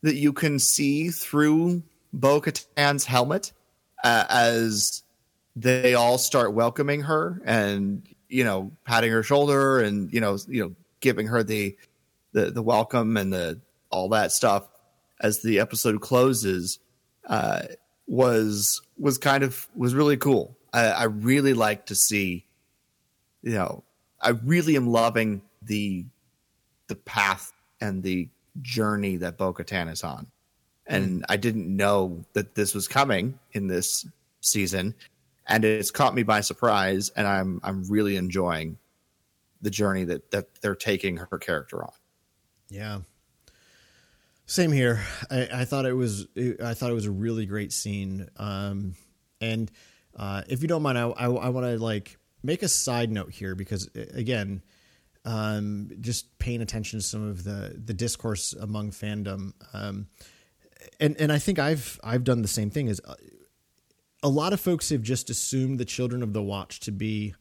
that 0.02 0.16
you 0.16 0.34
can 0.34 0.60
see 0.60 1.10
through 1.10 1.84
Bo 2.12 2.42
Katan's 2.42 3.06
helmet 3.06 3.52
uh, 4.04 4.26
as 4.30 5.04
they 5.56 5.94
all 5.94 6.18
start 6.18 6.54
welcoming 6.54 7.02
her 7.02 7.42
and 7.46 8.04
you 8.28 8.44
know 8.44 8.72
patting 8.84 9.12
her 9.12 9.24
shoulder 9.24 9.80
and 9.80 10.12
you 10.12 10.20
know 10.20 10.38
you 10.48 10.64
know 10.64 10.76
giving 11.00 11.28
her 11.28 11.44
the 11.44 11.78
the, 12.34 12.52
the 12.52 12.62
welcome 12.62 13.16
and 13.16 13.32
the 13.32 13.60
all 13.90 14.10
that 14.10 14.32
stuff 14.32 14.68
as 15.22 15.42
the 15.42 15.60
episode 15.60 16.02
closes 16.02 16.80
uh, 17.28 17.62
was 18.08 18.82
was 18.97 19.18
kind 19.18 19.43
of 19.43 19.68
was 19.76 19.95
really 19.95 20.18
cool. 20.18 20.56
I, 20.74 20.88
I 20.88 21.03
really 21.06 21.53
like 21.53 21.88
to 21.88 21.95
see, 21.95 22.45
you 23.41 23.53
know, 23.53 23.84
I 24.22 24.30
really 24.30 24.76
am 24.76 24.88
loving 24.88 25.41
the 25.62 26.06
the 26.88 26.95
path 26.95 27.51
and 27.82 28.03
the 28.03 28.30
journey 28.62 29.18
that 29.18 29.38
Bo 29.38 29.53
Katan 29.53 29.91
is 29.91 30.03
on. 30.03 30.28
And 30.88 31.22
mm. 31.22 31.26
I 31.30 31.38
didn't 31.38 31.74
know 31.76 32.24
that 32.34 32.56
this 32.56 32.76
was 32.76 32.88
coming 32.88 33.39
in 33.53 33.68
this 33.68 34.06
season, 34.41 34.93
and 35.47 35.66
it's 35.66 35.89
caught 35.89 36.14
me 36.14 36.24
by 36.24 36.41
surprise. 36.41 37.10
And 37.16 37.28
I'm 37.28 37.60
I'm 37.64 37.84
really 37.89 38.18
enjoying 38.18 38.78
the 39.62 39.72
journey 39.72 40.03
that 40.06 40.30
that 40.32 40.62
they're 40.62 40.76
taking 40.76 41.18
her 41.18 41.38
character 41.39 41.84
on. 41.84 41.91
Yeah. 42.70 42.99
Same 44.46 44.72
here. 44.72 45.02
I, 45.32 45.50
I 45.54 45.66
thought 45.66 45.86
it 45.86 45.93
was 45.93 46.28
I 46.64 46.74
thought 46.74 46.91
it 46.91 46.93
was 46.93 47.08
a 47.08 47.12
really 47.12 47.46
great 47.46 47.72
scene. 47.72 48.30
Um, 48.38 48.96
and 49.41 49.72
uh, 50.16 50.43
if 50.48 50.62
you 50.62 50.68
don't 50.68 50.84
mind, 50.84 50.98
I 50.98 51.08
I, 51.08 51.26
I 51.26 51.50
want 51.50 51.66
to 51.66 51.78
like 51.78 52.18
make 52.43 52.62
a 52.62 52.68
side 52.68 53.12
note 53.12 53.32
here 53.32 53.56
because 53.56 53.89
again, 54.14 54.62
um, 55.26 55.89
just 56.00 56.38
paying 56.38 56.62
attention 56.62 57.00
to 57.00 57.06
some 57.06 57.28
of 57.28 57.43
the 57.43 57.76
the 57.84 57.93
discourse 57.93 58.54
among 58.54 58.91
fandom. 58.91 59.54
Um, 59.74 60.08
and 61.00 61.20
and 61.20 61.32
I 61.32 61.39
think 61.39 61.58
I've 61.58 62.00
I've 62.04 62.24
done 62.24 62.43
the 62.43 62.48
same 62.48 62.70
thing. 62.70 62.88
Is 62.88 63.02
uh, 63.04 63.16
a 64.22 64.30
lot 64.30 64.54
of 64.54 64.60
folks 64.60 64.89
have 64.89 65.02
just 65.02 65.30
assumed 65.30 65.80
the 65.80 65.86
Children 65.86 66.22
of 66.22 66.34
the 66.34 66.43
Watch 66.43 66.80
to 66.82 66.91
be 66.91 67.34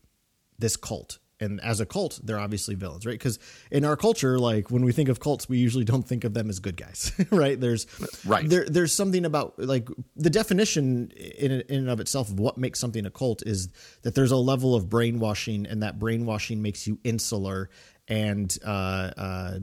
this 0.59 0.77
cult. 0.77 1.19
And 1.41 1.61
as 1.63 1.81
a 1.81 1.87
cult, 1.87 2.21
they're 2.23 2.39
obviously 2.39 2.75
villains, 2.77 3.05
right? 3.05 3.19
Because 3.19 3.39
in 3.71 3.85
our 3.85 3.97
culture, 3.97 4.39
like 4.39 4.71
when 4.71 4.85
we 4.85 4.93
think 4.93 5.09
of 5.09 5.19
cults, 5.19 5.49
we 5.49 5.59
usually 5.59 5.85
don't 5.85 6.07
think 6.07 6.25
of 6.25 6.33
them 6.33 6.49
as 6.49 6.61
good 6.61 6.77
guys, 6.77 7.13
right? 7.31 7.61
There's 7.61 7.87
Right. 8.25 8.49
There, 8.49 8.65
there's 8.65 8.93
something 8.93 9.25
about 9.25 9.59
like 9.59 9.89
the 10.17 10.31
definition 10.31 11.11
in 11.11 11.53
in 11.53 11.79
and 11.79 11.91
of 11.91 12.01
itself 12.01 12.31
of 12.31 12.39
what 12.39 12.57
makes 12.57 12.79
something 12.79 13.05
a 13.05 13.11
cult 13.11 13.43
is 13.45 13.69
that 14.03 14.15
there's 14.15 14.31
a 14.31 14.37
level 14.37 14.75
of 14.75 14.89
brainwashing, 14.89 15.67
and 15.67 15.83
that 15.83 15.99
brainwashing 15.99 16.63
makes 16.63 16.87
you 16.87 16.99
insular 17.05 17.69
and 18.09 18.57
uh, 18.65 19.11
uh, 19.17 19.59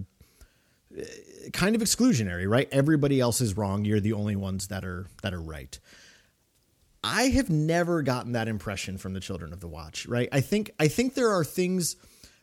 kind 1.53 1.76
of 1.76 1.82
exclusionary, 1.82 2.49
right? 2.49 2.67
Everybody 2.72 3.19
else 3.19 3.41
is 3.41 3.55
wrong. 3.55 3.86
You're 3.86 3.99
the 3.99 4.13
only 4.13 4.36
ones 4.36 4.67
that 4.67 4.84
are 4.84 5.07
that 5.22 5.34
are 5.34 5.41
right. 5.41 5.80
I 7.04 7.24
have 7.30 7.49
never 7.49 8.02
gotten 8.04 8.34
that 8.34 8.47
impression 8.47 8.97
from 8.97 9.14
the 9.14 9.20
Children 9.20 9.54
of 9.54 9.60
the 9.60 9.68
Watch, 9.68 10.06
right? 10.06 10.30
I 10.32 10.41
think 10.41 10.72
I 10.80 10.88
think 10.88 11.14
there 11.16 11.32
are 11.32 11.43
things 11.43 11.95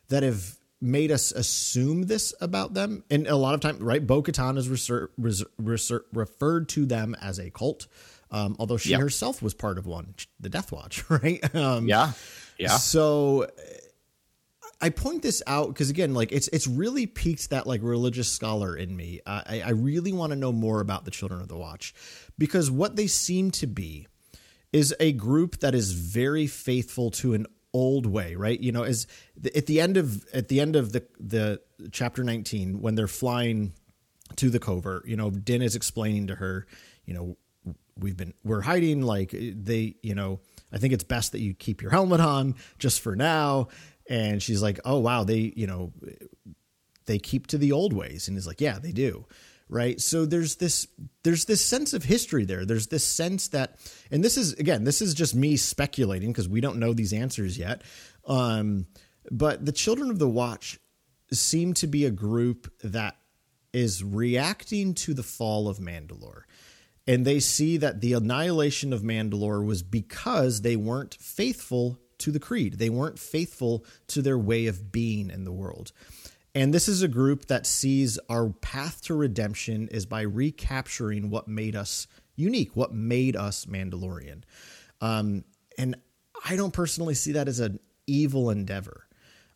that 0.09 0.23
have 0.23 0.57
made 0.81 1.11
us 1.11 1.31
assume 1.31 2.03
this 2.03 2.33
about 2.41 2.73
them, 2.73 3.03
and 3.09 3.27
a 3.27 3.35
lot 3.35 3.53
of 3.53 3.59
time, 3.61 3.79
right? 3.79 4.05
Bo 4.05 4.21
Katan 4.23 4.57
is 4.57 4.67
reser- 4.67 5.09
res- 5.17 5.43
reser- 5.61 6.03
referred 6.13 6.69
to 6.69 6.85
them 6.85 7.15
as 7.21 7.37
a 7.39 7.49
cult, 7.49 7.87
um, 8.31 8.55
although 8.59 8.77
she 8.77 8.91
Yep. 8.91 9.01
herself 9.01 9.41
was 9.41 9.53
part 9.53 9.77
of 9.77 9.85
one, 9.85 10.15
the 10.39 10.49
Death 10.49 10.71
Watch, 10.71 11.03
right? 11.09 11.53
Um, 11.55 11.87
Yeah, 11.87 12.11
yeah. 12.57 12.77
so 12.77 13.47
I 14.81 14.89
point 14.89 15.21
this 15.21 15.41
out 15.47 15.67
because 15.69 15.89
again, 15.89 16.13
like 16.13 16.31
it's 16.31 16.47
it's 16.49 16.65
really 16.67 17.05
piqued 17.05 17.49
that 17.49 17.67
like 17.67 17.81
religious 17.83 18.29
scholar 18.29 18.75
in 18.75 18.95
me. 18.95 19.19
I, 19.25 19.61
I 19.65 19.71
really 19.71 20.13
want 20.13 20.31
to 20.31 20.37
know 20.37 20.51
more 20.53 20.79
about 20.79 21.03
the 21.05 21.11
Children 21.11 21.41
of 21.41 21.49
the 21.49 21.57
Watch 21.57 21.93
because 22.37 22.71
what 22.71 22.95
they 22.95 23.07
seem 23.07 23.51
to 23.51 23.67
be 23.67 24.07
is 24.71 24.95
a 24.99 25.11
group 25.13 25.59
that 25.59 25.73
is 25.73 25.91
very 25.91 26.47
faithful 26.47 27.11
to 27.11 27.33
an 27.33 27.47
old 27.73 28.05
way, 28.05 28.35
right? 28.35 28.59
You 28.59 28.71
know, 28.71 28.83
as 28.83 29.07
at 29.55 29.65
the 29.65 29.81
end 29.81 29.97
of 29.97 30.25
at 30.33 30.47
the 30.47 30.59
end 30.59 30.75
of 30.75 30.91
the 30.91 31.05
the 31.19 31.61
chapter 31.91 32.23
nineteen 32.23 32.81
when 32.81 32.95
they're 32.95 33.07
flying 33.07 33.73
to 34.35 34.49
the 34.49 34.59
covert, 34.59 35.07
you 35.07 35.15
know, 35.15 35.29
Din 35.29 35.61
is 35.61 35.75
explaining 35.75 36.27
to 36.27 36.35
her, 36.35 36.67
you 37.05 37.13
know, 37.13 37.37
we've 37.97 38.17
been 38.17 38.33
we're 38.43 38.61
hiding 38.61 39.01
like 39.01 39.31
they, 39.31 39.95
you 40.01 40.15
know, 40.15 40.39
I 40.71 40.77
think 40.77 40.93
it's 40.93 41.03
best 41.03 41.31
that 41.31 41.39
you 41.39 41.53
keep 41.53 41.81
your 41.81 41.91
helmet 41.91 42.19
on 42.19 42.55
just 42.77 43.01
for 43.01 43.15
now. 43.15 43.67
And 44.09 44.41
she's 44.41 44.61
like, 44.61 44.79
"Oh 44.85 44.97
wow, 44.97 45.23
they, 45.23 45.53
you 45.55 45.67
know, 45.67 45.93
they 47.05 47.19
keep 47.19 47.45
to 47.47 47.57
the 47.59 47.71
old 47.71 47.93
ways." 47.93 48.27
And 48.27 48.35
he's 48.35 48.47
like, 48.47 48.61
"Yeah, 48.61 48.79
they 48.79 48.91
do." 48.91 49.25
Right? 49.69 50.01
So 50.01 50.25
there's 50.25 50.55
this 50.55 50.87
there's 51.23 51.45
this 51.45 51.63
sense 51.63 51.93
of 51.93 52.03
history 52.03 52.43
there. 52.43 52.65
There's 52.65 52.87
this 52.87 53.03
sense 53.03 53.49
that 53.49 53.75
and 54.09 54.23
this 54.23 54.35
is 54.35 54.53
again, 54.53 54.83
this 54.83 55.01
is 55.01 55.13
just 55.13 55.35
me 55.35 55.57
speculating 55.57 56.31
because 56.31 56.49
we 56.49 56.61
don't 56.61 56.79
know 56.79 56.93
these 56.93 57.13
answers 57.13 57.57
yet. 57.57 57.83
Um 58.25 58.87
but 59.31 59.65
the 59.65 59.71
Children 59.71 60.09
of 60.09 60.17
the 60.17 60.29
Watch 60.29 60.79
seem 61.31 61.73
to 61.75 61.87
be 61.87 62.05
a 62.05 62.11
group 62.11 62.73
that 62.83 63.15
is 63.71 64.03
reacting 64.03 64.95
to 64.95 65.13
the 65.13 65.23
fall 65.23 65.67
of 65.67 65.77
Mandalore. 65.77 66.43
And 67.07 67.25
they 67.25 67.39
see 67.39 67.77
that 67.77 68.01
the 68.01 68.13
annihilation 68.13 68.93
of 68.93 69.01
Mandalore 69.01 69.65
was 69.65 69.83
because 69.83 70.61
they 70.61 70.75
weren't 70.75 71.15
faithful 71.15 71.99
to 72.19 72.31
the 72.31 72.39
creed. 72.39 72.77
They 72.77 72.89
weren't 72.89 73.17
faithful 73.17 73.85
to 74.07 74.21
their 74.21 74.37
way 74.37 74.67
of 74.67 74.91
being 74.91 75.29
in 75.29 75.43
the 75.43 75.51
world. 75.51 75.91
And 76.55 76.73
this 76.73 76.87
is 76.87 77.01
a 77.01 77.07
group 77.07 77.45
that 77.45 77.65
sees 77.65 78.17
our 78.29 78.49
path 78.49 79.01
to 79.03 79.13
redemption 79.13 79.87
is 79.89 80.05
by 80.05 80.21
recapturing 80.21 81.29
what 81.29 81.47
made 81.47 81.75
us 81.75 82.07
unique, 82.35 82.75
what 82.75 82.93
made 82.93 83.35
us 83.35 83.65
Mandalorian. 83.65 84.41
Um, 85.01 85.43
and 85.77 85.95
I 86.45 86.55
don't 86.55 86.73
personally 86.73 87.13
see 87.13 87.33
that 87.33 87.47
as 87.47 87.59
an 87.59 87.79
evil 88.07 88.49
endeavor. 88.49 89.07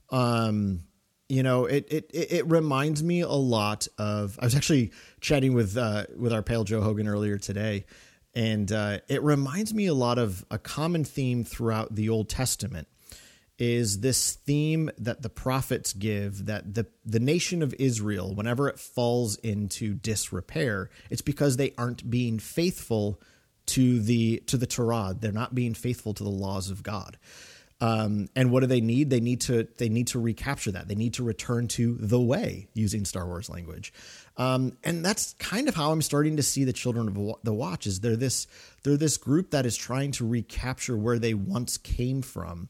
Um, 0.10 0.82
you 1.30 1.42
know, 1.42 1.66
it, 1.66 1.88
it 1.90 2.10
it 2.14 2.48
reminds 2.48 3.02
me 3.02 3.22
a 3.22 3.30
lot 3.30 3.88
of. 3.98 4.38
I 4.40 4.46
was 4.46 4.56
actually 4.56 4.92
chatting 5.20 5.54
with 5.54 5.76
uh, 5.78 6.06
with 6.16 6.32
our 6.32 6.44
pale 6.44 6.64
Joe 6.64 6.82
Hogan 6.82 7.08
earlier 7.08 7.38
today, 7.40 7.86
and 8.36 8.72
uh, 8.72 9.00
it 9.08 9.24
reminds 9.24 9.74
me 9.74 9.88
a 9.88 9.94
lot 9.94 10.20
of 10.20 10.46
a 10.52 10.60
common 10.60 11.04
theme 11.04 11.44
throughout 11.44 11.96
the 11.96 12.10
Old 12.10 12.30
Testament 12.30 12.88
is 13.60 14.00
this 14.00 14.34
theme 14.34 14.90
that 14.98 15.22
the 15.22 15.30
prophets 15.30 15.94
give 15.94 16.48
that 16.48 16.74
the 16.74 16.88
the 17.06 17.20
nation 17.20 17.62
of 17.62 17.74
Israel 17.76 18.34
whenever 18.34 18.68
it 18.68 18.80
falls 18.80 19.36
into 19.38 19.94
disrepair 19.94 20.90
it's 21.12 21.22
because 21.22 21.58
they 21.58 21.74
aren't 21.78 22.10
being 22.10 22.40
faithful 22.40 23.22
to 23.66 24.02
the 24.02 24.44
to 24.48 24.58
the 24.58 24.68
Torah. 24.68 25.16
They're 25.18 25.32
not 25.32 25.56
being 25.56 25.74
faithful 25.74 26.14
to 26.16 26.24
the 26.24 26.30
laws 26.30 26.70
of 26.70 26.84
God. 26.84 27.18
Um, 27.82 28.30
and 28.36 28.50
what 28.50 28.62
do 28.62 28.68
they 28.68 28.80
need? 28.80 29.10
They 29.10 29.20
need 29.20 29.42
to 29.42 29.68
they 29.78 29.90
need 29.90 30.08
to 30.08 30.20
recapture 30.20 30.72
that. 30.72 30.88
They 30.88 30.96
need 30.96 31.16
to 31.16 31.24
return 31.24 31.68
to 31.70 31.96
the 31.96 32.20
way 32.20 32.68
using 32.74 33.04
Star 33.04 33.26
Wars 33.26 33.50
language. 33.50 33.94
Um, 34.38 34.78
and 34.84 35.04
that's 35.04 35.34
kind 35.34 35.68
of 35.68 35.76
how 35.76 35.92
I'm 35.92 36.02
starting 36.02 36.38
to 36.38 36.44
see 36.44 36.64
the 36.64 36.74
children 36.74 37.08
of 37.08 37.36
the 37.44 37.54
watch 37.54 37.86
is 37.86 38.00
they're 38.00 38.16
this 38.16 38.48
they're 38.84 38.98
this 38.98 39.18
group 39.18 39.52
that 39.52 39.66
is 39.66 39.76
trying 39.76 40.12
to 40.14 40.28
recapture 40.28 40.98
where 40.98 41.20
they 41.20 41.34
once 41.34 41.78
came 41.78 42.22
from 42.22 42.70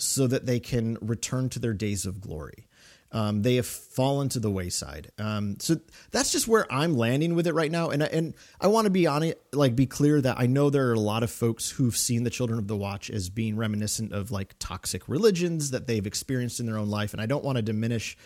so 0.00 0.26
that 0.26 0.46
they 0.46 0.60
can 0.60 0.96
return 1.00 1.48
to 1.50 1.58
their 1.58 1.74
days 1.74 2.06
of 2.06 2.20
glory. 2.20 2.66
Um, 3.12 3.42
they 3.42 3.56
have 3.56 3.66
fallen 3.66 4.28
to 4.30 4.38
the 4.38 4.50
wayside. 4.50 5.10
Um, 5.18 5.56
so 5.58 5.76
that's 6.12 6.30
just 6.30 6.46
where 6.46 6.72
I'm 6.72 6.96
landing 6.96 7.34
with 7.34 7.48
it 7.48 7.54
right 7.54 7.70
now. 7.70 7.90
And 7.90 8.04
and 8.04 8.34
I 8.60 8.68
want 8.68 8.84
to 8.84 8.90
be 8.90 9.08
on 9.08 9.24
it, 9.24 9.42
like 9.52 9.74
be 9.74 9.86
clear 9.86 10.20
that 10.20 10.38
I 10.38 10.46
know 10.46 10.70
there 10.70 10.88
are 10.90 10.94
a 10.94 11.00
lot 11.00 11.24
of 11.24 11.30
folks 11.30 11.70
who've 11.70 11.96
seen 11.96 12.22
the 12.22 12.30
Children 12.30 12.60
of 12.60 12.68
the 12.68 12.76
Watch 12.76 13.10
as 13.10 13.28
being 13.28 13.56
reminiscent 13.56 14.12
of 14.12 14.30
like 14.30 14.54
toxic 14.60 15.08
religions 15.08 15.72
that 15.72 15.88
they've 15.88 16.06
experienced 16.06 16.60
in 16.60 16.66
their 16.66 16.78
own 16.78 16.88
life, 16.88 17.12
and 17.12 17.20
I 17.20 17.26
don't 17.26 17.44
want 17.44 17.56
to 17.56 17.62
diminish 17.62 18.16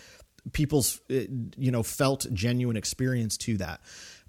people's 0.52 1.00
uh, 1.10 1.14
you 1.56 1.70
know 1.70 1.82
felt 1.82 2.26
genuine 2.34 2.76
experience 2.76 3.38
to 3.38 3.56
that. 3.56 3.80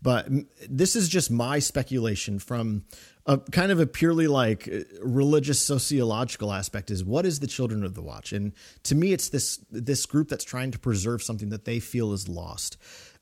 But 0.01 0.27
this 0.69 0.95
is 0.95 1.09
just 1.09 1.31
my 1.31 1.59
speculation 1.59 2.39
from 2.39 2.85
a 3.26 3.38
kind 3.38 3.71
of 3.71 3.80
a 3.80 3.88
purely 3.88 4.28
like 4.28 4.67
uh, 4.67 4.80
religious 5.01 5.61
sociological 5.61 6.51
aspect 6.53 6.91
is 6.91 7.03
what 7.03 7.26
is 7.26 7.39
the 7.39 7.47
children 7.47 7.84
of 7.84 7.95
the 7.95 8.01
watch? 8.01 8.34
And 8.34 8.53
to 8.84 8.95
me 8.95 9.13
it's 9.13 9.30
this 9.30 9.57
this 9.71 10.05
group 10.05 10.30
that's 10.30 10.45
trying 10.45 10.71
to 10.71 10.80
preserve 10.80 11.23
something 11.23 11.49
that 11.49 11.65
they 11.65 11.80
feel 11.80 12.13
is 12.13 12.28
lost. 12.28 12.78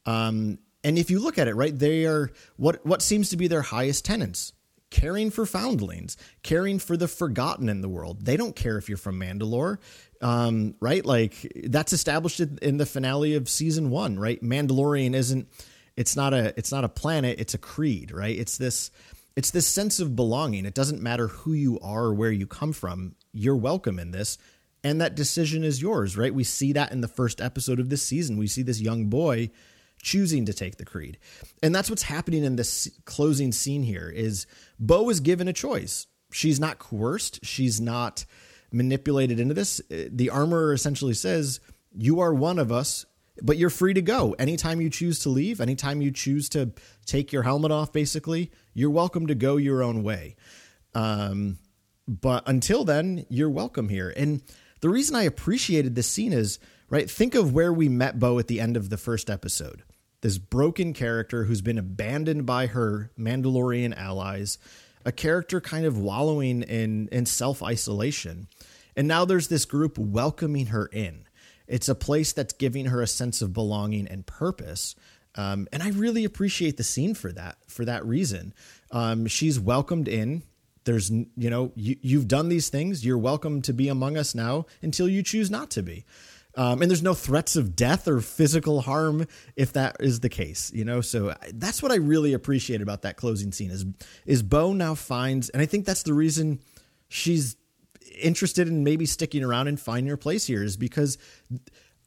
Um, 0.05 0.59
and 0.83 0.97
if 0.97 1.09
you 1.09 1.19
look 1.19 1.37
at 1.37 1.47
it 1.47 1.55
right 1.55 1.77
they 1.77 2.05
are 2.05 2.29
what 2.57 2.85
what 2.85 3.01
seems 3.01 3.29
to 3.29 3.37
be 3.37 3.47
their 3.47 3.61
highest 3.61 4.03
tenants 4.03 4.53
caring 4.89 5.31
for 5.31 5.45
foundlings 5.45 6.17
caring 6.43 6.77
for 6.77 6.97
the 6.97 7.07
forgotten 7.07 7.69
in 7.69 7.81
the 7.81 7.89
world. 7.89 8.25
They 8.25 8.37
don't 8.37 8.55
care 8.55 8.77
if 8.77 8.89
you're 8.89 8.97
from 8.97 9.19
mandalore 9.19 9.77
um, 10.21 10.75
right? 10.79 11.05
Like 11.05 11.51
that's 11.65 11.91
established 11.93 12.39
in 12.39 12.77
the 12.77 12.85
finale 12.85 13.35
of 13.35 13.47
season 13.49 13.89
one 13.89 14.19
right? 14.19 14.41
Mandalorian 14.43 15.15
isn't 15.15 15.47
it's 15.95 16.15
not 16.15 16.33
a 16.33 16.53
it's 16.57 16.71
not 16.71 16.83
a 16.83 16.89
planet 16.89 17.39
it's 17.39 17.53
a 17.53 17.57
creed 17.57 18.11
right? 18.11 18.37
It's 18.37 18.57
this 18.57 18.91
it's 19.35 19.51
this 19.51 19.67
sense 19.67 19.99
of 19.99 20.15
belonging. 20.15 20.65
It 20.65 20.73
doesn't 20.73 21.01
matter 21.01 21.27
who 21.27 21.53
you 21.53 21.79
are 21.79 22.05
or 22.05 22.13
where 22.13 22.31
you 22.31 22.45
come 22.45 22.73
from, 22.73 23.15
you're 23.31 23.55
welcome 23.55 23.99
in 23.99 24.11
this. 24.11 24.37
And 24.83 24.99
that 24.99 25.15
decision 25.15 25.63
is 25.63 25.81
yours, 25.81 26.17
right? 26.17 26.33
We 26.33 26.43
see 26.43 26.73
that 26.73 26.91
in 26.91 27.01
the 27.01 27.07
first 27.07 27.39
episode 27.39 27.79
of 27.79 27.89
this 27.89 28.03
season. 28.03 28.37
We 28.37 28.47
see 28.47 28.63
this 28.63 28.81
young 28.81 29.05
boy 29.05 29.49
choosing 30.01 30.45
to 30.45 30.53
take 30.53 30.75
the 30.77 30.85
creed. 30.85 31.17
And 31.63 31.73
that's 31.73 31.89
what's 31.89 32.03
happening 32.03 32.43
in 32.43 32.57
this 32.57 32.89
closing 33.05 33.53
scene 33.53 33.83
here 33.83 34.09
is 34.13 34.45
Bo 34.77 35.09
is 35.09 35.21
given 35.21 35.47
a 35.47 35.53
choice. 35.53 36.07
She's 36.31 36.59
not 36.59 36.79
coerced, 36.79 37.45
she's 37.45 37.79
not 37.79 38.25
manipulated 38.71 39.39
into 39.39 39.53
this. 39.53 39.79
Uh, 39.91 40.09
the 40.11 40.29
armorer 40.29 40.73
essentially 40.73 41.13
says, 41.13 41.59
"You 41.95 42.19
are 42.19 42.33
one 42.33 42.59
of 42.59 42.71
us 42.71 43.05
but 43.41 43.57
you're 43.57 43.69
free 43.69 43.93
to 43.93 44.01
go. 44.01 44.33
Anytime 44.37 44.81
you 44.81 44.89
choose 44.89 45.19
to 45.19 45.29
leave 45.29 45.59
anytime 45.61 46.01
you 46.01 46.11
choose 46.11 46.49
to 46.49 46.71
take 47.05 47.31
your 47.31 47.43
helmet 47.43 47.71
off 47.71 47.91
basically 47.91 48.51
you're 48.73 48.89
welcome 48.89 49.27
to 49.27 49.35
go 49.35 49.57
your 49.57 49.83
own 49.83 50.03
way. 50.03 50.35
Um, 50.93 51.57
but 52.07 52.47
until 52.47 52.83
then 52.83 53.25
you're 53.29 53.49
welcome 53.49 53.89
here. 53.89 54.13
And 54.15 54.41
the 54.81 54.89
reason 54.89 55.15
i 55.15 55.23
appreciated 55.23 55.95
this 55.95 56.09
scene 56.09 56.33
is 56.33 56.59
right 56.89 57.09
think 57.09 57.35
of 57.35 57.53
where 57.53 57.73
we 57.73 57.89
met 57.89 58.19
bo 58.19 58.39
at 58.39 58.47
the 58.47 58.59
end 58.59 58.77
of 58.77 58.89
the 58.89 58.97
first 58.97 59.29
episode. 59.29 59.83
This 60.21 60.37
broken 60.37 60.93
character 60.93 61.45
who's 61.45 61.61
been 61.61 61.77
abandoned 61.77 62.45
by 62.45 62.67
her 62.67 63.11
mandalorian 63.17 63.95
allies 63.95 64.57
a 65.05 65.11
character 65.11 65.59
kind 65.59 65.85
of 65.85 65.97
wallowing 65.97 66.61
in 66.63 67.09
in 67.11 67.25
self-isolation. 67.25 68.47
And 68.95 69.07
now 69.07 69.25
there's 69.25 69.47
this 69.47 69.65
group 69.65 69.97
welcoming 69.97 70.67
her 70.67 70.85
in 70.87 71.25
it's 71.73 71.89
a 71.89 71.95
place 71.95 72.33
that's 72.33 72.53
giving 72.53 72.85
her 72.85 73.01
a 73.01 73.07
sense 73.07 73.41
of 73.41 73.51
belonging 73.51 74.07
and 74.07 74.23
purpose. 74.27 74.93
Um, 75.33 75.67
and 75.73 75.81
I 75.81 75.89
really 75.89 76.23
appreciate 76.23 76.77
the 76.77 76.83
scene 76.83 77.15
for 77.15 77.31
that, 77.31 77.57
for 77.67 77.83
that 77.85 78.05
reason. 78.05 78.53
Um, 78.91 79.25
she's 79.25 79.59
welcomed 79.59 80.07
in. 80.07 80.43
There's, 80.83 81.09
you 81.09 81.49
know, 81.49 81.71
you, 81.75 81.95
you've 81.99 82.27
done 82.27 82.49
these 82.49 82.69
things. 82.69 83.03
You're 83.03 83.17
welcome 83.17 83.63
to 83.63 83.73
be 83.73 83.89
among 83.89 84.17
us 84.17 84.35
now 84.35 84.67
until 84.83 85.09
you 85.09 85.23
choose 85.23 85.49
not 85.49 85.71
to 85.71 85.81
be. 85.81 86.05
Um, 86.55 86.83
and 86.83 86.91
there's 86.91 87.01
no 87.01 87.15
threats 87.15 87.55
of 87.55 87.75
death 87.75 88.07
or 88.07 88.21
physical 88.21 88.81
harm 88.81 89.25
if 89.55 89.73
that 89.73 89.95
is 89.99 90.19
the 90.19 90.29
case, 90.29 90.71
you 90.75 90.85
know. 90.85 91.01
So 91.01 91.33
that's 91.55 91.81
what 91.81 91.91
I 91.91 91.95
really 91.95 92.33
appreciate 92.33 92.83
about 92.83 93.01
that 93.01 93.17
closing 93.17 93.51
scene 93.51 93.71
is 93.71 93.83
is 94.27 94.43
Bo 94.43 94.73
now 94.73 94.93
finds, 94.93 95.49
and 95.49 95.59
I 95.59 95.65
think 95.65 95.87
that's 95.87 96.03
the 96.03 96.13
reason 96.13 96.59
she's 97.07 97.55
interested 98.21 98.67
in 98.67 98.83
maybe 98.83 99.05
sticking 99.05 99.43
around 99.43 99.67
and 99.67 99.79
finding 99.79 100.09
her 100.09 100.17
place 100.17 100.45
here 100.45 100.63
is 100.63 100.77
because 100.77 101.17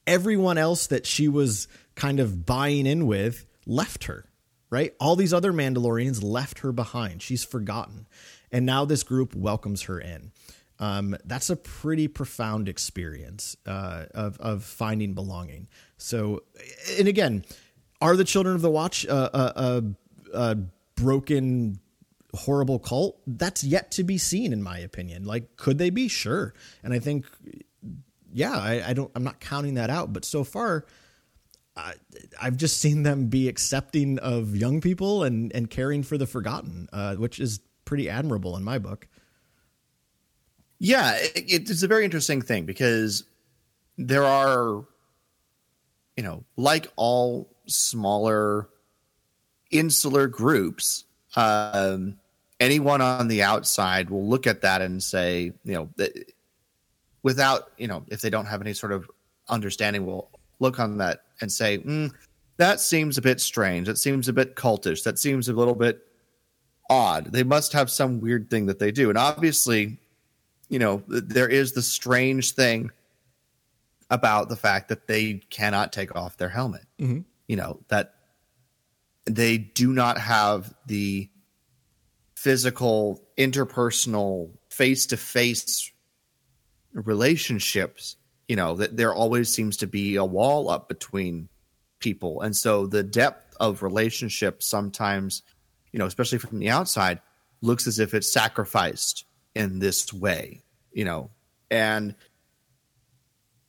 everyone 0.07 0.59
else 0.59 0.87
that 0.87 1.07
she 1.07 1.29
was 1.29 1.69
kind 1.95 2.21
of 2.21 2.47
buying 2.47 2.87
in 2.87 3.07
with 3.07 3.47
left 3.67 4.05
her, 4.05 4.27
right? 4.71 4.95
All 5.01 5.17
these 5.17 5.35
other 5.35 5.53
Mandalorians 5.53 6.23
left 6.23 6.61
her 6.61 6.73
behind. 6.73 7.23
She's 7.23 7.45
forgotten. 7.45 8.07
And 8.53 8.65
now 8.65 8.85
this 8.85 9.03
group 9.03 9.35
welcomes 9.35 9.83
her 9.83 9.99
in. 9.99 10.33
Um, 10.79 11.17
that's 11.25 11.51
a 11.51 11.57
pretty 11.57 12.07
profound 12.07 12.69
experience 12.69 13.57
uh, 13.67 14.07
of, 14.15 14.39
of 14.39 14.63
finding 14.63 15.15
belonging. 15.15 15.69
So, 15.97 16.43
and 16.99 17.09
again, 17.09 17.45
are 18.01 18.15
the 18.15 18.25
Children 18.25 18.55
of 18.55 18.63
the 18.63 18.71
Watch 18.71 19.05
a, 19.05 19.51
a, 19.61 19.85
a 20.35 20.57
broken 20.97 21.81
horrible 22.37 22.79
cult 22.79 23.21
that's 23.27 23.65
yet 23.65 23.91
to 23.93 24.05
be 24.05 24.19
seen 24.19 24.53
in 24.53 24.63
my 24.63 24.79
opinion. 24.79 25.25
Like 25.25 25.57
could 25.57 25.79
they 25.79 25.91
be? 25.91 26.09
Sure. 26.09 26.55
And 26.83 26.93
i 26.93 26.99
think 26.99 27.27
yeah 28.33 28.57
i, 28.57 28.91
I 28.91 28.93
don't 28.93 29.11
i'm 29.15 29.25
not 29.25 29.41
counting 29.41 29.75
that 29.75 29.91
out. 29.91 30.13
But 30.13 30.25
so 30.25 30.45
far 30.45 30.87
I, 31.77 31.95
i've 32.41 32.57
just 32.57 32.79
seen 32.79 33.03
them 33.03 33.27
be 33.27 33.49
accepting 33.49 34.19
of 34.19 34.57
young 34.57 34.81
people 34.81 35.25
and 35.25 35.53
and 35.55 35.69
caring 35.69 36.03
for 36.03 36.17
the 36.19 36.27
forgotten 36.27 36.89
uh, 36.93 37.17
which 37.17 37.39
is 37.41 37.61
pretty 37.85 38.09
admirable 38.09 38.57
in 38.57 38.65
my 38.65 38.79
book. 38.79 39.09
Yeah 40.79 41.17
it, 41.17 41.69
it's 41.71 41.83
a 41.83 41.89
very 41.89 42.05
interesting 42.05 42.43
thing 42.43 42.67
because 42.67 43.25
there 43.99 44.25
are 44.25 44.85
you 46.17 46.23
know 46.23 46.45
like 46.57 46.89
all 46.97 47.49
smaller 47.67 48.69
insular 49.71 50.29
groups 50.29 51.05
um, 51.37 52.19
anyone 52.61 53.01
on 53.01 53.29
the 53.29 53.43
outside 53.43 54.11
will 54.11 54.27
look 54.27 54.47
at 54.47 54.63
that 54.63 54.83
and 54.83 55.03
say, 55.03 55.53
you 55.65 55.73
know, 55.73 55.89
without, 57.23 57.73
you 57.77 57.87
know, 57.87 58.05
if 58.09 58.21
they 58.21 58.31
don't 58.31 58.47
have 58.47 58.61
any 58.61 58.73
sort 58.73 58.93
of 58.93 59.11
understanding, 59.49 60.07
will 60.07 60.31
look 60.59 60.79
on 60.79 60.99
that 60.99 61.23
and 61.41 61.51
say, 61.53 61.79
mm, 61.79 62.13
that 62.57 62.81
seems 62.81 63.19
a 63.19 63.23
bit 63.23 63.41
strange. 63.41 63.87
That 63.87 63.99
seems 63.99 64.29
a 64.29 64.33
bit 64.33 64.57
cultish. 64.57 65.03
That 65.05 65.19
seems 65.19 65.49
a 65.49 65.53
little 65.53 65.75
bit 65.75 66.01
odd. 66.89 67.33
They 67.33 67.43
must 67.43 67.73
have 67.73 67.91
some 67.91 68.21
weird 68.21 68.49
thing 68.49 68.67
that 68.67 68.79
they 68.79 68.91
do. 68.91 69.09
And 69.09 69.19
obviously, 69.19 69.99
you 70.69 70.79
know, 70.79 71.03
there 71.07 71.49
is 71.49 71.73
the 71.73 71.83
strange 71.83 72.53
thing 72.53 72.91
about 74.11 74.49
the 74.49 74.57
fact 74.57 74.89
that 74.89 75.07
they 75.07 75.35
cannot 75.51 75.93
take 75.93 76.15
off 76.17 76.37
their 76.37 76.49
helmet. 76.49 76.87
Mm-hmm. 76.99 77.21
You 77.49 77.57
know, 77.57 77.81
that 77.89 78.15
they 79.27 79.59
do 79.59 79.93
not 79.93 80.19
have 80.19 80.73
the 80.87 81.29
physical, 82.47 83.21
interpersonal, 83.37 84.49
face 84.71 85.05
to 85.07 85.17
face 85.17 85.91
relationships, 86.93 88.15
you 88.47 88.55
know, 88.55 88.77
that 88.77 88.97
there 88.97 89.13
always 89.13 89.53
seems 89.53 89.77
to 89.77 89.89
be 89.89 90.15
a 90.15 90.25
wall 90.25 90.71
up 90.71 90.87
between 90.87 91.49
people. 91.99 92.43
And 92.43 92.55
so 92.55 92.87
the 92.87 93.03
depth 93.03 93.57
of 93.59 93.83
relationship 93.83 94.63
sometimes, 94.63 95.43
you 95.91 95.99
know, 95.99 96.07
especially 96.07 96.39
from 96.39 96.61
the 96.61 96.71
outside, 96.71 97.21
looks 97.63 97.89
as 97.89 97.99
if 97.99 98.15
it's 98.15 98.31
sacrificed 98.31 99.25
in 99.57 99.81
this 99.81 100.13
way, 100.13 100.63
you 100.93 101.05
know. 101.05 101.31
And 101.73 102.15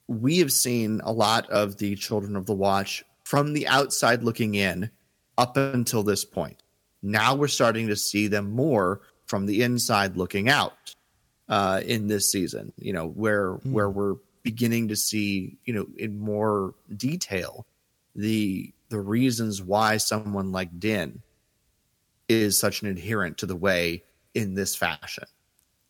we 0.06 0.38
have 0.38 0.52
seen 0.52 1.00
a 1.02 1.10
lot 1.10 1.50
of 1.50 1.78
the 1.78 1.96
Children 1.96 2.36
of 2.36 2.46
the 2.46 2.54
Watch 2.54 3.02
from 3.24 3.54
the 3.54 3.66
outside 3.66 4.22
looking 4.22 4.54
in 4.54 4.88
up 5.36 5.56
until 5.56 6.04
this 6.04 6.24
point. 6.24 6.62
Now 7.02 7.34
we're 7.34 7.48
starting 7.48 7.88
to 7.88 7.96
see 7.96 8.26
them 8.26 8.50
more 8.50 9.00
from 9.26 9.46
the 9.46 9.62
inside 9.62 10.16
looking 10.16 10.48
out 10.48 10.94
uh, 11.48 11.80
in 11.84 12.08
this 12.08 12.30
season. 12.30 12.72
You 12.76 12.92
know 12.92 13.08
where 13.08 13.54
mm. 13.54 13.72
where 13.72 13.90
we're 13.90 14.16
beginning 14.42 14.88
to 14.88 14.96
see, 14.96 15.58
you 15.64 15.74
know, 15.74 15.86
in 15.96 16.18
more 16.18 16.74
detail 16.96 17.66
the 18.14 18.72
the 18.88 19.00
reasons 19.00 19.62
why 19.62 19.98
someone 19.98 20.52
like 20.52 20.80
Din 20.80 21.22
is 22.28 22.58
such 22.58 22.82
an 22.82 22.88
adherent 22.88 23.38
to 23.38 23.46
the 23.46 23.56
way 23.56 24.02
in 24.34 24.54
this 24.54 24.74
fashion. 24.76 25.24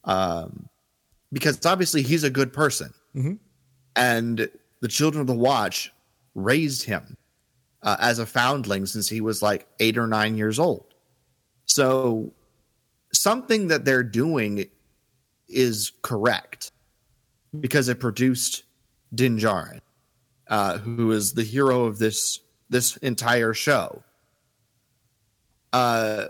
Um, 0.05 0.69
because 1.33 1.65
obviously 1.67 2.03
he's 2.03 2.25
a 2.25 2.31
good 2.31 2.53
person, 2.53 2.93
and 3.97 4.49
the 4.81 4.89
children 4.89 5.21
of 5.21 5.27
the 5.27 5.35
Watch 5.35 5.93
raised 6.35 6.85
him 6.85 7.17
uh, 7.83 7.97
as 8.01 8.19
a 8.19 8.27
foundling 8.27 8.87
since 8.87 9.09
he 9.09 9.21
was 9.21 9.43
like 9.43 9.67
eight 9.81 9.99
or 9.99 10.07
nine 10.07 10.37
years 10.37 10.59
old. 10.59 10.88
So 11.69 12.33
something 13.13 13.69
that 13.69 13.85
they're 13.85 14.03
doing 14.03 14.67
is 15.49 15.93
correct 16.03 16.73
because 17.59 17.89
it 17.89 18.01
produced 18.01 18.65
Din 19.15 19.39
Djarin, 19.39 19.81
uh, 20.49 20.79
who 20.79 21.13
is 21.13 21.33
the 21.33 21.45
hero 21.45 21.85
of 21.85 21.99
this 21.99 22.41
this 22.71 22.97
entire 22.99 23.55
show. 23.55 24.03
Uh, 25.73 26.27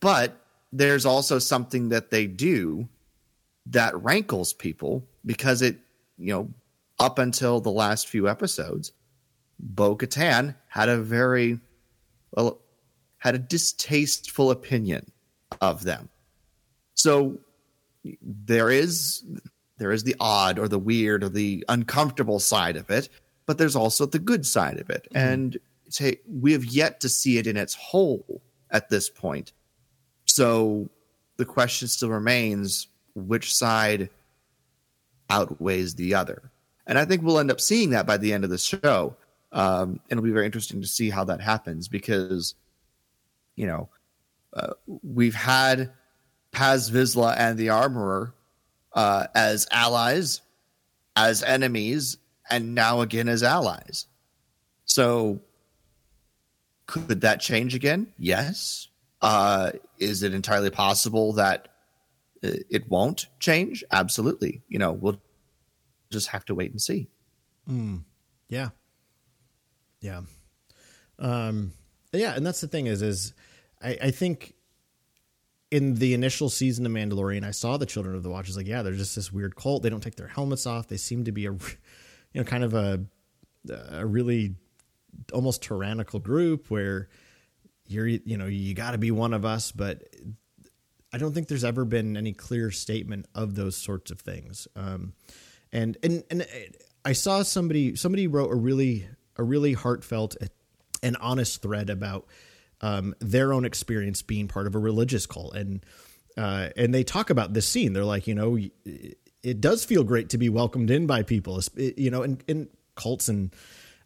but 0.00 0.36
there's 0.72 1.06
also 1.06 1.38
something 1.38 1.88
that 1.90 2.10
they 2.10 2.26
do 2.26 2.88
that 3.66 4.00
rankles 4.02 4.52
people 4.52 5.06
because 5.24 5.62
it, 5.62 5.78
you 6.18 6.32
know, 6.32 6.50
up 6.98 7.18
until 7.18 7.60
the 7.60 7.70
last 7.70 8.08
few 8.08 8.28
episodes, 8.28 8.92
Bo 9.58 9.96
Katan 9.96 10.54
had 10.68 10.88
a 10.88 10.98
very, 10.98 11.60
well, 12.32 12.58
had 13.20 13.34
a 13.34 13.38
distasteful 13.38 14.50
opinion 14.50 15.10
of 15.60 15.84
them. 15.84 16.08
So 16.94 17.38
there 18.22 18.70
is 18.70 19.24
there 19.78 19.92
is 19.92 20.04
the 20.04 20.16
odd 20.20 20.58
or 20.58 20.68
the 20.68 20.78
weird 20.78 21.24
or 21.24 21.28
the 21.28 21.64
uncomfortable 21.68 22.40
side 22.40 22.76
of 22.76 22.90
it, 22.90 23.08
but 23.46 23.56
there's 23.56 23.76
also 23.76 24.04
the 24.04 24.18
good 24.18 24.44
side 24.44 24.78
of 24.78 24.90
it. 24.90 25.08
And 25.14 25.56
say 25.88 26.16
we 26.28 26.52
have 26.52 26.64
yet 26.64 27.00
to 27.00 27.08
see 27.08 27.38
it 27.38 27.46
in 27.46 27.56
its 27.56 27.74
whole 27.74 28.42
at 28.70 28.90
this 28.90 29.08
point. 29.08 29.52
So 30.26 30.88
the 31.36 31.44
question 31.44 31.88
still 31.88 32.10
remains 32.10 32.88
which 33.14 33.54
side 33.54 34.10
outweighs 35.28 35.94
the 35.94 36.14
other. 36.14 36.50
And 36.86 36.98
I 36.98 37.04
think 37.04 37.22
we'll 37.22 37.38
end 37.38 37.50
up 37.50 37.60
seeing 37.60 37.90
that 37.90 38.06
by 38.06 38.16
the 38.16 38.32
end 38.32 38.44
of 38.44 38.50
the 38.50 38.58
show. 38.58 39.16
Um, 39.52 40.00
and 40.08 40.18
it'll 40.18 40.24
be 40.24 40.30
very 40.30 40.46
interesting 40.46 40.80
to 40.80 40.86
see 40.86 41.10
how 41.10 41.24
that 41.24 41.40
happens 41.40 41.88
because, 41.88 42.54
you 43.60 43.66
know, 43.66 43.90
uh, 44.54 44.72
we've 45.02 45.34
had 45.34 45.92
Paz 46.50 46.90
Vizsla 46.90 47.36
and 47.36 47.58
the 47.58 47.68
Armorer 47.68 48.34
uh, 48.94 49.26
as 49.34 49.68
allies, 49.70 50.40
as 51.14 51.42
enemies, 51.42 52.16
and 52.48 52.74
now 52.74 53.02
again 53.02 53.28
as 53.28 53.42
allies. 53.42 54.06
So, 54.86 55.40
could 56.86 57.20
that 57.20 57.40
change 57.40 57.74
again? 57.74 58.06
Yes. 58.18 58.88
Uh, 59.20 59.72
is 59.98 60.22
it 60.22 60.32
entirely 60.32 60.70
possible 60.70 61.34
that 61.34 61.68
uh, 62.42 62.64
it 62.70 62.88
won't 62.88 63.26
change? 63.40 63.84
Absolutely. 63.92 64.62
You 64.68 64.78
know, 64.78 64.92
we'll 64.92 65.20
just 66.10 66.28
have 66.28 66.46
to 66.46 66.54
wait 66.54 66.70
and 66.70 66.80
see. 66.80 67.08
Yeah. 68.48 68.70
Yeah. 70.00 70.22
Um, 71.18 71.72
yeah, 72.12 72.34
and 72.34 72.44
that's 72.44 72.60
the 72.60 72.68
thing 72.68 72.86
is, 72.86 73.02
is 73.02 73.34
I, 73.82 73.98
I 74.02 74.10
think 74.10 74.54
in 75.70 75.94
the 75.94 76.14
initial 76.14 76.48
season 76.50 76.84
of 76.86 76.92
Mandalorian, 76.92 77.44
I 77.44 77.52
saw 77.52 77.76
the 77.76 77.86
Children 77.86 78.16
of 78.16 78.22
the 78.22 78.30
Watch. 78.30 78.48
Is 78.48 78.56
like, 78.56 78.66
yeah, 78.66 78.82
they're 78.82 78.92
just 78.92 79.14
this 79.14 79.32
weird 79.32 79.56
cult. 79.56 79.82
They 79.82 79.90
don't 79.90 80.02
take 80.02 80.16
their 80.16 80.28
helmets 80.28 80.66
off. 80.66 80.88
They 80.88 80.96
seem 80.96 81.24
to 81.24 81.32
be 81.32 81.46
a, 81.46 81.52
you 81.52 81.58
know, 82.34 82.44
kind 82.44 82.64
of 82.64 82.74
a, 82.74 83.04
a 83.90 84.06
really 84.06 84.54
almost 85.32 85.62
tyrannical 85.62 86.20
group 86.20 86.70
where 86.70 87.08
you're, 87.86 88.06
you 88.06 88.36
know, 88.36 88.46
you 88.46 88.74
got 88.74 88.92
to 88.92 88.98
be 88.98 89.10
one 89.10 89.34
of 89.34 89.44
us. 89.44 89.72
But 89.72 90.04
I 91.12 91.18
don't 91.18 91.32
think 91.32 91.48
there's 91.48 91.64
ever 91.64 91.84
been 91.84 92.16
any 92.16 92.32
clear 92.32 92.70
statement 92.70 93.26
of 93.34 93.54
those 93.54 93.76
sorts 93.76 94.10
of 94.10 94.20
things. 94.20 94.68
Um, 94.76 95.14
and 95.72 95.96
and 96.02 96.24
and 96.30 96.46
I 97.04 97.12
saw 97.12 97.42
somebody 97.42 97.96
somebody 97.96 98.26
wrote 98.26 98.50
a 98.50 98.56
really 98.56 99.08
a 99.36 99.42
really 99.42 99.72
heartfelt 99.72 100.36
and 101.02 101.16
honest 101.18 101.62
thread 101.62 101.90
about 101.90 102.26
um, 102.80 103.14
their 103.20 103.52
own 103.52 103.64
experience 103.64 104.22
being 104.22 104.48
part 104.48 104.66
of 104.66 104.74
a 104.74 104.78
religious 104.78 105.26
cult, 105.26 105.54
and 105.54 105.84
uh, 106.36 106.68
and 106.76 106.94
they 106.94 107.04
talk 107.04 107.30
about 107.30 107.52
this 107.54 107.66
scene. 107.68 107.92
They're 107.92 108.04
like, 108.04 108.26
you 108.26 108.34
know, 108.34 108.58
it 109.42 109.60
does 109.60 109.84
feel 109.84 110.04
great 110.04 110.28
to 110.30 110.38
be 110.38 110.48
welcomed 110.48 110.90
in 110.90 111.06
by 111.06 111.22
people, 111.22 111.60
it- 111.76 111.98
you 111.98 112.10
know, 112.10 112.22
in, 112.22 112.40
in 112.46 112.68
cults 112.94 113.28
and 113.28 113.54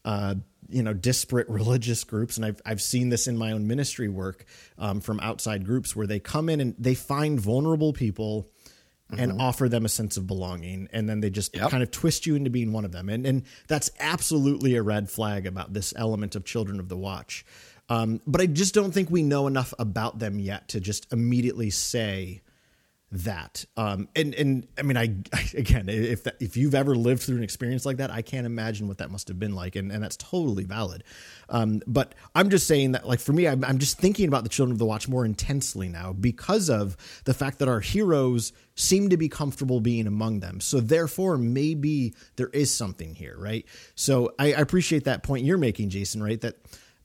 uh, 0.05 0.35
you 0.69 0.83
know 0.83 0.93
disparate 0.95 1.49
religious 1.61 2.05
groups, 2.05 2.37
and 2.37 2.45
I've 2.47 2.61
I've 2.65 2.83
seen 2.83 3.09
this 3.11 3.27
in 3.27 3.37
my 3.37 3.53
own 3.53 3.67
ministry 3.67 4.09
work 4.09 4.45
um, 4.79 5.01
from 5.01 5.21
outside 5.21 5.65
groups 5.65 5.95
where 5.95 6.07
they 6.07 6.21
come 6.21 6.49
in 6.49 6.61
and 6.61 6.75
they 6.79 6.95
find 6.95 7.39
vulnerable 7.41 7.93
people 7.93 8.49
and 9.17 9.41
offer 9.41 9.69
them 9.69 9.85
a 9.85 9.89
sense 9.89 10.17
of 10.17 10.27
belonging. 10.27 10.89
And 10.93 11.09
then 11.09 11.21
they 11.21 11.31
just 11.31 11.55
Yep. 11.55 11.71
kind 11.71 11.85
of 11.85 11.93
twist 11.93 12.27
you 12.27 12.35
into 12.35 12.51
being 12.51 12.73
one 12.73 12.85
of 12.85 12.91
them. 12.91 13.09
And 13.09 13.25
and 13.27 13.43
that's 13.69 13.91
absolutely 14.01 14.75
a 14.75 14.83
red 14.83 15.09
flag 15.09 15.47
about 15.47 15.73
this 15.73 15.93
element 15.97 16.35
of 16.35 16.45
children 16.45 16.81
of 16.81 16.89
the 16.89 16.97
watch 16.97 17.45
um, 17.89 18.21
but 18.27 18.41
i 18.41 18.47
just 18.47 18.75
don't 18.75 18.93
think 18.93 19.11
we 19.11 19.23
know 19.23 19.47
enough 19.47 19.75
about 19.79 20.19
them 20.19 20.39
yet 20.39 20.69
to 20.69 20.81
just 20.81 21.13
immediately 21.13 21.71
say 21.71 22.43
that. 23.15 23.65
Um 23.77 24.09
and 24.17 24.35
and 24.35 24.67
i 24.77 24.83
mean 24.83 24.97
i, 24.97 25.15
I 25.33 25.49
again 25.57 25.89
if 25.89 26.25
that, 26.25 26.37
if 26.41 26.57
you've 26.57 26.75
ever 26.75 26.97
lived 26.97 27.23
through 27.23 27.37
an 27.37 27.43
experience 27.45 27.87
like 27.87 27.99
that 27.99 28.11
i 28.11 28.23
can't 28.23 28.45
imagine 28.45 28.89
what 28.89 28.99
that 28.99 29.11
must 29.11 29.29
have 29.29 29.39
been 29.39 29.55
like. 29.55 29.77
And, 29.77 29.93
and 29.93 30.03
that's 30.03 30.17
totally 30.17 30.65
valid. 30.65 31.05
Um 31.49 31.81
but 31.87 32.15
i'm 32.35 32.51
just 32.51 32.67
saying 32.67 32.93
that 32.93 33.07
like 33.07 33.21
for 33.21 33.33
me 33.33 33.47
I'm, 33.47 33.65
I'm 33.65 33.79
just 33.79 33.99
thinking 33.99 34.27
about 34.27 34.43
the 34.43 34.49
children 34.49 34.73
of 34.73 34.79
the 34.79 34.85
watch 34.85 35.09
more 35.09 35.25
intensely 35.25 35.89
now 35.89 36.13
because 36.13 36.69
of 36.69 36.97
the 37.25 37.35
fact 37.35 37.61
that 37.61 37.69
our 37.69 37.81
heroes 37.81 38.53
seem 38.75 39.11
to 39.11 39.17
be 39.17 39.29
comfortable 39.29 39.81
being 39.81 40.09
among 40.09 40.41
them. 40.41 40.61
So 40.61 40.81
therefore 40.81 41.39
maybe 41.39 42.15
there 42.35 42.49
is 42.49 42.75
something 42.75 43.15
here 43.15 43.37
right? 43.39 43.65
So 43.95 44.35
i, 44.41 44.47
I 44.47 44.61
appreciate 44.61 45.05
that 45.05 45.23
point 45.23 45.45
you're 45.45 45.59
making 45.59 45.91
jason 45.91 46.21
right? 46.23 46.41
That 46.41 46.57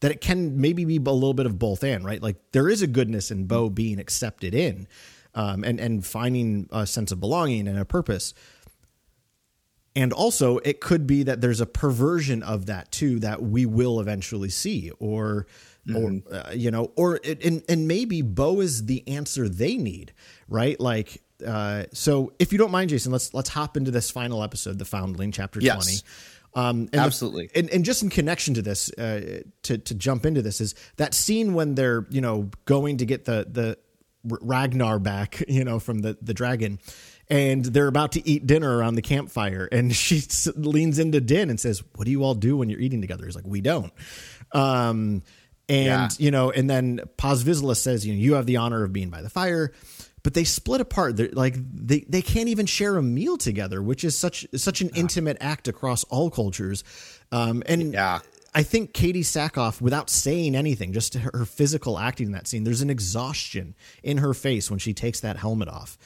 that 0.02 0.12
it 0.12 0.22
can 0.22 0.60
maybe 0.60 0.86
be 0.86 0.98
a 0.98 1.00
little 1.12 1.34
bit 1.34 1.46
of 1.46 1.60
both 1.60 1.84
and 1.84 2.06
right 2.06 2.22
like 2.22 2.38
there 2.52 2.70
is 2.70 2.82
a 2.82 2.88
goodness 2.88 3.32
in 3.32 3.46
bo 3.46 3.70
being 3.70 4.00
accepted 4.00 4.54
in 4.56 4.88
um, 5.36 5.64
and 5.64 5.80
and 5.80 6.06
finding 6.06 6.68
a 6.72 6.88
sense 6.88 7.12
of 7.12 7.20
belonging 7.20 7.68
and 7.68 7.78
a 7.78 7.86
purpose. 7.86 8.34
And 9.96 10.14
also, 10.14 10.60
it 10.60 10.82
could 10.82 11.08
be 11.08 11.24
that 11.24 11.42
there's 11.42 11.62
a 11.62 11.66
perversion 11.66 12.44
of 12.44 12.68
that 12.68 12.92
too 12.92 13.20
that 13.20 13.42
we 13.42 13.66
will 13.66 14.00
eventually 14.00 14.50
see, 14.50 14.92
or, 15.00 15.48
or 15.94 16.22
uh, 16.32 16.52
you 16.54 16.72
know, 16.72 16.92
or 16.96 17.20
it, 17.24 17.44
and 17.44 17.64
and 17.68 17.88
maybe 17.88 18.22
Bo 18.22 18.62
is 18.62 18.86
the 18.86 19.06
answer 19.08 19.50
they 19.50 19.78
need, 19.78 20.14
right? 20.48 20.80
Like, 20.80 21.22
uh, 21.46 21.86
so 21.92 22.34
if 22.40 22.52
you 22.52 22.58
don't 22.60 22.72
mind, 22.72 22.92
Jason, 22.92 23.12
let's 23.12 23.34
let's 23.34 23.50
hop 23.50 23.78
into 23.78 23.92
this 23.92 24.12
final 24.12 24.44
episode, 24.44 24.78
the 24.78 24.86
Foundling, 24.86 25.32
chapter 25.32 25.60
Yes. 25.60 25.76
twenty. 25.76 25.98
Um, 26.56 26.82
and 26.82 26.90
the- 26.92 27.00
Absolutely. 27.00 27.50
and, 27.56 27.70
and 27.70 27.86
just 27.86 28.02
in 28.04 28.10
connection 28.10 28.56
to 28.56 28.62
this, 28.62 28.92
uh, 28.94 29.42
to 29.64 29.78
to 29.78 29.94
jump 29.96 30.26
into 30.26 30.42
this 30.42 30.60
is 30.62 30.76
that 30.98 31.14
scene 31.14 31.54
when 31.54 31.76
they're 31.76 32.08
you 32.10 32.22
know 32.22 32.50
going 32.66 32.98
to 32.98 33.06
get 33.06 33.26
the 33.26 33.48
the 33.50 33.78
Ragnar 34.24 35.00
back, 35.00 35.44
you 35.48 35.64
know, 35.64 35.80
from 35.80 36.00
the 36.00 36.18
the 36.22 36.34
dragon, 36.34 36.80
and 37.30 37.64
they're 37.64 37.88
about 37.88 38.14
to 38.14 38.28
eat 38.28 38.46
dinner 38.48 38.76
around 38.78 38.96
the 38.96 39.02
campfire, 39.02 39.70
and 39.72 39.96
she 39.96 40.18
s- 40.18 40.48
leans 40.56 41.00
into 41.00 41.22
Din 41.22 41.50
and 41.50 41.60
says, 41.60 41.84
"What 41.96 42.06
do 42.06 42.12
you 42.12 42.24
all 42.24 42.36
do 42.36 42.58
when 42.58 42.70
you're 42.70 42.82
eating 42.82 43.02
together?" 43.02 43.26
He's 43.26 43.36
like, 43.36 43.48
"We 43.48 43.62
don't." 43.62 43.94
Um, 44.52 45.22
and 45.70 45.86
Yeah. 45.86 46.10
you 46.18 46.32
know, 46.32 46.50
and 46.52 46.70
then 46.70 47.02
Paz 47.18 47.44
Vizsla 47.44 47.76
says, 47.78 48.06
"You 48.06 48.14
know, 48.14 48.20
you 48.20 48.34
have 48.34 48.46
the 48.46 48.58
honor 48.58 48.84
of 48.84 48.92
being 48.92 49.10
by 49.10 49.22
the 49.22 49.30
fire." 49.30 49.72
But 50.24 50.34
they 50.34 50.44
split 50.44 50.82
apart. 50.82 51.16
They're 51.18 51.30
like 51.32 51.56
they, 51.58 52.02
they 52.10 52.22
can't 52.22 52.50
even 52.50 52.66
share 52.66 52.98
a 52.98 53.02
meal 53.02 53.38
together, 53.38 53.82
which 53.82 54.04
is 54.04 54.18
such 54.18 54.46
such 54.56 54.82
an 54.82 54.90
intimate 54.96 55.38
act 55.40 55.68
across 55.68 56.04
all 56.06 56.30
cultures. 56.30 56.84
Um, 57.32 57.64
and 57.66 57.94
Yeah. 57.94 58.20
I 58.54 58.64
think 58.64 58.94
Katee 58.94 59.18
Sackhoff, 59.20 59.80
without 59.80 60.10
saying 60.10 60.56
anything, 60.56 60.92
just 60.92 61.14
her, 61.14 61.30
her 61.34 61.46
physical 61.46 62.00
acting 62.00 62.28
in 62.28 62.32
that 62.34 62.48
scene, 62.48 62.64
there's 62.64 62.82
an 62.82 62.90
exhaustion 62.90 63.76
in 64.02 64.18
her 64.18 64.34
face 64.34 64.72
when 64.72 64.80
she 64.80 64.92
takes 64.94 65.20
that 65.20 65.38
helmet 65.38 65.68
off. 65.70 65.98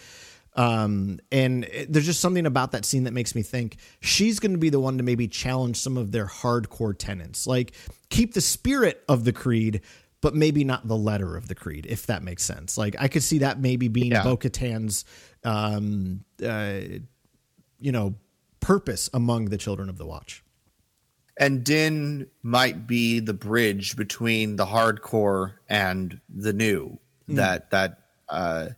Um, 0.55 1.20
and 1.32 1.64
it- 1.64 1.91
there's 1.91 2.05
just 2.05 2.20
something 2.20 2.45
about 2.45 2.74
that 2.74 2.86
scene 2.86 3.05
that 3.05 3.14
makes 3.14 3.34
me 3.34 3.41
think 3.41 3.78
she's 4.01 4.39
going 4.39 4.51
to 4.51 4.57
be 4.57 4.70
the 4.70 4.80
one 4.80 4.97
to 4.97 5.03
maybe 5.03 5.28
challenge 5.28 5.78
some 5.78 5.97
of 5.97 6.11
their 6.11 6.28
hardcore 6.28 6.95
tenets, 6.95 7.47
like 7.47 7.72
keep 8.09 8.34
the 8.34 8.41
spirit 8.41 9.01
of 9.07 9.24
the 9.24 9.32
creed, 9.34 9.82
but 10.24 10.34
maybe 10.34 10.63
not 10.63 10.88
the 10.88 10.97
letter 10.97 11.36
of 11.38 11.47
the 11.49 11.53
creed, 11.53 11.86
if 11.88 12.07
that 12.07 12.24
makes 12.24 12.43
sense. 12.43 12.78
Like 12.78 12.95
I 12.97 13.07
could 13.07 13.21
see 13.21 13.39
that 13.39 13.59
maybe 13.59 13.89
being 13.89 14.13
Yeah. 14.13 14.24
Bo 14.24 14.38
Katan's, 14.38 15.05
um, 15.43 16.24
uh, 16.43 16.80
you 17.80 17.91
know, 17.91 18.15
purpose 18.59 19.09
among 19.13 19.45
the 19.45 19.57
children 19.57 19.89
of 19.89 19.97
the 19.97 20.05
Watch. 20.05 20.41
and 21.38 21.63
Din 21.63 22.28
might 22.41 22.88
be 22.88 23.19
the 23.19 23.34
bridge 23.34 23.95
between 23.95 24.55
the 24.55 24.65
hardcore 24.65 25.53
and 25.67 26.19
the 26.30 26.53
new 26.53 26.97
that 27.28 27.69
that 27.71 27.99
uh, 28.30 28.69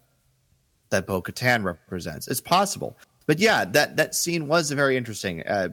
that 0.90 1.06
Bo 1.06 1.22
Katan 1.22 1.64
represents. 1.64 2.28
It's 2.28 2.42
possible. 2.42 2.98
but 3.28 3.40
yeah, 3.40 3.66
that 3.66 3.98
that 3.98 4.16
scene 4.16 4.48
was 4.48 4.72
very 4.72 4.98
interesting 4.98 5.44
uh, 5.44 5.70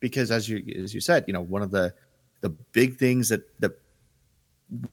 because, 0.00 0.30
as 0.30 0.48
you 0.48 0.62
as 0.82 0.92
you 0.92 1.00
said, 1.00 1.24
you 1.26 1.32
know, 1.32 1.42
one 1.42 1.62
of 1.62 1.70
the 1.70 1.94
the 2.40 2.50
big 2.50 2.98
things 2.98 3.28
that 3.30 3.42
that 3.60 3.78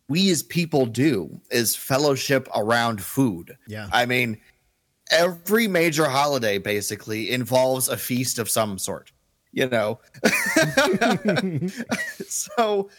we 0.08 0.30
as 0.30 0.44
people 0.44 0.86
do 0.86 1.40
is 1.50 1.76
fellowship 1.76 2.48
around 2.56 3.02
food. 3.02 3.58
Yeah. 3.68 3.90
I 3.92 4.06
mean, 4.06 4.40
every 5.12 5.68
major 5.68 6.06
holiday 6.06 6.58
basically 6.58 7.32
involves 7.32 7.90
a 7.90 7.98
feast 7.98 8.40
of 8.40 8.50
some 8.50 8.78
sort. 8.78 9.12
You 9.52 9.70
know, 9.70 10.00
so 12.28 12.90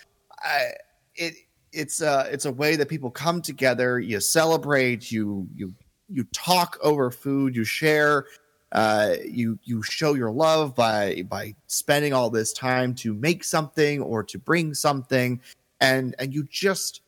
I, 0.41 0.71
it 1.17 1.35
it's 1.73 2.01
a 2.01 2.29
it's 2.31 2.45
a 2.45 2.53
way 2.53 2.77
that 2.77 2.89
people 2.89 3.11
come 3.11 3.43
together. 3.43 3.99
You 3.99 4.21
celebrate. 4.21 5.11
You 5.11 5.49
you 5.55 5.75
you 6.09 6.25
talk 6.33 6.79
over 6.81 7.11
food. 7.11 7.57
You 7.57 7.65
share. 7.65 8.27
Uh, 8.73 9.15
you 9.25 9.59
you 9.65 9.83
show 9.83 10.15
your 10.15 10.31
love 10.31 10.75
by 10.75 11.23
by 11.29 11.55
spending 11.67 12.13
all 12.13 12.31
this 12.31 12.53
time 12.53 12.95
to 12.95 13.15
make 13.15 13.45
something 13.45 14.01
or 14.01 14.23
to 14.23 14.39
bring 14.39 14.75
something, 14.75 15.41
and 15.85 16.15
and 16.19 16.35
you 16.35 16.45
just 16.45 17.01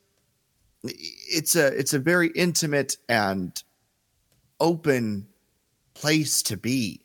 it's 0.84 1.56
a 1.56 1.66
it's 1.68 1.94
a 1.94 1.98
very 1.98 2.28
intimate 2.28 2.96
and 3.08 3.62
open 4.60 5.26
place 5.94 6.42
to 6.42 6.56
be, 6.56 7.00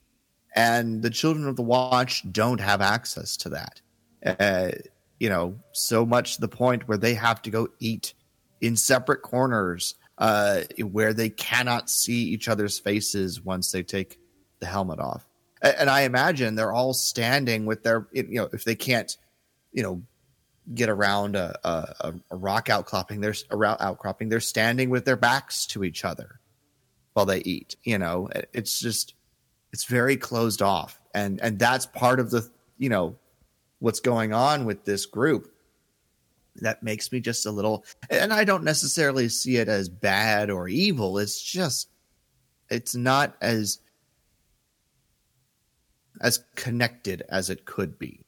and 0.56 1.02
the 1.02 1.10
children 1.10 1.48
of 1.48 1.56
the 1.56 1.62
watch 1.62 2.30
don't 2.32 2.60
have 2.60 2.82
access 2.82 3.38
to 3.38 3.50
that. 3.50 3.82
Uh, 4.26 4.72
you 5.20 5.30
know, 5.30 5.56
so 5.72 6.06
much 6.06 6.36
to 6.36 6.42
the 6.42 6.48
point 6.48 6.88
where 6.88 6.98
they 6.98 7.14
have 7.14 7.42
to 7.44 7.50
go 7.50 7.68
eat 7.80 8.14
in 8.60 8.76
separate 8.76 9.22
corners 9.22 9.96
uh, 10.18 10.62
where 10.92 11.14
they 11.14 11.30
cannot 11.30 11.90
see 11.90 12.24
each 12.24 12.48
other's 12.48 12.80
faces 12.80 13.42
once 13.42 13.72
they 13.72 13.84
take 13.84 14.20
the 14.60 14.66
helmet 14.66 15.00
off. 15.00 15.28
And 15.62 15.90
I 15.90 16.02
imagine 16.02 16.56
they're 16.56 16.72
all 16.72 16.94
standing 16.94 17.66
with 17.66 17.84
their, 17.84 18.08
you 18.12 18.36
know, 18.36 18.50
if 18.52 18.64
they 18.64 18.76
can't, 18.76 19.16
you 19.72 19.84
know, 19.84 20.02
get 20.74 20.90
around 20.90 21.36
a, 21.36 21.58
a, 21.64 22.14
a 22.30 22.36
rock 22.36 22.70
outcropping, 22.70 23.22
they're 23.22 23.36
around 23.52 23.78
outcropping, 23.80 24.30
they're 24.30 24.40
standing 24.40 24.90
with 24.90 25.06
their 25.06 25.16
backs 25.16 25.66
to 25.68 25.84
each 25.84 26.06
other 26.06 26.40
while 27.14 27.26
they 27.26 27.40
eat. 27.40 27.76
You 27.84 27.98
know, 27.98 28.30
it's 28.54 28.80
just, 28.80 29.16
it's 29.74 29.86
very 29.86 30.18
closed 30.18 30.62
off, 30.62 31.00
and 31.14 31.40
and 31.42 31.58
that's 31.58 31.86
part 31.86 32.20
of 32.20 32.30
the, 32.32 32.50
you 32.78 32.90
know, 32.90 33.16
what's 33.80 34.00
going 34.00 34.34
on 34.34 34.66
with 34.66 34.86
this 34.86 35.06
group 35.06 35.52
that 36.58 36.84
makes 36.84 37.12
me 37.12 37.20
just 37.20 37.46
a 37.46 37.52
little 37.52 37.86
and 38.10 38.34
i 38.34 38.44
don't 38.44 38.64
necessarily 38.64 39.30
see 39.30 39.58
it 39.58 39.70
as 39.70 39.88
bad 39.90 40.50
or 40.50 40.68
evil. 40.68 41.18
It's 41.18 41.42
just 41.42 41.90
it's 42.70 42.96
not 42.96 43.36
as 43.42 43.80
as 46.22 46.44
connected 46.56 47.24
as 47.30 47.50
it 47.50 47.66
could 47.66 47.98
be 47.98 48.24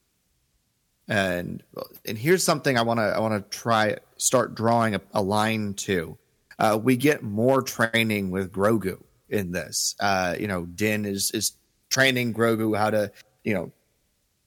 and 1.08 1.64
and 2.06 2.18
here's 2.18 2.44
something 2.44 2.78
i 2.78 2.82
want 2.82 3.00
to 3.00 3.04
i 3.04 3.20
want 3.20 3.34
to 3.34 3.58
try 3.58 3.96
start 4.24 4.56
drawing 4.56 4.96
a, 4.96 5.02
a 5.14 5.22
line 5.22 5.74
to. 5.74 6.18
Uh, 6.58 6.80
we 6.82 6.96
get 6.96 7.24
more 7.24 7.62
training 7.62 8.32
with 8.32 8.52
grogu 8.52 9.02
in 9.30 9.52
this. 9.52 9.96
Uh, 10.00 10.36
you 10.40 10.48
know 10.48 10.66
din 10.66 11.06
is 11.06 11.32
is 11.32 11.54
training 11.90 12.34
grogu 12.34 12.76
how 12.78 12.90
to 12.90 13.12
you 13.44 13.54
know 13.54 13.72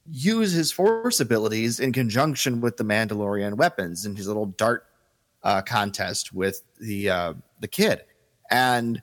use 0.09 0.52
his 0.52 0.72
force 0.72 1.20
abilities 1.20 1.78
in 1.80 1.92
conjunction 1.92 2.61
with 2.61 2.76
the 2.76 2.84
Mandalorian 2.84 3.54
weapons 3.54 4.07
in 4.07 4.16
his 4.16 4.26
little 4.28 4.46
dart 4.46 4.86
uh, 5.42 5.61
contest 5.62 6.32
with 6.32 6.62
the 6.80 7.11
uh, 7.11 7.34
the 7.61 7.68
kid, 7.68 8.02
and 8.50 9.02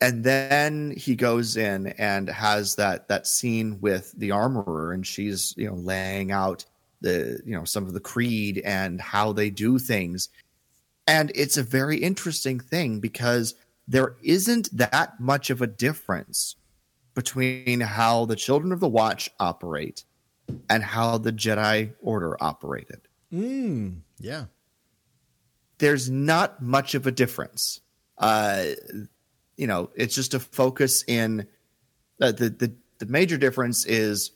and 0.00 0.22
then 0.22 0.92
he 0.96 1.16
goes 1.16 1.56
in 1.56 1.88
and 1.98 2.28
has 2.28 2.76
that 2.76 3.08
that 3.08 3.26
scene 3.26 3.78
with 3.80 4.12
the 4.16 4.30
armorer, 4.30 4.92
and 4.92 5.06
she's 5.06 5.54
you 5.56 5.68
know 5.68 5.74
laying 5.74 6.30
out 6.30 6.64
the 7.00 7.40
you 7.44 7.56
know 7.56 7.64
some 7.64 7.84
of 7.84 7.92
the 7.92 8.00
creed 8.00 8.62
and 8.64 9.00
how 9.00 9.32
they 9.32 9.50
do 9.50 9.78
things, 9.78 10.28
and 11.06 11.32
it's 11.34 11.56
a 11.56 11.62
very 11.62 11.98
interesting 11.98 12.60
thing 12.60 13.00
because 13.00 13.54
there 13.88 14.16
isn't 14.22 14.68
that 14.76 15.18
much 15.18 15.50
of 15.50 15.62
a 15.62 15.66
difference 15.66 16.56
between 17.14 17.80
how 17.80 18.26
the 18.26 18.36
children 18.36 18.70
of 18.70 18.80
the 18.80 18.88
watch 18.88 19.28
operate 19.40 20.04
and 20.70 20.84
how 20.84 21.18
the 21.18 21.32
Jedi 21.32 21.92
Order 22.00 22.36
operated. 22.40 23.00
Mm, 23.32 24.02
yeah. 24.20 24.44
There's 25.78 26.10
not 26.10 26.62
much 26.62 26.94
of 26.94 27.06
a 27.06 27.10
difference. 27.10 27.80
Uh, 28.18 28.66
you 29.58 29.66
know, 29.66 29.90
it's 29.94 30.14
just 30.14 30.32
a 30.32 30.40
focus 30.40 31.04
in 31.06 31.46
uh, 32.22 32.32
the, 32.32 32.48
the 32.48 32.72
the 32.98 33.06
major 33.06 33.36
difference 33.36 33.84
is 33.84 34.30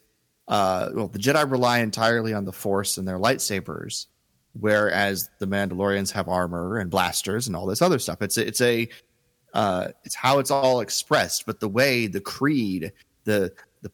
uh, 0.49 0.91
well, 0.93 1.09
the 1.09 1.19
Jedi 1.19 1.49
rely 1.51 1.79
entirely 1.79 2.35
on 2.35 2.45
the 2.45 2.53
Force 2.53 2.99
and 2.99 3.07
their 3.07 3.19
lightsabers, 3.19 4.07
whereas 4.53 5.31
the 5.39 5.47
Mandalorians 5.47 6.11
have 6.11 6.29
armor 6.29 6.79
and 6.79 6.91
blasters 6.91 7.47
and 7.47 7.57
all 7.57 7.67
this 7.67 7.81
other 7.81 7.99
stuff. 7.99 8.21
It's 8.21 8.37
it's 8.37 8.61
a 8.61 8.89
uh, 9.55 9.89
it's 10.05 10.17
how 10.17 10.41
it's 10.41 10.51
all 10.51 10.81
expressed, 10.81 11.47
but 11.47 11.61
the 11.61 11.69
way 11.69 12.09
the 12.09 12.21
creed, 12.21 12.93
the 13.25 13.53
the 13.83 13.93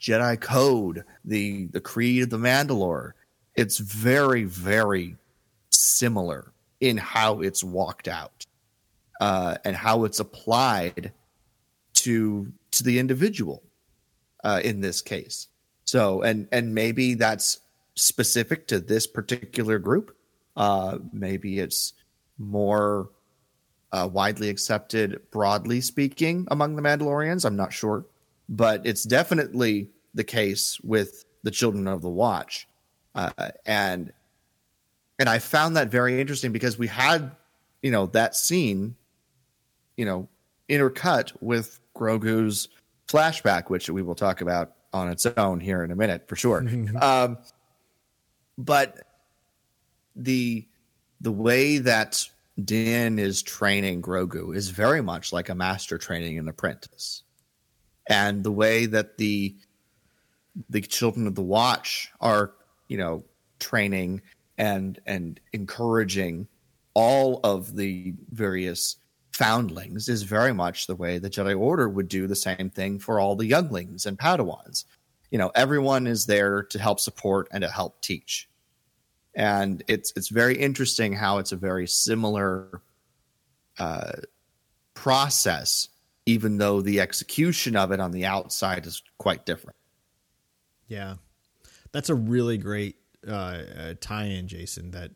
Jedi 0.00 0.40
code, 0.40 1.04
the 1.24 1.66
the 1.66 1.80
creed 1.80 2.22
of 2.22 2.30
the 2.30 2.38
Mandalore, 2.38 3.12
it's 3.56 3.78
very 3.78 4.44
very 4.44 5.16
similar 5.70 6.52
in 6.80 6.96
how 6.96 7.40
it's 7.40 7.64
walked 7.64 8.06
out 8.06 8.46
uh, 9.20 9.56
and 9.64 9.76
how 9.76 10.04
it's 10.04 10.18
applied 10.18 11.12
to 11.94 12.52
to 12.72 12.82
the 12.82 12.98
individual 12.98 13.62
uh, 14.42 14.60
in 14.64 14.80
this 14.80 15.02
case. 15.02 15.48
So, 15.84 16.22
and 16.22 16.48
and 16.50 16.74
maybe 16.74 17.14
that's 17.14 17.60
specific 17.94 18.66
to 18.68 18.80
this 18.80 19.06
particular 19.06 19.78
group. 19.78 20.16
Uh, 20.56 20.98
maybe 21.12 21.58
it's 21.58 21.92
more 22.38 23.10
uh, 23.92 24.08
widely 24.10 24.48
accepted, 24.48 25.20
broadly 25.30 25.80
speaking, 25.80 26.46
among 26.50 26.76
the 26.76 26.82
Mandalorians. 26.82 27.44
I'm 27.44 27.56
not 27.56 27.72
sure, 27.72 28.06
but 28.48 28.86
it's 28.86 29.04
definitely 29.04 29.90
the 30.14 30.24
case 30.24 30.80
with 30.82 31.24
the 31.42 31.50
Children 31.50 31.86
of 31.86 32.02
the 32.02 32.08
Watch, 32.08 32.66
uh, 33.14 33.50
and 33.66 34.12
and 35.18 35.28
I 35.28 35.38
found 35.38 35.76
that 35.76 35.88
very 35.88 36.18
interesting 36.18 36.52
because 36.52 36.78
we 36.78 36.86
had, 36.86 37.32
you 37.82 37.90
know, 37.90 38.06
that 38.06 38.34
scene, 38.34 38.96
you 40.00 40.06
know, 40.06 40.26
intercut 40.70 41.30
with 41.42 41.78
Grogu's 41.94 42.68
flashback, 43.06 43.68
which 43.68 43.90
we 43.90 44.00
will 44.00 44.14
talk 44.14 44.40
about 44.40 44.72
on 44.94 45.10
its 45.10 45.26
own 45.26 45.60
here 45.60 45.84
in 45.84 45.90
a 45.90 45.94
minute 45.94 46.26
for 46.26 46.36
sure. 46.36 46.66
um, 47.02 47.36
but 48.56 49.06
the 50.16 50.66
the 51.20 51.30
way 51.30 51.76
that 51.76 52.26
Din 52.64 53.18
is 53.18 53.42
training 53.42 54.00
Grogu 54.00 54.56
is 54.56 54.70
very 54.70 55.02
much 55.02 55.34
like 55.34 55.50
a 55.50 55.54
master 55.54 55.98
training 55.98 56.38
an 56.38 56.48
apprentice. 56.48 57.22
And 58.08 58.42
the 58.42 58.52
way 58.52 58.86
that 58.86 59.18
the 59.18 59.54
the 60.70 60.80
children 60.80 61.26
of 61.26 61.34
the 61.34 61.42
watch 61.42 62.10
are, 62.22 62.52
you 62.88 62.96
know, 62.96 63.22
training 63.58 64.22
and 64.56 64.98
and 65.04 65.38
encouraging 65.52 66.48
all 66.94 67.40
of 67.44 67.76
the 67.76 68.14
various 68.30 68.96
foundlings 69.32 70.08
is 70.08 70.22
very 70.22 70.52
much 70.52 70.86
the 70.86 70.96
way 70.96 71.18
the 71.18 71.30
Jedi 71.30 71.58
Order 71.58 71.88
would 71.88 72.08
do 72.08 72.26
the 72.26 72.36
same 72.36 72.70
thing 72.70 72.98
for 72.98 73.20
all 73.20 73.36
the 73.36 73.46
younglings 73.46 74.06
and 74.06 74.18
Padawans. 74.18 74.84
You 75.30 75.38
know, 75.38 75.50
everyone 75.54 76.06
is 76.06 76.26
there 76.26 76.64
to 76.64 76.78
help 76.78 77.00
support 77.00 77.48
and 77.52 77.62
to 77.62 77.70
help 77.70 78.00
teach 78.02 78.50
and 79.34 79.82
it's 79.88 80.12
it's 80.16 80.28
very 80.28 80.56
interesting 80.56 81.12
how 81.12 81.38
it's 81.38 81.52
a 81.52 81.56
very 81.56 81.86
similar 81.86 82.82
uh, 83.78 84.12
process, 84.94 85.88
even 86.26 86.58
though 86.58 86.80
the 86.80 87.00
execution 87.00 87.76
of 87.76 87.92
it 87.92 88.00
on 88.00 88.10
the 88.10 88.26
outside 88.26 88.86
is 88.86 89.02
quite 89.18 89.46
different. 89.46 89.76
Yeah, 90.88 91.16
that's 91.92 92.10
a 92.10 92.14
really 92.14 92.58
great 92.58 92.96
uh, 93.26 93.30
uh, 93.30 93.94
tie-in, 94.00 94.48
Jason. 94.48 94.90
That 94.90 95.12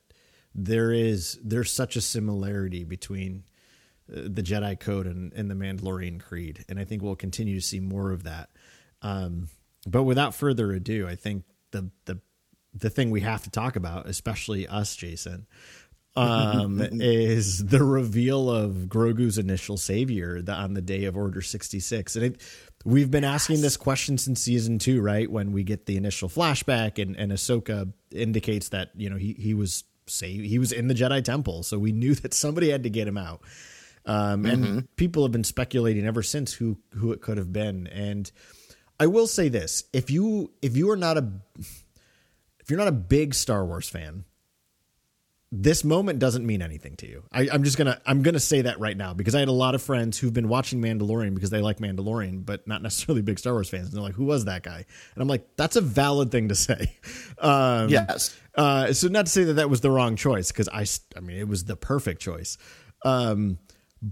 there 0.55 0.93
is 0.93 1.39
there's 1.43 1.73
such 1.73 1.97
a 1.97 2.01
similarity 2.01 2.85
between 2.85 3.45
the 4.09 4.43
Jedi 4.43 4.79
Code 4.79 5.07
and, 5.07 5.33
and 5.33 5.51
the 5.51 5.55
Mandalorian 5.55 6.21
Creed, 6.21 6.65
and 6.69 6.79
I 6.79 6.85
think 6.85 7.03
we'll 7.03 7.17
continue 7.17 7.55
to 7.55 7.65
see 7.65 7.81
more 7.81 8.13
of 8.13 8.25
that. 8.25 8.51
Um, 9.03 9.49
but 9.87 10.05
without 10.05 10.35
further 10.35 10.73
ado, 10.73 11.07
I 11.09 11.15
think 11.15 11.45
the 11.71 11.91
the 12.05 12.21
the 12.75 12.91
thing 12.91 13.11
we 13.11 13.21
have 13.21 13.43
to 13.45 13.51
talk 13.51 13.77
about, 13.77 14.07
especially 14.09 14.67
us, 14.67 14.97
Jason, 14.97 15.47
um, 16.17 16.81
is 16.93 17.65
the 17.65 17.83
reveal 17.83 18.51
of 18.51 18.73
Grogu's 18.89 19.39
initial 19.39 19.77
savior 19.77 20.43
the, 20.43 20.53
on 20.53 20.75
the 20.75 20.83
day 20.83 21.05
of 21.05 21.17
Order 21.17 21.41
66. 21.41 22.17
And 22.17 22.25
it, 22.25 22.41
we've 22.85 23.11
been 23.11 23.25
asking 23.25 23.61
this 23.61 23.77
question 23.77 24.19
since 24.19 24.41
season 24.41 24.79
two, 24.79 25.01
right? 25.01 25.31
When 25.31 25.53
we 25.53 25.63
get 25.63 25.87
the 25.87 25.97
initial 25.97 26.29
flashback 26.29 27.01
and, 27.01 27.17
and 27.17 27.33
Ahsoka 27.33 27.93
indicates 28.11 28.71
that, 28.71 28.91
you 28.97 29.09
know, 29.09 29.17
he, 29.17 29.35
he 29.35 29.55
was 29.55 29.85
say 30.07 30.33
he 30.33 30.59
was 30.59 30.73
in 30.73 30.89
the 30.89 30.95
Jedi 30.95 31.25
Temple. 31.25 31.63
So 31.63 31.79
we 31.79 31.93
knew 31.93 32.15
that 32.17 32.35
somebody 32.35 32.71
had 32.71 32.83
to 32.83 32.91
get 32.91 33.09
him 33.09 33.19
out. 33.19 33.43
Um, 34.07 34.45
and 34.45 34.97
people 34.97 35.23
have 35.23 35.33
been 35.33 35.45
speculating 35.45 36.07
ever 36.07 36.23
since 36.23 36.53
who 36.53 36.79
who 36.95 37.13
it 37.13 37.21
could 37.21 37.39
have 37.39 37.53
been. 37.53 37.87
And 37.87 38.31
I 39.01 39.07
will 39.07 39.27
say 39.27 39.49
this: 39.49 39.85
if 39.93 40.11
you 40.11 40.53
if 40.61 40.77
you 40.77 40.91
are 40.91 40.97
not 40.97 41.17
a 41.17 41.27
if 41.59 42.71
you're 42.71 42.79
not 42.79 42.89
a 42.89 42.93
big 42.93 43.35
Star 43.35 43.65
Wars 43.65 43.89
fan, 43.89 44.25
this 45.57 45.85
moment 45.85 46.19
doesn't 46.19 46.45
mean 46.45 46.63
anything 46.63 46.97
to 46.97 47.07
you. 47.09 47.23
I, 47.33 47.49
I'm 47.53 47.63
just 47.63 47.79
gonna 47.79 48.01
I'm 48.05 48.23
gonna 48.23 48.41
say 48.41 48.63
that 48.63 48.81
right 48.81 48.97
now 48.97 49.15
because 49.15 49.35
I 49.35 49.39
had 49.39 49.49
a 49.49 49.53
lot 49.53 49.75
of 49.75 49.83
friends 49.83 50.19
who've 50.19 50.33
been 50.33 50.49
watching 50.49 50.83
Mandalorian 50.83 51.35
because 51.35 51.51
they 51.51 51.61
like 51.61 51.79
Mandalorian, 51.79 52.45
but 52.45 52.67
not 52.67 52.83
necessarily 52.83 53.23
big 53.23 53.39
Star 53.39 53.53
Wars 53.53 53.69
fans. 53.69 53.87
And 53.87 53.95
they're 53.95 54.03
like, 54.03 54.15
"Who 54.15 54.25
was 54.25 54.47
that 54.47 54.63
guy?" 54.65 54.85
And 55.15 55.23
I'm 55.23 55.29
like, 55.29 55.47
"That's 55.57 55.77
a 55.77 55.81
valid 55.81 56.31
thing 56.31 56.49
to 56.49 56.55
say." 56.55 56.93
Um, 57.39 57.89
Yes. 57.89 58.37
Uh, 58.55 58.93
so 58.93 59.09
not 59.09 59.27
to 59.27 59.33
say 59.33 59.45
that 59.45 59.55
that 59.55 59.69
was 59.69 59.81
the 59.81 59.91
wrong 59.91 60.17
choice 60.17 60.51
because 60.51 60.69
I 60.69 60.87
I 61.17 61.21
mean 61.21 61.37
it 61.37 61.49
was 61.49 61.65
the 61.65 61.77
perfect 61.77 62.23
choice. 62.23 62.57
Um, 63.05 63.59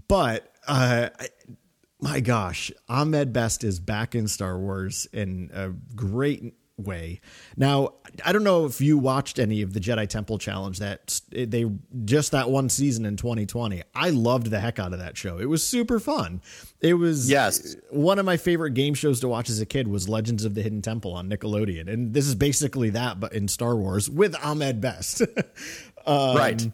but 0.07 0.53
uh, 0.67 1.09
I, 1.19 1.27
my 1.99 2.19
gosh, 2.19 2.71
Ahmed 2.89 3.31
Best 3.33 3.63
is 3.63 3.79
back 3.79 4.15
in 4.15 4.27
Star 4.27 4.57
Wars 4.57 5.07
in 5.13 5.49
a 5.53 5.69
great 5.95 6.53
way. 6.75 7.21
Now, 7.55 7.93
I 8.25 8.31
don't 8.33 8.43
know 8.43 8.65
if 8.65 8.81
you 8.81 8.97
watched 8.97 9.37
any 9.37 9.61
of 9.61 9.73
the 9.73 9.79
Jedi 9.79 10.09
Temple 10.09 10.39
Challenge 10.39 10.79
that 10.79 11.21
they 11.31 11.69
just 12.03 12.31
that 12.31 12.49
one 12.49 12.67
season 12.67 13.05
in 13.05 13.15
2020. 13.15 13.83
I 13.93 14.09
loved 14.09 14.47
the 14.47 14.59
heck 14.59 14.79
out 14.79 14.91
of 14.91 14.97
that 14.99 15.15
show. 15.15 15.37
It 15.37 15.45
was 15.45 15.65
super 15.65 15.99
fun. 15.99 16.41
It 16.81 16.95
was 16.95 17.29
Yes. 17.29 17.75
one 17.91 18.17
of 18.17 18.25
my 18.25 18.37
favorite 18.37 18.71
game 18.73 18.95
shows 18.95 19.19
to 19.19 19.27
watch 19.27 19.49
as 19.51 19.61
a 19.61 19.65
kid 19.67 19.87
was 19.87 20.09
Legends 20.09 20.45
of 20.45 20.55
the 20.55 20.63
Hidden 20.63 20.81
Temple 20.81 21.13
on 21.13 21.29
Nickelodeon, 21.29 21.87
and 21.87 22.13
this 22.13 22.25
is 22.27 22.33
basically 22.35 22.89
that 22.89 23.19
but 23.19 23.33
in 23.33 23.47
Star 23.47 23.75
Wars 23.75 24.09
with 24.09 24.35
Ahmed 24.43 24.81
Best. 24.81 25.21
Um, 26.05 26.35
Right. 26.35 26.69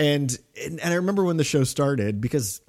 And, 0.00 0.36
and 0.64 0.80
and 0.80 0.92
I 0.92 0.96
remember 0.96 1.22
when 1.22 1.36
the 1.36 1.44
show 1.44 1.62
started 1.62 2.20
because 2.20 2.62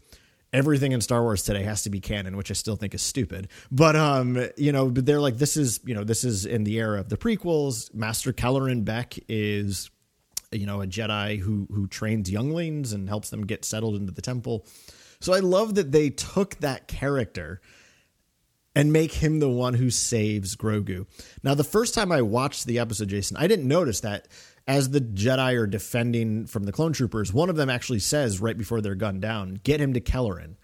everything 0.54 0.92
in 0.92 1.02
Star 1.02 1.22
Wars 1.22 1.44
today 1.44 1.64
has 1.64 1.84
to 1.84 1.90
be 1.90 2.00
canon, 2.00 2.38
which 2.38 2.52
I 2.52 2.54
still 2.54 2.76
think 2.76 2.94
is 2.94 3.02
stupid. 3.02 3.48
But 3.72 3.96
um, 3.96 4.50
you 4.58 4.72
know, 4.72 4.90
but 4.90 5.06
they're 5.06 5.22
like, 5.22 5.38
this 5.38 5.58
is 5.58 5.80
you 5.86 5.96
know, 5.96 6.04
this 6.04 6.24
is 6.24 6.46
in 6.46 6.64
the 6.64 6.78
era 6.78 7.00
of 7.00 7.10
the 7.10 7.18
prequels. 7.18 7.94
Master 7.94 8.34
Kelleran 8.34 8.84
Beck 8.84 9.18
is 9.28 9.90
you 10.52 10.66
know 10.66 10.82
a 10.82 10.88
Jedi 10.88 11.40
who 11.40 11.68
who 11.72 11.88
trains 11.88 12.30
younglings 12.30 12.94
and 12.94 13.08
helps 13.08 13.30
them 13.30 13.46
get 13.46 13.66
settled 13.66 13.96
into 13.96 14.12
the 14.12 14.22
temple. 14.22 14.68
So 15.20 15.34
I 15.34 15.40
love 15.40 15.76
that 15.76 15.92
they 15.92 16.10
took 16.10 16.56
that 16.58 16.88
character 16.88 17.62
and 18.76 18.94
make 18.94 19.14
him 19.14 19.40
the 19.40 19.50
one 19.50 19.74
who 19.74 19.90
saves 19.90 20.56
Grogu. 20.56 21.06
Now, 21.44 21.56
the 21.56 21.64
first 21.64 21.94
time 21.94 22.12
I 22.12 22.22
watched 22.22 22.66
the 22.66 22.80
episode, 22.80 23.10
Jason, 23.10 23.38
I 23.38 23.48
didn't 23.48 23.68
notice 23.68 24.00
that 24.02 24.28
as 24.68 24.89
the 24.91 25.01
Jedi 25.01 25.57
are 25.59 25.68
defending 25.68 26.45
from 26.45 26.64
the 26.64 26.72
clone 26.72 26.93
troopers, 26.93 27.34
one 27.34 27.49
of 27.49 27.55
them 27.55 27.70
actually 27.70 27.99
says 27.99 28.39
right 28.39 28.57
before 28.57 28.82
they're 28.82 28.95
gunned 28.95 29.22
down, 29.22 29.59
"Get 29.64 29.80
him 29.80 29.93
to 29.93 30.01
Kelleran." 30.01 30.55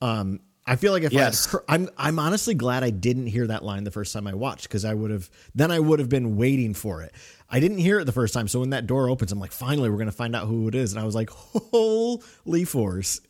Um, 0.00 0.40
I 0.66 0.76
feel 0.76 0.92
like 0.92 1.02
if 1.02 1.12
Yes. 1.12 1.46
I'd 1.46 1.50
heard, 1.52 1.62
I'm 1.68 1.88
I'm 1.96 2.18
honestly 2.18 2.54
glad 2.54 2.84
I 2.84 2.90
didn't 2.90 3.26
hear 3.26 3.46
that 3.46 3.64
line 3.64 3.84
the 3.84 3.90
first 3.90 4.12
time 4.12 4.26
I 4.26 4.34
watched 4.34 4.64
because 4.64 4.84
I 4.84 4.92
would 4.94 5.10
have 5.10 5.30
then 5.54 5.70
I 5.70 5.80
would 5.80 5.98
have 5.98 6.08
been 6.10 6.36
waiting 6.36 6.74
for 6.74 7.02
it. 7.02 7.12
I 7.50 7.58
didn't 7.60 7.78
hear 7.78 7.98
it 7.98 8.04
the 8.04 8.12
first 8.12 8.34
time, 8.34 8.48
so 8.48 8.60
when 8.60 8.70
that 8.70 8.86
door 8.86 9.08
opens, 9.08 9.32
I'm 9.32 9.40
like, 9.40 9.52
finally, 9.52 9.88
we're 9.88 9.96
gonna 9.96 10.12
find 10.12 10.36
out 10.36 10.46
who 10.46 10.68
it 10.68 10.74
is, 10.74 10.92
and 10.92 11.00
I 11.00 11.04
was 11.04 11.14
like, 11.14 11.30
holy 11.30 12.64
force, 12.64 13.20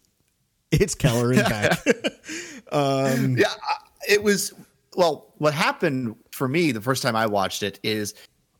it's 0.73 0.95
Kelleran 0.97 1.49
back. 1.49 1.79
yeah 3.39 3.47
it 4.09 4.23
was 4.23 4.53
well 4.97 5.33
what 5.39 5.55
happened 5.55 6.17
for 6.33 6.49
me 6.49 6.71
the 6.73 6.81
first 6.83 7.03
time 7.03 7.17
i 7.17 7.25
watched 7.27 7.63
it 7.63 7.81
is 7.83 8.13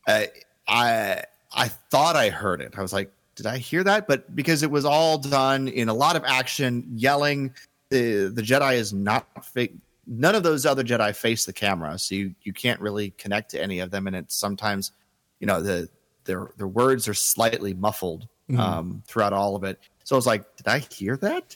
uh, 0.07 0.23
i 0.67 1.21
i 1.53 1.67
thought 1.67 2.15
i 2.15 2.29
heard 2.29 2.61
it. 2.61 2.73
I 2.77 2.81
was 2.81 2.93
like 2.93 3.11
did 3.35 3.45
i 3.45 3.57
hear 3.57 3.85
that? 3.85 4.05
But 4.05 4.35
because 4.35 4.63
it 4.63 4.71
was 4.71 4.83
all 4.83 5.17
done 5.17 5.69
in 5.69 5.87
a 5.87 5.93
lot 5.93 6.17
of 6.17 6.25
action 6.25 6.85
yelling 6.93 7.53
the 7.89 8.31
the 8.33 8.41
jedi 8.41 8.73
is 8.73 8.93
not 8.93 9.45
fake 9.45 9.73
none 10.05 10.35
of 10.35 10.43
those 10.43 10.65
other 10.65 10.83
jedi 10.83 11.15
face 11.15 11.45
the 11.45 11.53
camera 11.53 11.97
so 11.97 12.15
you 12.15 12.35
you 12.41 12.51
can't 12.51 12.81
really 12.81 13.11
connect 13.11 13.51
to 13.51 13.61
any 13.61 13.79
of 13.79 13.91
them. 13.91 14.07
And 14.07 14.15
it's 14.15 14.35
sometimes 14.35 14.91
you 15.39 15.47
know 15.47 15.61
the 15.61 15.87
their 16.25 16.51
their 16.57 16.67
words 16.67 17.07
are 17.07 17.13
slightly 17.13 17.73
muffled 17.73 18.27
um 18.57 19.03
throughout 19.07 19.31
all 19.31 19.55
of 19.55 19.63
it. 19.63 19.79
So 20.03 20.15
i 20.15 20.17
was 20.17 20.27
like 20.27 20.55
did 20.57 20.67
i 20.67 20.79
hear 20.79 21.15
that? 21.17 21.55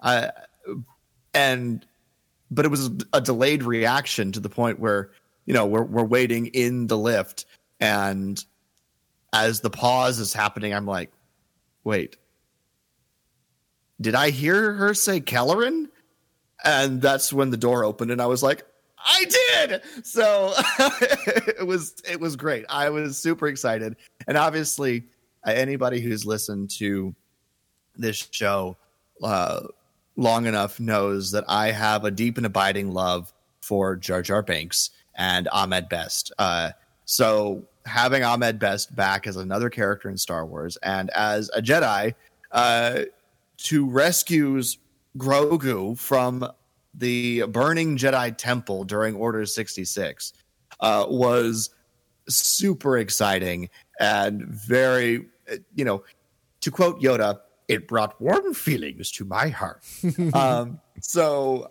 I 0.00 0.30
and 1.32 1.84
but 2.50 2.64
it 2.64 2.68
was 2.68 2.90
a 3.12 3.20
delayed 3.20 3.64
reaction 3.64 4.30
to 4.32 4.40
the 4.40 4.48
point 4.48 4.78
where 4.78 5.10
you 5.46 5.54
know 5.54 5.66
we're 5.66 5.82
we're 5.82 6.04
waiting 6.04 6.46
in 6.48 6.86
the 6.86 6.96
lift 6.96 7.46
and 7.80 8.44
as 9.34 9.60
the 9.60 9.70
pause 9.70 10.18
is 10.18 10.32
happening 10.32 10.72
i'm 10.72 10.86
like 10.86 11.10
wait 11.84 12.16
did 14.00 14.14
i 14.14 14.30
hear 14.30 14.72
her 14.72 14.94
say 14.94 15.20
kelleran? 15.20 15.88
And 16.64 17.02
that's 17.02 17.30
when 17.32 17.50
the 17.50 17.56
door 17.56 17.84
opened 17.84 18.10
and 18.10 18.22
i 18.22 18.26
was 18.26 18.42
like 18.42 18.64
i 19.04 19.24
did! 19.24 19.82
So 20.02 20.54
it 20.78 21.66
was 21.66 21.94
it 22.08 22.20
was 22.20 22.36
great. 22.36 22.64
I 22.68 22.90
was 22.90 23.18
super 23.18 23.46
excited. 23.46 23.96
And 24.26 24.36
obviously 24.36 25.04
uh, 25.46 25.50
anybody 25.50 26.00
who's 26.00 26.24
listened 26.24 26.70
to 26.78 27.14
this 27.96 28.26
show 28.30 28.76
uh, 29.22 29.60
long 30.16 30.46
enough 30.46 30.80
knows 30.80 31.32
that 31.32 31.44
I 31.48 31.70
have 31.70 32.04
a 32.04 32.10
deep 32.10 32.36
and 32.36 32.46
abiding 32.46 32.92
love 32.92 33.32
for 33.60 33.96
Jar 33.96 34.22
Jar 34.22 34.42
Binks 34.42 34.90
and 35.14 35.48
Ahmed 35.48 35.88
Best. 35.88 36.32
Uh, 36.38 36.70
so 37.04 37.64
having 37.86 38.24
Ahmed 38.24 38.58
Best 38.58 38.94
back 38.94 39.26
as 39.26 39.36
another 39.36 39.70
character 39.70 40.08
in 40.08 40.16
Star 40.16 40.46
Wars 40.46 40.76
and 40.82 41.10
as 41.10 41.50
a 41.54 41.62
Jedi 41.62 42.14
uh, 42.52 43.02
to 43.58 43.88
rescues 43.88 44.78
Grogu 45.18 45.98
from 45.98 46.48
the 46.94 47.42
burning 47.42 47.96
Jedi 47.96 48.36
temple 48.36 48.84
during 48.84 49.14
Order 49.16 49.44
66 49.46 50.32
uh, 50.80 51.06
was 51.08 51.70
super 52.28 52.98
exciting 52.98 53.68
and 54.00 54.42
very, 54.46 55.26
uh, 55.50 55.56
you 55.74 55.84
know, 55.84 56.04
to 56.60 56.70
quote 56.70 57.00
Yoda, 57.00 57.40
it 57.68 57.86
brought 57.88 58.20
warm 58.20 58.54
feelings 58.54 59.10
to 59.12 59.24
my 59.24 59.48
heart. 59.48 59.84
um, 60.34 60.80
so, 61.00 61.68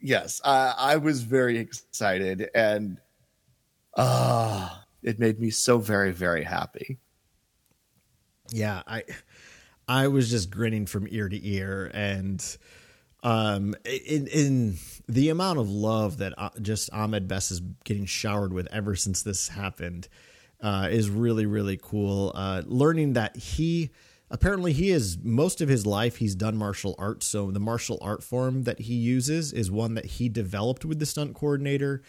yes, 0.00 0.40
I, 0.44 0.74
I 0.76 0.96
was 0.96 1.22
very 1.22 1.58
excited, 1.58 2.50
and 2.54 2.98
uh, 3.94 4.68
it 5.02 5.18
made 5.18 5.40
me 5.40 5.50
so 5.50 5.78
very, 5.78 6.12
very 6.12 6.44
happy. 6.44 6.98
yeah, 8.50 8.82
I 8.86 9.04
I 9.88 10.08
was 10.08 10.30
just 10.30 10.50
grinning 10.50 10.86
from 10.86 11.06
ear 11.10 11.28
to 11.28 11.48
ear, 11.48 11.90
and 11.92 12.44
um, 13.22 13.74
in 13.84 14.26
in 14.26 14.76
the 15.08 15.28
amount 15.28 15.58
of 15.58 15.70
love 15.70 16.18
that 16.18 16.34
uh, 16.38 16.50
just 16.60 16.92
Ahmed 16.92 17.28
Best 17.28 17.50
is 17.50 17.60
getting 17.84 18.06
showered 18.06 18.52
with 18.52 18.66
ever 18.72 18.94
since 18.94 19.22
this 19.22 19.48
happened 19.48 20.08
uh, 20.60 20.88
is 20.90 21.10
really 21.10 21.46
really 21.46 21.78
cool. 21.80 22.32
Uh, 22.34 22.62
learning 22.66 23.14
that 23.14 23.36
he 23.36 23.90
apparently 24.30 24.72
he 24.72 24.90
is 24.90 25.18
most 25.22 25.60
of 25.60 25.68
his 25.68 25.84
life 25.86 26.16
he's 26.16 26.34
done 26.34 26.56
martial 26.56 26.94
arts, 26.98 27.26
so 27.26 27.50
the 27.50 27.60
martial 27.60 27.98
art 28.00 28.22
form 28.22 28.64
that 28.64 28.80
he 28.80 28.94
uses 28.94 29.52
is 29.52 29.70
one 29.70 29.94
that 29.94 30.06
he 30.06 30.28
developed 30.28 30.84
with 30.84 30.98
the 30.98 31.06
stunt 31.06 31.34
coordinator 31.34 32.02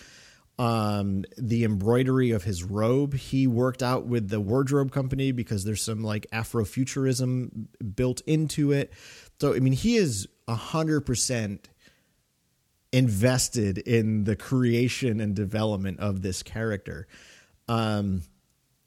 um 0.59 1.25
the 1.37 1.63
embroidery 1.63 2.31
of 2.31 2.43
his 2.43 2.63
robe. 2.63 3.15
He 3.15 3.47
worked 3.47 3.81
out 3.81 4.05
with 4.05 4.29
the 4.29 4.39
wardrobe 4.39 4.91
company 4.91 5.31
because 5.31 5.63
there's 5.63 5.81
some 5.81 6.03
like 6.03 6.27
afrofuturism 6.31 7.67
built 7.95 8.21
into 8.21 8.71
it. 8.71 8.93
So 9.41 9.53
i 9.53 9.59
mean 9.59 9.73
he 9.73 9.95
is 9.95 10.27
a 10.47 10.55
hundred 10.55 11.01
percent 11.01 11.69
invested 12.91 13.79
in 13.79 14.23
the 14.23 14.35
creation 14.35 15.19
and 15.19 15.35
development 15.35 15.99
of 15.99 16.21
this 16.21 16.43
character. 16.43 17.07
Um 17.67 18.21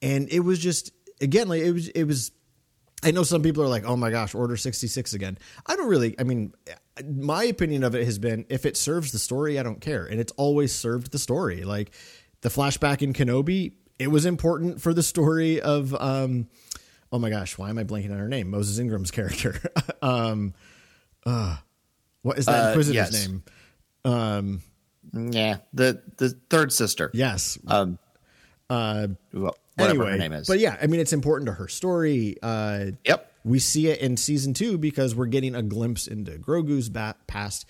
and 0.02 0.28
it 0.30 0.40
was 0.40 0.58
just 0.58 0.92
again 1.20 1.48
like 1.48 1.62
it 1.62 1.72
was 1.72 1.88
it 1.88 2.04
was 2.04 2.30
I 3.02 3.10
know 3.10 3.24
some 3.24 3.42
people 3.42 3.62
are 3.62 3.68
like, 3.68 3.84
"Oh 3.84 3.94
my 3.94 4.10
gosh, 4.10 4.34
Order 4.34 4.56
66 4.56 5.12
again." 5.12 5.36
I 5.66 5.76
don't 5.76 5.88
really 5.88 6.18
I 6.18 6.22
mean, 6.22 6.54
my 7.04 7.44
opinion 7.44 7.84
of 7.84 7.94
it 7.94 8.04
has 8.04 8.18
been 8.18 8.46
if 8.48 8.64
it 8.66 8.76
serves 8.76 9.12
the 9.12 9.18
story, 9.18 9.58
I 9.58 9.62
don't 9.62 9.80
care. 9.80 10.06
And 10.06 10.18
it's 10.20 10.32
always 10.36 10.74
served 10.74 11.12
the 11.12 11.18
story. 11.18 11.62
Like 11.64 11.90
the 12.40 12.48
flashback 12.48 13.02
in 13.02 13.12
Kenobi, 13.12 13.72
it 13.98 14.08
was 14.08 14.24
important 14.26 14.80
for 14.80 14.94
the 14.94 15.02
story 15.02 15.60
of 15.60 15.94
um 15.94 16.48
oh 17.12 17.18
my 17.18 17.30
gosh, 17.30 17.56
why 17.58 17.70
am 17.70 17.78
I 17.78 17.84
blanking 17.84 18.10
on 18.12 18.18
her 18.18 18.28
name? 18.28 18.50
Moses 18.50 18.78
Ingram's 18.78 19.10
character. 19.10 19.60
um 20.02 20.54
uh 21.24 21.56
what 22.22 22.38
is 22.38 22.46
that 22.46 22.64
Uh, 22.64 22.68
Inquisitor's 22.68 22.94
yes. 23.12 23.26
name? 23.28 23.42
Um 24.04 24.62
Yeah, 25.12 25.58
the 25.72 26.02
the 26.16 26.30
third 26.50 26.72
sister. 26.72 27.10
yes. 27.14 27.58
Um, 27.66 27.98
Uh 28.70 29.08
well, 29.32 29.56
whatever 29.76 30.02
anyway, 30.04 30.10
her 30.12 30.18
name 30.18 30.32
is. 30.32 30.46
But 30.48 30.58
yeah, 30.60 30.76
I 30.80 30.86
mean 30.86 31.00
it's 31.00 31.12
important 31.12 31.46
to 31.48 31.52
her 31.52 31.68
story. 31.68 32.36
Uh 32.42 32.86
yep. 33.04 33.32
We 33.46 33.60
see 33.60 33.86
it 33.88 34.00
in 34.00 34.16
season 34.16 34.54
two 34.54 34.76
because 34.76 35.14
we're 35.14 35.26
getting 35.26 35.54
a 35.54 35.62
glimpse 35.62 36.08
into 36.08 36.32
Grogu's 36.32 36.90
past. 37.28 37.64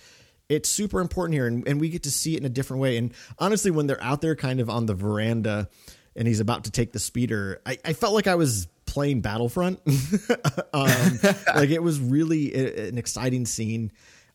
It's 0.49 0.67
super 0.67 0.99
important 0.99 1.35
here, 1.35 1.45
and, 1.45 1.67
and 1.67 1.79
we 1.79 1.89
get 1.89 2.03
to 2.03 2.11
see 2.11 2.33
it 2.33 2.39
in 2.39 2.45
a 2.45 2.49
different 2.49 2.81
way. 2.81 2.97
And 2.97 3.13
honestly, 3.37 3.69
when 3.69 3.85
they're 3.85 4.01
out 4.01 4.21
there 4.21 4.35
kind 4.35 4.59
of 4.59 4.71
on 4.71 4.87
the 4.87 4.95
veranda 4.95 5.69
and 6.15 6.27
he's 6.27 6.39
about 6.39 6.63
to 6.63 6.71
take 6.71 6.93
the 6.93 6.99
speeder, 6.99 7.61
I, 7.63 7.77
I 7.85 7.93
felt 7.93 8.15
like 8.15 8.25
I 8.25 8.35
was 8.35 8.67
playing 8.87 9.21
Battlefront. 9.21 9.79
um, 10.73 11.19
like 11.55 11.69
it 11.69 11.83
was 11.83 11.99
really 11.99 12.55
a, 12.55 12.87
an 12.87 12.97
exciting 12.97 13.45
scene. 13.45 13.91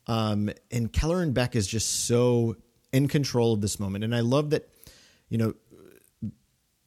Um, 0.07 0.49
and 0.71 0.93
Kelleran 0.93 1.33
Beck 1.33 1.57
is 1.57 1.67
just 1.67 2.05
so 2.05 2.55
in 2.93 3.09
control 3.09 3.53
of 3.53 3.59
this 3.59 3.81
moment. 3.81 4.05
And 4.05 4.15
I 4.15 4.21
love 4.21 4.51
that, 4.51 4.69
you 5.27 5.37
know, 5.37 5.55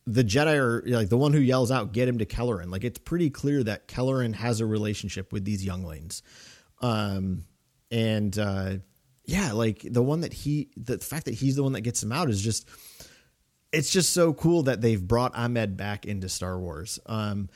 the 0.06 0.22
Jedi 0.22 0.56
are 0.56 0.82
like 0.86 1.08
the 1.08 1.16
one 1.16 1.32
who 1.32 1.40
yells 1.40 1.70
out, 1.70 1.92
"Get 1.92 2.08
him 2.08 2.18
to 2.18 2.26
Kelleran!" 2.26 2.70
Like 2.70 2.84
it's 2.84 2.98
pretty 2.98 3.30
clear 3.30 3.62
that 3.64 3.88
Kelleran 3.88 4.34
has 4.34 4.60
a 4.60 4.66
relationship 4.66 5.32
with 5.32 5.44
these 5.44 5.64
younglings, 5.64 6.22
um, 6.80 7.44
and 7.90 8.38
uh, 8.38 8.76
yeah, 9.26 9.52
like 9.52 9.82
the 9.82 10.02
one 10.02 10.20
that 10.20 10.32
he, 10.32 10.70
the 10.76 10.98
fact 10.98 11.24
that 11.26 11.34
he's 11.34 11.56
the 11.56 11.62
one 11.62 11.72
that 11.72 11.80
gets 11.80 12.02
him 12.02 12.12
out 12.12 12.30
is 12.30 12.40
just, 12.40 12.68
it's 13.72 13.90
just 13.90 14.12
so 14.12 14.32
cool 14.32 14.62
that 14.64 14.80
they've 14.80 15.02
brought 15.02 15.36
Ahmed 15.36 15.76
back 15.76 16.06
into 16.06 16.28
Star 16.28 16.58
Wars. 16.58 17.00
Um, 17.06 17.48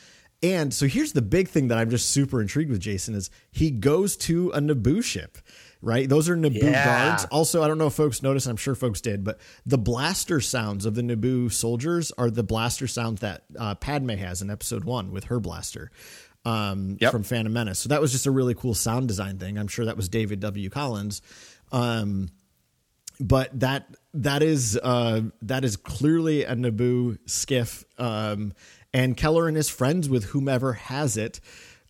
and 0.43 0.75
so 0.75 0.87
here's 0.87 1.13
the 1.13 1.23
big 1.23 1.49
thing 1.49 1.69
that 1.69 1.79
I'm 1.79 1.91
just 1.91 2.09
super 2.09 2.41
intrigued 2.41 2.71
with 2.71 2.81
Jason 2.81 3.15
is 3.15 3.31
he 3.53 3.71
goes 3.71 4.17
to 4.19 4.51
a 4.51 4.59
Naboo 4.59 5.05
ship 5.05 5.39
right? 5.83 6.09
Those 6.09 6.29
are 6.29 6.37
Naboo 6.37 6.63
Yeah. 6.63 6.85
guards. 7.09 7.25
Also, 7.27 7.63
I 7.63 7.69
don't 7.69 7.79
know 7.79 7.87
if 7.87 7.95
folks 7.95 8.23
noticed, 8.23 8.47
I'm 8.47 8.57
sure 8.57 8.75
folks 8.75 9.01
did, 9.01 9.25
but 9.25 9.39
the 9.65 9.79
blaster 9.79 10.41
sounds 10.41 10.85
of 10.87 10.95
the 10.95 11.03
Naboo 11.03 11.51
soldiers 11.53 12.13
are 12.19 12.31
the 12.31 12.43
blaster 12.43 12.87
sounds 12.87 13.21
that 13.21 13.45
uh, 13.59 13.75
Padme 13.77 14.11
has 14.11 14.43
in 14.43 14.51
episode 14.51 14.85
one 14.85 15.11
with 15.11 15.25
her 15.25 15.41
blaster 15.41 15.91
um, 16.45 16.97
Yep. 17.01 17.13
from 17.13 17.23
Phantom 17.23 17.53
Menace. 17.53 17.79
So 17.79 17.89
that 17.91 18.01
was 18.01 18.13
just 18.13 18.27
a 18.27 18.31
really 18.31 18.55
cool 18.55 18.75
sound 18.75 19.09
design 19.09 19.39
thing. 19.39 19.59
I'm 19.59 19.69
sure 19.69 19.85
that 19.87 19.97
was 19.97 20.09
David 20.09 20.41
W. 20.41 20.69
Collins. 20.71 21.23
Um, 21.73 22.29
but 23.19 23.59
that 23.61 23.87
that 24.15 24.43
is 24.43 24.79
uh, 24.83 25.21
that 25.43 25.65
is 25.65 25.77
clearly 25.77 26.45
a 26.45 26.55
Naboo 26.55 27.19
skiff, 27.27 27.85
um, 27.99 28.55
and 28.95 29.15
Kelleran 29.17 29.57
is 29.57 29.69
friends 29.69 30.09
with 30.09 30.25
whomever 30.25 30.73
has 30.73 31.17
it. 31.19 31.41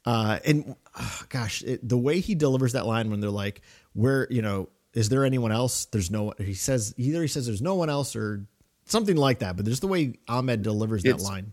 Uh, 0.05 0.39
and 0.45 0.75
oh, 0.99 1.23
gosh, 1.29 1.63
it, 1.63 1.87
the 1.89 1.97
way 1.97 2.19
he 2.21 2.35
delivers 2.35 2.73
that 2.73 2.85
line 2.87 3.11
when 3.11 3.21
they're 3.21 3.31
like, 3.31 3.61
"Where 3.93 4.27
you 4.31 4.43
know, 4.43 4.69
is 4.95 5.09
there 5.09 5.25
anyone 5.25 5.53
else?" 5.53 5.87
There's 5.87 6.11
no. 6.11 6.33
He 6.39 6.55
says 6.55 6.95
either 6.97 7.23
he 7.23 7.29
says 7.29 7.47
there's 7.47 7.63
no 7.63 7.75
one 7.75 7.91
else 7.91 8.15
or 8.17 8.47
something 8.87 9.17
like 9.17 9.41
that. 9.41 9.57
But 9.57 9.65
there's 9.65 9.81
the 9.81 9.89
way 9.89 10.15
Ahmed 10.29 10.63
delivers 10.63 11.03
that 11.03 11.11
It's- 11.11 11.25
line. 11.25 11.53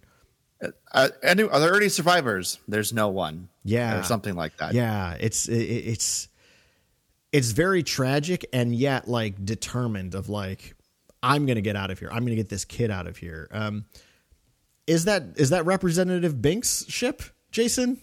Uh, 0.91 1.09
any, 1.21 1.43
are 1.43 1.59
there 1.59 1.75
any 1.75 1.87
survivors? 1.87 2.57
There's 2.67 2.91
no 2.91 3.09
one. 3.09 3.49
Yeah. 3.63 3.99
or 3.99 4.03
something 4.03 4.33
like 4.35 4.57
that. 4.57 4.73
Yeah, 4.73 5.13
it's 5.19 5.47
it, 5.47 5.53
it's 5.61 6.29
it's 7.31 7.51
very 7.51 7.83
tragic 7.83 8.45
and 8.51 8.73
yet 8.75 9.07
like 9.07 9.45
determined 9.45 10.15
of 10.15 10.29
like 10.29 10.73
I'm 11.21 11.45
going 11.45 11.57
to 11.57 11.61
get 11.61 11.75
out 11.75 11.91
of 11.91 11.99
here. 11.99 12.07
I'm 12.09 12.19
going 12.21 12.31
to 12.31 12.35
get 12.37 12.49
this 12.49 12.65
kid 12.65 12.89
out 12.89 13.05
of 13.05 13.17
here. 13.17 13.47
Um 13.51 13.85
is 14.87 15.05
that 15.05 15.23
is 15.35 15.51
that 15.51 15.65
representative 15.67 16.41
Binks 16.41 16.85
ship, 16.87 17.21
Jason? 17.51 18.01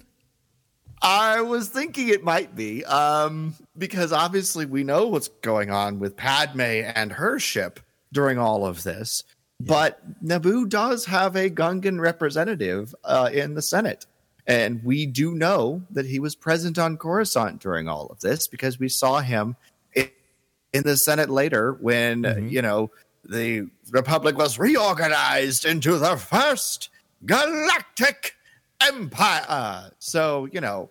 I 1.05 1.43
was 1.43 1.69
thinking 1.69 2.09
it 2.09 2.25
might 2.25 2.57
be, 2.57 2.83
um, 2.87 3.55
because 3.77 4.11
obviously 4.11 4.65
we 4.65 4.85
know 4.85 5.07
what's 5.09 5.29
going 5.43 5.71
on 5.71 5.99
with 5.99 6.17
Padme 6.17 6.63
and 6.63 7.13
her 7.13 7.39
ship 7.39 7.79
during 8.11 8.39
all 8.39 8.65
of 8.65 8.85
this. 8.85 9.23
But 9.61 10.01
Naboo 10.25 10.67
does 10.67 11.05
have 11.05 11.37
a 11.37 11.51
Gungan 11.51 12.01
representative 12.01 12.95
uh, 13.05 13.29
in 13.31 13.53
the 13.55 13.61
Senate. 13.61 14.07
And 14.47 14.83
we 14.83 15.05
do 15.05 15.35
know 15.35 15.83
that 15.91 16.07
he 16.07 16.21
was 16.21 16.35
present 16.35 16.79
on 16.79 16.97
Coruscant 16.97 17.61
during 17.61 17.87
all 17.87 18.07
of 18.07 18.21
this 18.21 18.49
because 18.49 18.79
we 18.79 18.89
saw 18.89 19.21
him 19.21 19.57
in, 19.95 20.09
in 20.73 20.85
the 20.85 20.97
Senate 20.97 21.29
later 21.29 21.75
when, 21.75 22.49
you 22.51 22.63
know, 22.63 22.91
the 23.25 23.69
Republic 23.91 24.39
was 24.39 24.59
reorganized 24.59 25.67
into 25.67 25.99
the 25.99 26.17
first 26.17 26.89
galactic 27.27 28.35
empire. 28.81 29.45
Uh, 29.49 29.89
so, 29.99 30.47
you 30.53 30.61
know, 30.61 30.91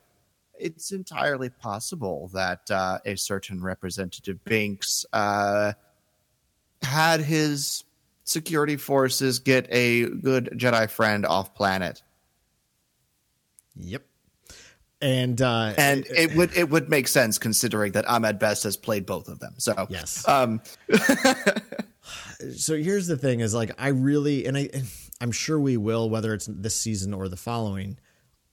it's 0.59 0.91
entirely 0.91 1.49
possible 1.49 2.29
that 2.33 2.69
uh, 2.71 2.99
a 3.05 3.15
certain 3.15 3.61
representative 3.61 4.43
Binks 4.45 5.05
uh, 5.13 5.73
had 6.81 7.21
his 7.21 7.83
security 8.23 8.77
forces 8.77 9.39
get 9.39 9.67
a 9.69 10.05
good 10.05 10.49
Jedi 10.55 10.89
friend 10.89 11.25
off 11.25 11.53
planet, 11.55 12.01
Yep. 13.75 14.03
And 15.01 15.41
uh 15.41 15.73
and 15.77 16.05
it 16.15 16.33
would 16.35 16.55
it 16.55 16.69
would 16.69 16.87
make 16.89 17.09
sense 17.09 17.37
considering 17.37 17.91
that 17.93 18.07
Ahmed 18.07 18.39
Best 18.39 18.63
has 18.63 18.77
played 18.77 19.05
both 19.05 19.27
of 19.27 19.39
them. 19.39 19.55
So 19.57 19.87
Yes. 19.89 20.25
um, 20.27 20.61
so 22.55 22.75
here's 22.77 23.07
the 23.07 23.17
thing 23.17 23.41
is 23.41 23.53
like 23.53 23.71
I 23.77 23.89
really 23.89 24.45
and 24.45 24.57
I 24.57 24.69
I'm 25.21 25.31
sure 25.31 25.59
we 25.59 25.77
will 25.77 26.09
whether 26.09 26.33
it's 26.33 26.47
this 26.47 26.75
season 26.75 27.13
or 27.13 27.27
the 27.29 27.37
following. 27.37 27.97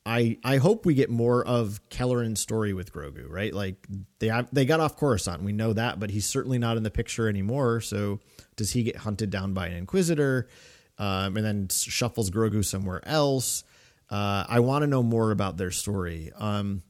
I 0.07 0.39
I 0.45 0.57
hope 0.57 0.87
we 0.87 0.95
get 0.95 1.11
more 1.11 1.45
of 1.45 1.81
Kelleran's 1.91 2.41
story 2.41 2.73
with 2.73 2.93
Grogu, 2.93 3.29
right? 3.29 3.53
Like 3.53 3.87
they 4.19 4.31
they 4.53 4.65
got 4.65 4.81
off 4.81 4.97
Coruscant, 4.97 5.43
we 5.43 5.53
know 5.53 5.73
that, 5.73 6.01
but 6.01 6.11
he's 6.11 6.27
certainly 6.27 6.59
not 6.59 6.77
in 6.77 6.83
the 6.83 6.91
picture 6.91 7.29
anymore. 7.29 7.81
So 7.81 8.21
does 8.57 8.71
he 8.73 8.83
get 8.83 8.97
hunted 8.97 9.31
down 9.31 9.53
by 9.53 9.67
an 9.67 9.77
Inquisitor, 9.77 10.49
um, 10.99 11.37
and 11.37 11.45
then 11.45 11.69
shuffles 11.71 12.31
Grogu 12.31 12.65
somewhere 12.65 13.07
else? 13.07 13.65
Uh, 14.09 14.45
I 14.49 14.61
want 14.61 14.83
to 14.83 14.87
know 14.87 15.03
more 15.03 15.31
about 15.31 15.57
their 15.57 15.71
story. 15.71 16.33
Um, 16.37 16.83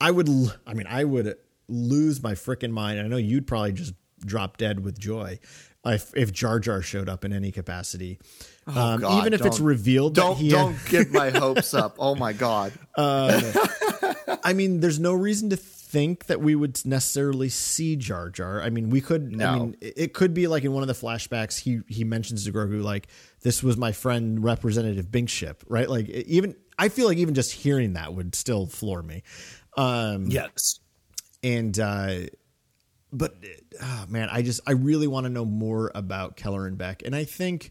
I 0.00 0.10
would, 0.10 0.28
I 0.66 0.74
mean, 0.74 0.86
I 0.88 1.04
would 1.04 1.34
lose 1.68 2.22
my 2.22 2.32
freaking 2.32 2.70
mind. 2.70 3.00
I 3.00 3.02
know 3.02 3.16
you'd 3.16 3.46
probably 3.46 3.72
just 3.72 3.94
drop 4.24 4.56
dead 4.56 4.84
with 4.84 4.98
joy 4.98 5.38
if, 5.86 6.14
if 6.16 6.32
Jar 6.32 6.58
Jar 6.60 6.82
showed 6.82 7.08
up 7.08 7.24
in 7.24 7.32
any 7.32 7.52
capacity. 7.52 8.18
um, 8.66 8.74
Oh, 8.76 8.98
God, 8.98 9.18
even 9.18 9.32
if 9.34 9.44
it's 9.44 9.60
revealed 9.60 10.14
don't 10.14 10.36
that 10.36 10.42
he 10.42 10.48
don't 10.50 10.76
get 10.88 11.10
my 11.10 11.30
hopes 11.34 11.74
up. 11.74 11.96
Oh 11.98 12.14
my 12.14 12.32
god. 12.32 12.72
I 12.96 14.52
mean, 14.54 14.80
there's 14.80 14.98
no 15.00 15.12
reason 15.12 15.50
to 15.50 15.56
think 15.56 16.26
that 16.26 16.40
we 16.40 16.54
would 16.54 16.84
necessarily 16.84 17.48
see 17.48 17.96
Jar 17.96 18.28
Jar. 18.30 18.60
I 18.60 18.70
mean, 18.70 18.90
we 18.90 19.00
could. 19.00 19.32
I 19.34 19.36
No. 19.36 19.52
mean, 19.58 19.76
it 19.80 19.94
it 19.96 20.12
could 20.14 20.34
be 20.34 20.46
like 20.48 20.64
in 20.64 20.72
one 20.72 20.82
of 20.82 20.88
the 20.88 20.94
flashbacks, 20.94 21.58
he 21.58 21.80
he 21.88 22.04
mentions 22.04 22.44
to 22.44 22.52
Grogu 22.52 22.82
like, 22.82 23.06
"This 23.42 23.62
was 23.62 23.76
my 23.76 23.92
friend 23.92 24.42
Representative 24.42 25.10
Bink 25.10 25.28
ship," 25.28 25.62
right? 25.68 25.88
Like, 25.88 26.08
even 26.08 26.56
I 26.78 26.88
feel 26.88 27.06
like 27.06 27.18
even 27.18 27.34
just 27.34 27.52
hearing 27.52 27.92
that 27.94 28.12
would 28.14 28.34
still 28.34 28.66
floor 28.66 29.02
me. 29.02 29.22
Um, 29.76 30.26
Yes. 30.26 30.80
and 31.42 31.78
uh 31.78 32.14
but 33.16 33.36
oh 33.80 34.04
man 34.08 34.28
i 34.30 34.42
just 34.42 34.60
i 34.66 34.72
really 34.72 35.06
want 35.06 35.24
to 35.24 35.30
know 35.30 35.44
more 35.44 35.90
about 35.94 36.36
Kelleran 36.36 36.76
Beck 36.76 37.02
and 37.04 37.14
i 37.14 37.24
think 37.24 37.70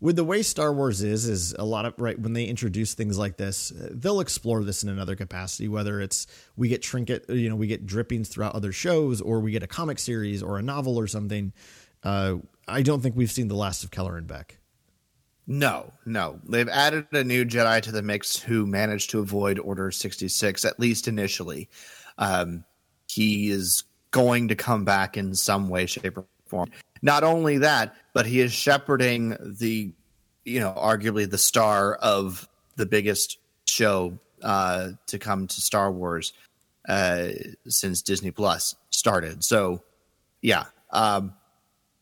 with 0.00 0.16
the 0.16 0.24
way 0.24 0.42
star 0.42 0.72
wars 0.72 1.02
is 1.02 1.28
is 1.28 1.54
a 1.58 1.64
lot 1.64 1.84
of 1.84 1.94
right 1.98 2.18
when 2.18 2.32
they 2.32 2.44
introduce 2.44 2.94
things 2.94 3.18
like 3.18 3.36
this 3.36 3.72
uh, 3.72 3.88
they'll 3.92 4.20
explore 4.20 4.62
this 4.62 4.82
in 4.82 4.88
another 4.88 5.16
capacity 5.16 5.68
whether 5.68 6.00
it's 6.00 6.26
we 6.56 6.68
get 6.68 6.82
trinket 6.82 7.24
you 7.28 7.48
know 7.48 7.56
we 7.56 7.66
get 7.66 7.86
drippings 7.86 8.28
throughout 8.28 8.54
other 8.54 8.72
shows 8.72 9.20
or 9.20 9.40
we 9.40 9.50
get 9.50 9.62
a 9.62 9.66
comic 9.66 9.98
series 9.98 10.42
or 10.42 10.58
a 10.58 10.62
novel 10.62 10.96
or 10.98 11.06
something 11.06 11.52
uh 12.04 12.34
i 12.68 12.82
don't 12.82 13.00
think 13.00 13.16
we've 13.16 13.30
seen 13.30 13.48
the 13.48 13.54
last 13.56 13.82
of 13.84 13.90
Kelleran 13.90 14.26
Beck 14.26 14.58
No, 15.46 15.92
no. 16.06 16.38
They've 16.48 16.68
added 16.68 17.08
a 17.12 17.24
new 17.24 17.44
Jedi 17.44 17.82
to 17.82 17.90
the 17.90 18.02
mix 18.02 18.36
who 18.36 18.66
managed 18.66 19.10
to 19.10 19.18
avoid 19.18 19.58
Order 19.58 19.90
66, 19.90 20.64
at 20.64 20.78
least 20.78 21.08
initially. 21.08 21.68
Um, 22.18 22.64
he 23.08 23.50
is 23.50 23.82
going 24.10 24.48
to 24.48 24.56
come 24.56 24.84
back 24.84 25.16
in 25.16 25.34
some 25.34 25.68
way, 25.68 25.86
shape, 25.86 26.18
or 26.18 26.24
form. 26.46 26.70
Not 27.02 27.24
only 27.24 27.58
that, 27.58 27.94
but 28.12 28.26
he 28.26 28.40
is 28.40 28.52
shepherding 28.52 29.36
the, 29.40 29.92
you 30.44 30.60
know, 30.60 30.74
arguably 30.76 31.30
the 31.30 31.38
star 31.38 31.94
of 31.94 32.48
the 32.76 32.86
biggest 32.86 33.38
show 33.66 34.18
uh, 34.42 34.90
to 35.06 35.18
come 35.18 35.46
to 35.46 35.60
Star 35.60 35.90
Wars 35.90 36.32
uh, 36.88 37.28
since 37.68 38.02
Disney 38.02 38.30
Plus 38.30 38.74
started. 38.90 39.44
So, 39.44 39.82
yeah. 40.42 40.64
Um, 40.90 41.34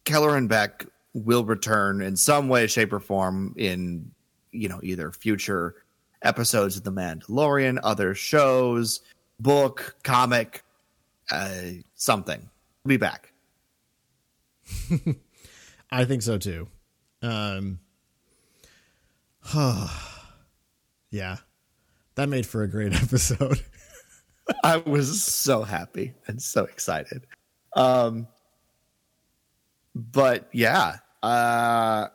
Kelleran 0.05 0.49
Beck 0.49 0.87
will 1.13 1.45
return 1.45 2.01
in 2.01 2.17
some 2.17 2.49
way, 2.49 2.67
shape, 2.67 2.93
or 2.93 3.01
form 3.01 3.55
in 3.57 4.11
you 4.51 4.69
know 4.69 4.81
either 4.83 5.13
future 5.13 5.75
episodes 6.23 6.77
of 6.77 6.85
The 6.85 6.93
Mandalorian, 6.93 7.79
other 7.83 8.15
shows, 8.15 9.01
book, 9.39 9.97
comic, 10.03 10.63
uh, 11.31 11.61
something. 11.95 12.49
We'll 12.85 12.91
be 12.91 12.97
back. 12.97 13.33
i 15.91 16.05
think 16.05 16.21
so 16.21 16.37
too 16.37 16.69
um 17.23 17.79
yeah 21.11 21.37
that 22.17 22.29
made 22.29 22.45
for 22.45 22.63
a 22.63 22.69
great 22.69 22.93
episode 23.03 23.65
I 24.65 24.79
was 24.79 25.23
so 25.25 25.63
happy 25.63 26.15
and 26.27 26.41
so 26.41 26.65
excited. 26.65 27.27
Um, 27.75 28.29
but 29.95 30.49
yeah, 30.53 30.97
uh, 31.23 32.07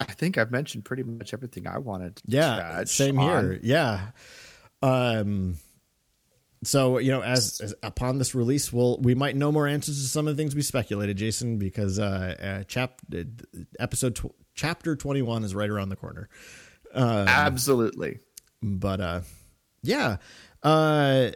I 0.00 0.04
think 0.16 0.36
I've 0.36 0.50
mentioned 0.50 0.84
pretty 0.84 1.04
much 1.04 1.32
everything 1.32 1.68
I 1.68 1.78
wanted. 1.78 2.16
To 2.16 2.22
Yeah, 2.26 2.82
same 2.84 3.20
on. 3.20 3.44
here. 3.44 3.60
Yeah. 3.62 4.08
Um 4.82 5.58
so, 6.66 6.98
you 6.98 7.10
know, 7.10 7.22
as, 7.22 7.60
as 7.60 7.74
upon 7.82 8.18
this 8.18 8.34
release, 8.34 8.72
we'll 8.72 8.98
we 8.98 9.14
might 9.14 9.36
know 9.36 9.52
more 9.52 9.66
answers 9.66 10.02
to 10.02 10.08
some 10.08 10.26
of 10.28 10.36
the 10.36 10.42
things 10.42 10.54
we 10.54 10.62
speculated, 10.62 11.16
Jason, 11.16 11.58
because 11.58 11.98
uh, 11.98 12.60
uh 12.60 12.64
chap 12.64 13.00
uh, 13.14 13.22
episode 13.78 14.16
tw- 14.16 14.34
chapter 14.54 14.96
21 14.96 15.44
is 15.44 15.54
right 15.54 15.70
around 15.70 15.88
the 15.88 15.96
corner. 15.96 16.28
Absolutely. 17.26 18.20
but 18.62 19.00
uh 19.00 19.20
yeah 19.82 20.16
uh 20.62 21.30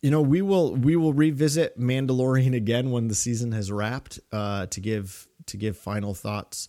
you 0.00 0.10
know 0.10 0.22
we 0.22 0.40
will 0.40 0.74
we 0.74 0.96
will 0.96 1.12
revisit 1.12 1.78
mandalorian 1.78 2.56
again 2.56 2.90
when 2.90 3.08
the 3.08 3.14
season 3.14 3.52
has 3.52 3.70
wrapped 3.70 4.18
uh 4.32 4.66
to 4.66 4.80
give 4.80 5.28
to 5.46 5.56
give 5.56 5.76
final 5.76 6.14
thoughts 6.14 6.68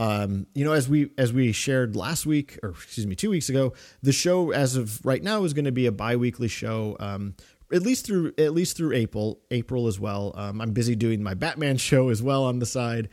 um 0.00 0.46
you 0.54 0.64
know 0.64 0.72
as 0.72 0.88
we 0.88 1.10
as 1.18 1.32
we 1.32 1.52
shared 1.52 1.94
last 1.94 2.24
week 2.24 2.58
or 2.62 2.70
excuse 2.70 3.06
me 3.06 3.14
two 3.14 3.28
weeks 3.30 3.48
ago 3.50 3.72
the 4.02 4.12
show 4.12 4.50
as 4.50 4.74
of 4.74 5.04
right 5.04 5.22
now 5.22 5.44
is 5.44 5.52
going 5.52 5.66
to 5.66 5.72
be 5.72 5.86
a 5.86 5.92
bi-weekly 5.92 6.48
show 6.48 6.96
um 6.98 7.34
at 7.72 7.82
least 7.82 8.06
through 8.06 8.32
at 8.38 8.52
least 8.52 8.76
through 8.76 8.92
april 8.94 9.40
april 9.50 9.86
as 9.86 10.00
well 10.00 10.32
um 10.36 10.60
i'm 10.60 10.72
busy 10.72 10.96
doing 10.96 11.22
my 11.22 11.34
batman 11.34 11.76
show 11.90 12.08
as 12.08 12.22
well 12.22 12.44
on 12.44 12.58
the 12.58 12.66
side 12.66 13.10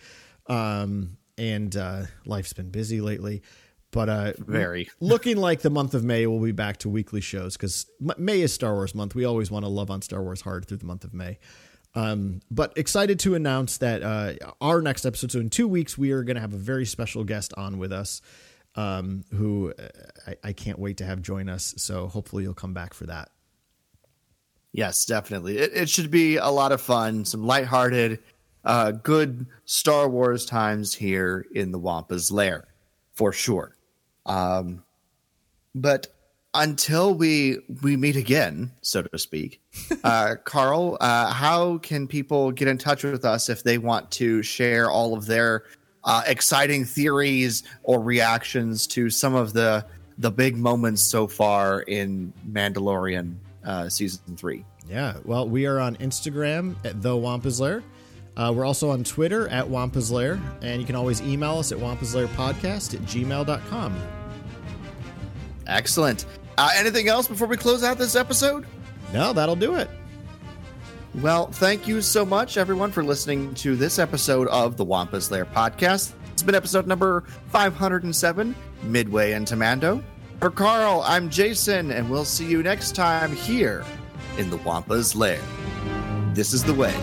um 0.48 1.18
and 1.38 1.76
uh 1.76 2.04
life's 2.26 2.54
been 2.54 2.70
busy 2.72 3.02
lately 3.02 3.42
but 3.92 4.10
uh 4.10 4.34
Very. 4.38 4.90
looking 5.00 5.38
like 5.38 5.62
the 5.62 5.70
month 5.70 5.94
of 5.94 6.04
May 6.04 6.28
will 6.28 6.42
be 6.42 6.52
back 6.52 6.78
to 6.78 6.90
weekly 6.90 7.22
shows 7.22 7.56
because 7.56 7.86
May 8.00 8.42
is 8.42 8.54
Star 8.54 8.74
Wars 8.74 8.94
month. 8.94 9.16
We 9.16 9.24
always 9.24 9.50
want 9.50 9.64
to 9.64 9.70
love 9.70 9.90
on 9.90 10.02
Star 10.02 10.22
Wars 10.22 10.42
hard 10.42 10.68
through 10.68 10.78
the 10.78 10.86
month 10.86 11.06
of 11.06 11.14
May. 11.14 11.40
Um, 11.98 12.42
but 12.52 12.78
excited 12.78 13.20
to 13.22 13.34
announce 13.34 13.80
that 13.80 14.04
uh, 14.04 14.34
our 14.62 14.84
next 14.84 15.04
episode, 15.04 15.32
so 15.32 15.40
in 15.40 15.50
two 15.50 15.68
weeks, 15.68 15.98
we 15.98 16.12
are 16.12 16.22
going 16.22 16.36
to 16.36 16.42
have 16.42 16.54
a 16.54 16.58
very 16.58 16.86
special 16.86 17.24
guest 17.24 17.56
on 17.58 17.80
with 17.80 17.92
us 17.92 18.22
um, 18.76 19.24
who 19.34 19.74
uh, 19.80 19.88
I, 20.28 20.50
I 20.50 20.54
can't 20.54 20.78
wait 20.78 20.98
to 20.98 21.06
have 21.06 21.24
join 21.24 21.50
us. 21.50 21.74
So 21.78 22.08
hopefully 22.08 22.44
you'll 22.44 22.54
come 22.54 22.76
back 22.76 22.94
for 22.94 23.08
that. 23.08 23.32
Yes, 24.72 25.06
definitely. 25.06 25.58
It, 25.58 25.72
it 25.74 25.90
should 25.90 26.12
be 26.12 26.38
a 26.38 26.50
lot 26.50 26.72
of 26.72 26.82
fun, 26.82 27.26
some 27.26 27.48
lighthearted, 27.48 28.20
uh, 28.64 28.92
good 28.92 29.48
Star 29.66 30.08
Wars 30.08 30.46
times 30.46 30.94
here 30.94 31.48
in 31.56 31.72
the 31.72 31.80
Wampa's 31.80 32.32
Lair, 32.32 32.68
for 33.16 33.34
sure. 33.34 33.76
Um, 34.28 34.84
but 35.74 36.14
until 36.54 37.14
we 37.14 37.60
we 37.82 37.98
meet 37.98 38.16
again, 38.16 38.72
so 38.82 39.02
to 39.02 39.18
speak, 39.18 39.62
uh, 40.04 40.36
Carl, 40.44 40.98
uh, 41.00 41.32
how 41.32 41.78
can 41.80 42.08
people 42.08 42.52
get 42.52 42.68
in 42.68 42.78
touch 42.78 43.04
with 43.04 43.26
us 43.26 43.50
if 43.50 43.64
they 43.64 43.78
want 43.78 44.10
to 44.12 44.42
share 44.42 44.90
all 44.90 45.16
of 45.16 45.26
their 45.26 45.64
uh, 46.04 46.24
exciting 46.26 46.86
theories 46.86 47.64
or 47.84 48.02
reactions 48.02 48.88
to 48.88 49.10
some 49.10 49.36
of 49.36 49.54
the 49.54 49.86
the 50.18 50.32
big 50.32 50.58
moments 50.58 51.04
so 51.04 51.28
far 51.28 51.82
in 51.82 52.34
Mandalorian 52.50 53.36
uh, 53.64 53.90
season 53.90 54.36
three? 54.36 54.66
Yeah. 54.90 55.18
Well, 55.26 55.48
we 55.48 55.66
are 55.66 55.80
on 55.80 55.96
Instagram 55.98 56.76
at 56.86 57.02
The 57.02 57.16
Wampa's 57.16 57.60
Lair. 57.60 57.84
Uh, 58.36 58.54
we're 58.56 58.66
also 58.66 58.92
on 58.92 59.04
Twitter 59.04 59.48
at 59.50 59.68
Wampa's 59.68 60.12
Lair. 60.12 60.40
And 60.62 60.80
you 60.80 60.88
can 60.88 60.96
always 60.96 61.22
email 61.22 61.58
us 61.58 61.72
at 61.72 61.80
Wampa's 61.80 62.16
Lair 62.16 62.28
Podcast 62.28 62.94
at 62.94 63.02
gmail.com. 63.02 64.02
Excellent. 65.68 66.26
Uh, 66.58 66.70
anything 66.76 67.08
else 67.08 67.28
before 67.28 67.48
we 67.48 67.58
close 67.58 67.84
out 67.84 67.98
this 67.98 68.16
episode? 68.16 68.66
No, 69.14 69.34
that'll 69.34 69.56
do 69.56 69.76
it. 69.76 69.90
Well, 71.16 71.48
thank 71.48 71.88
you 71.88 72.02
so 72.02 72.26
much, 72.26 72.58
everyone, 72.58 72.92
for 72.92 73.04
listening 73.04 73.54
to 73.56 73.76
this 73.76 74.00
episode 74.00 74.48
of 74.50 74.78
the 74.78 74.86
Wampa's 74.86 75.32
Lair 75.32 75.46
podcast. 75.46 76.14
It's 76.32 76.44
been 76.44 76.56
episode 76.56 76.86
number 76.86 77.24
507, 77.50 78.56
Midway 78.84 79.32
into 79.34 79.56
Mando. 79.56 80.04
For 80.40 80.52
Carl, 80.52 81.04
I'm 81.06 81.30
Jason, 81.30 81.92
and 81.92 82.10
we'll 82.10 82.26
see 82.26 82.46
you 82.46 82.62
next 82.62 82.96
time 82.96 83.36
here 83.36 83.84
in 84.38 84.52
the 84.52 84.58
Wampa's 84.58 85.16
Lair. 85.16 85.42
This 86.34 86.54
is 86.54 86.64
the 86.64 86.74
way. 86.76 86.94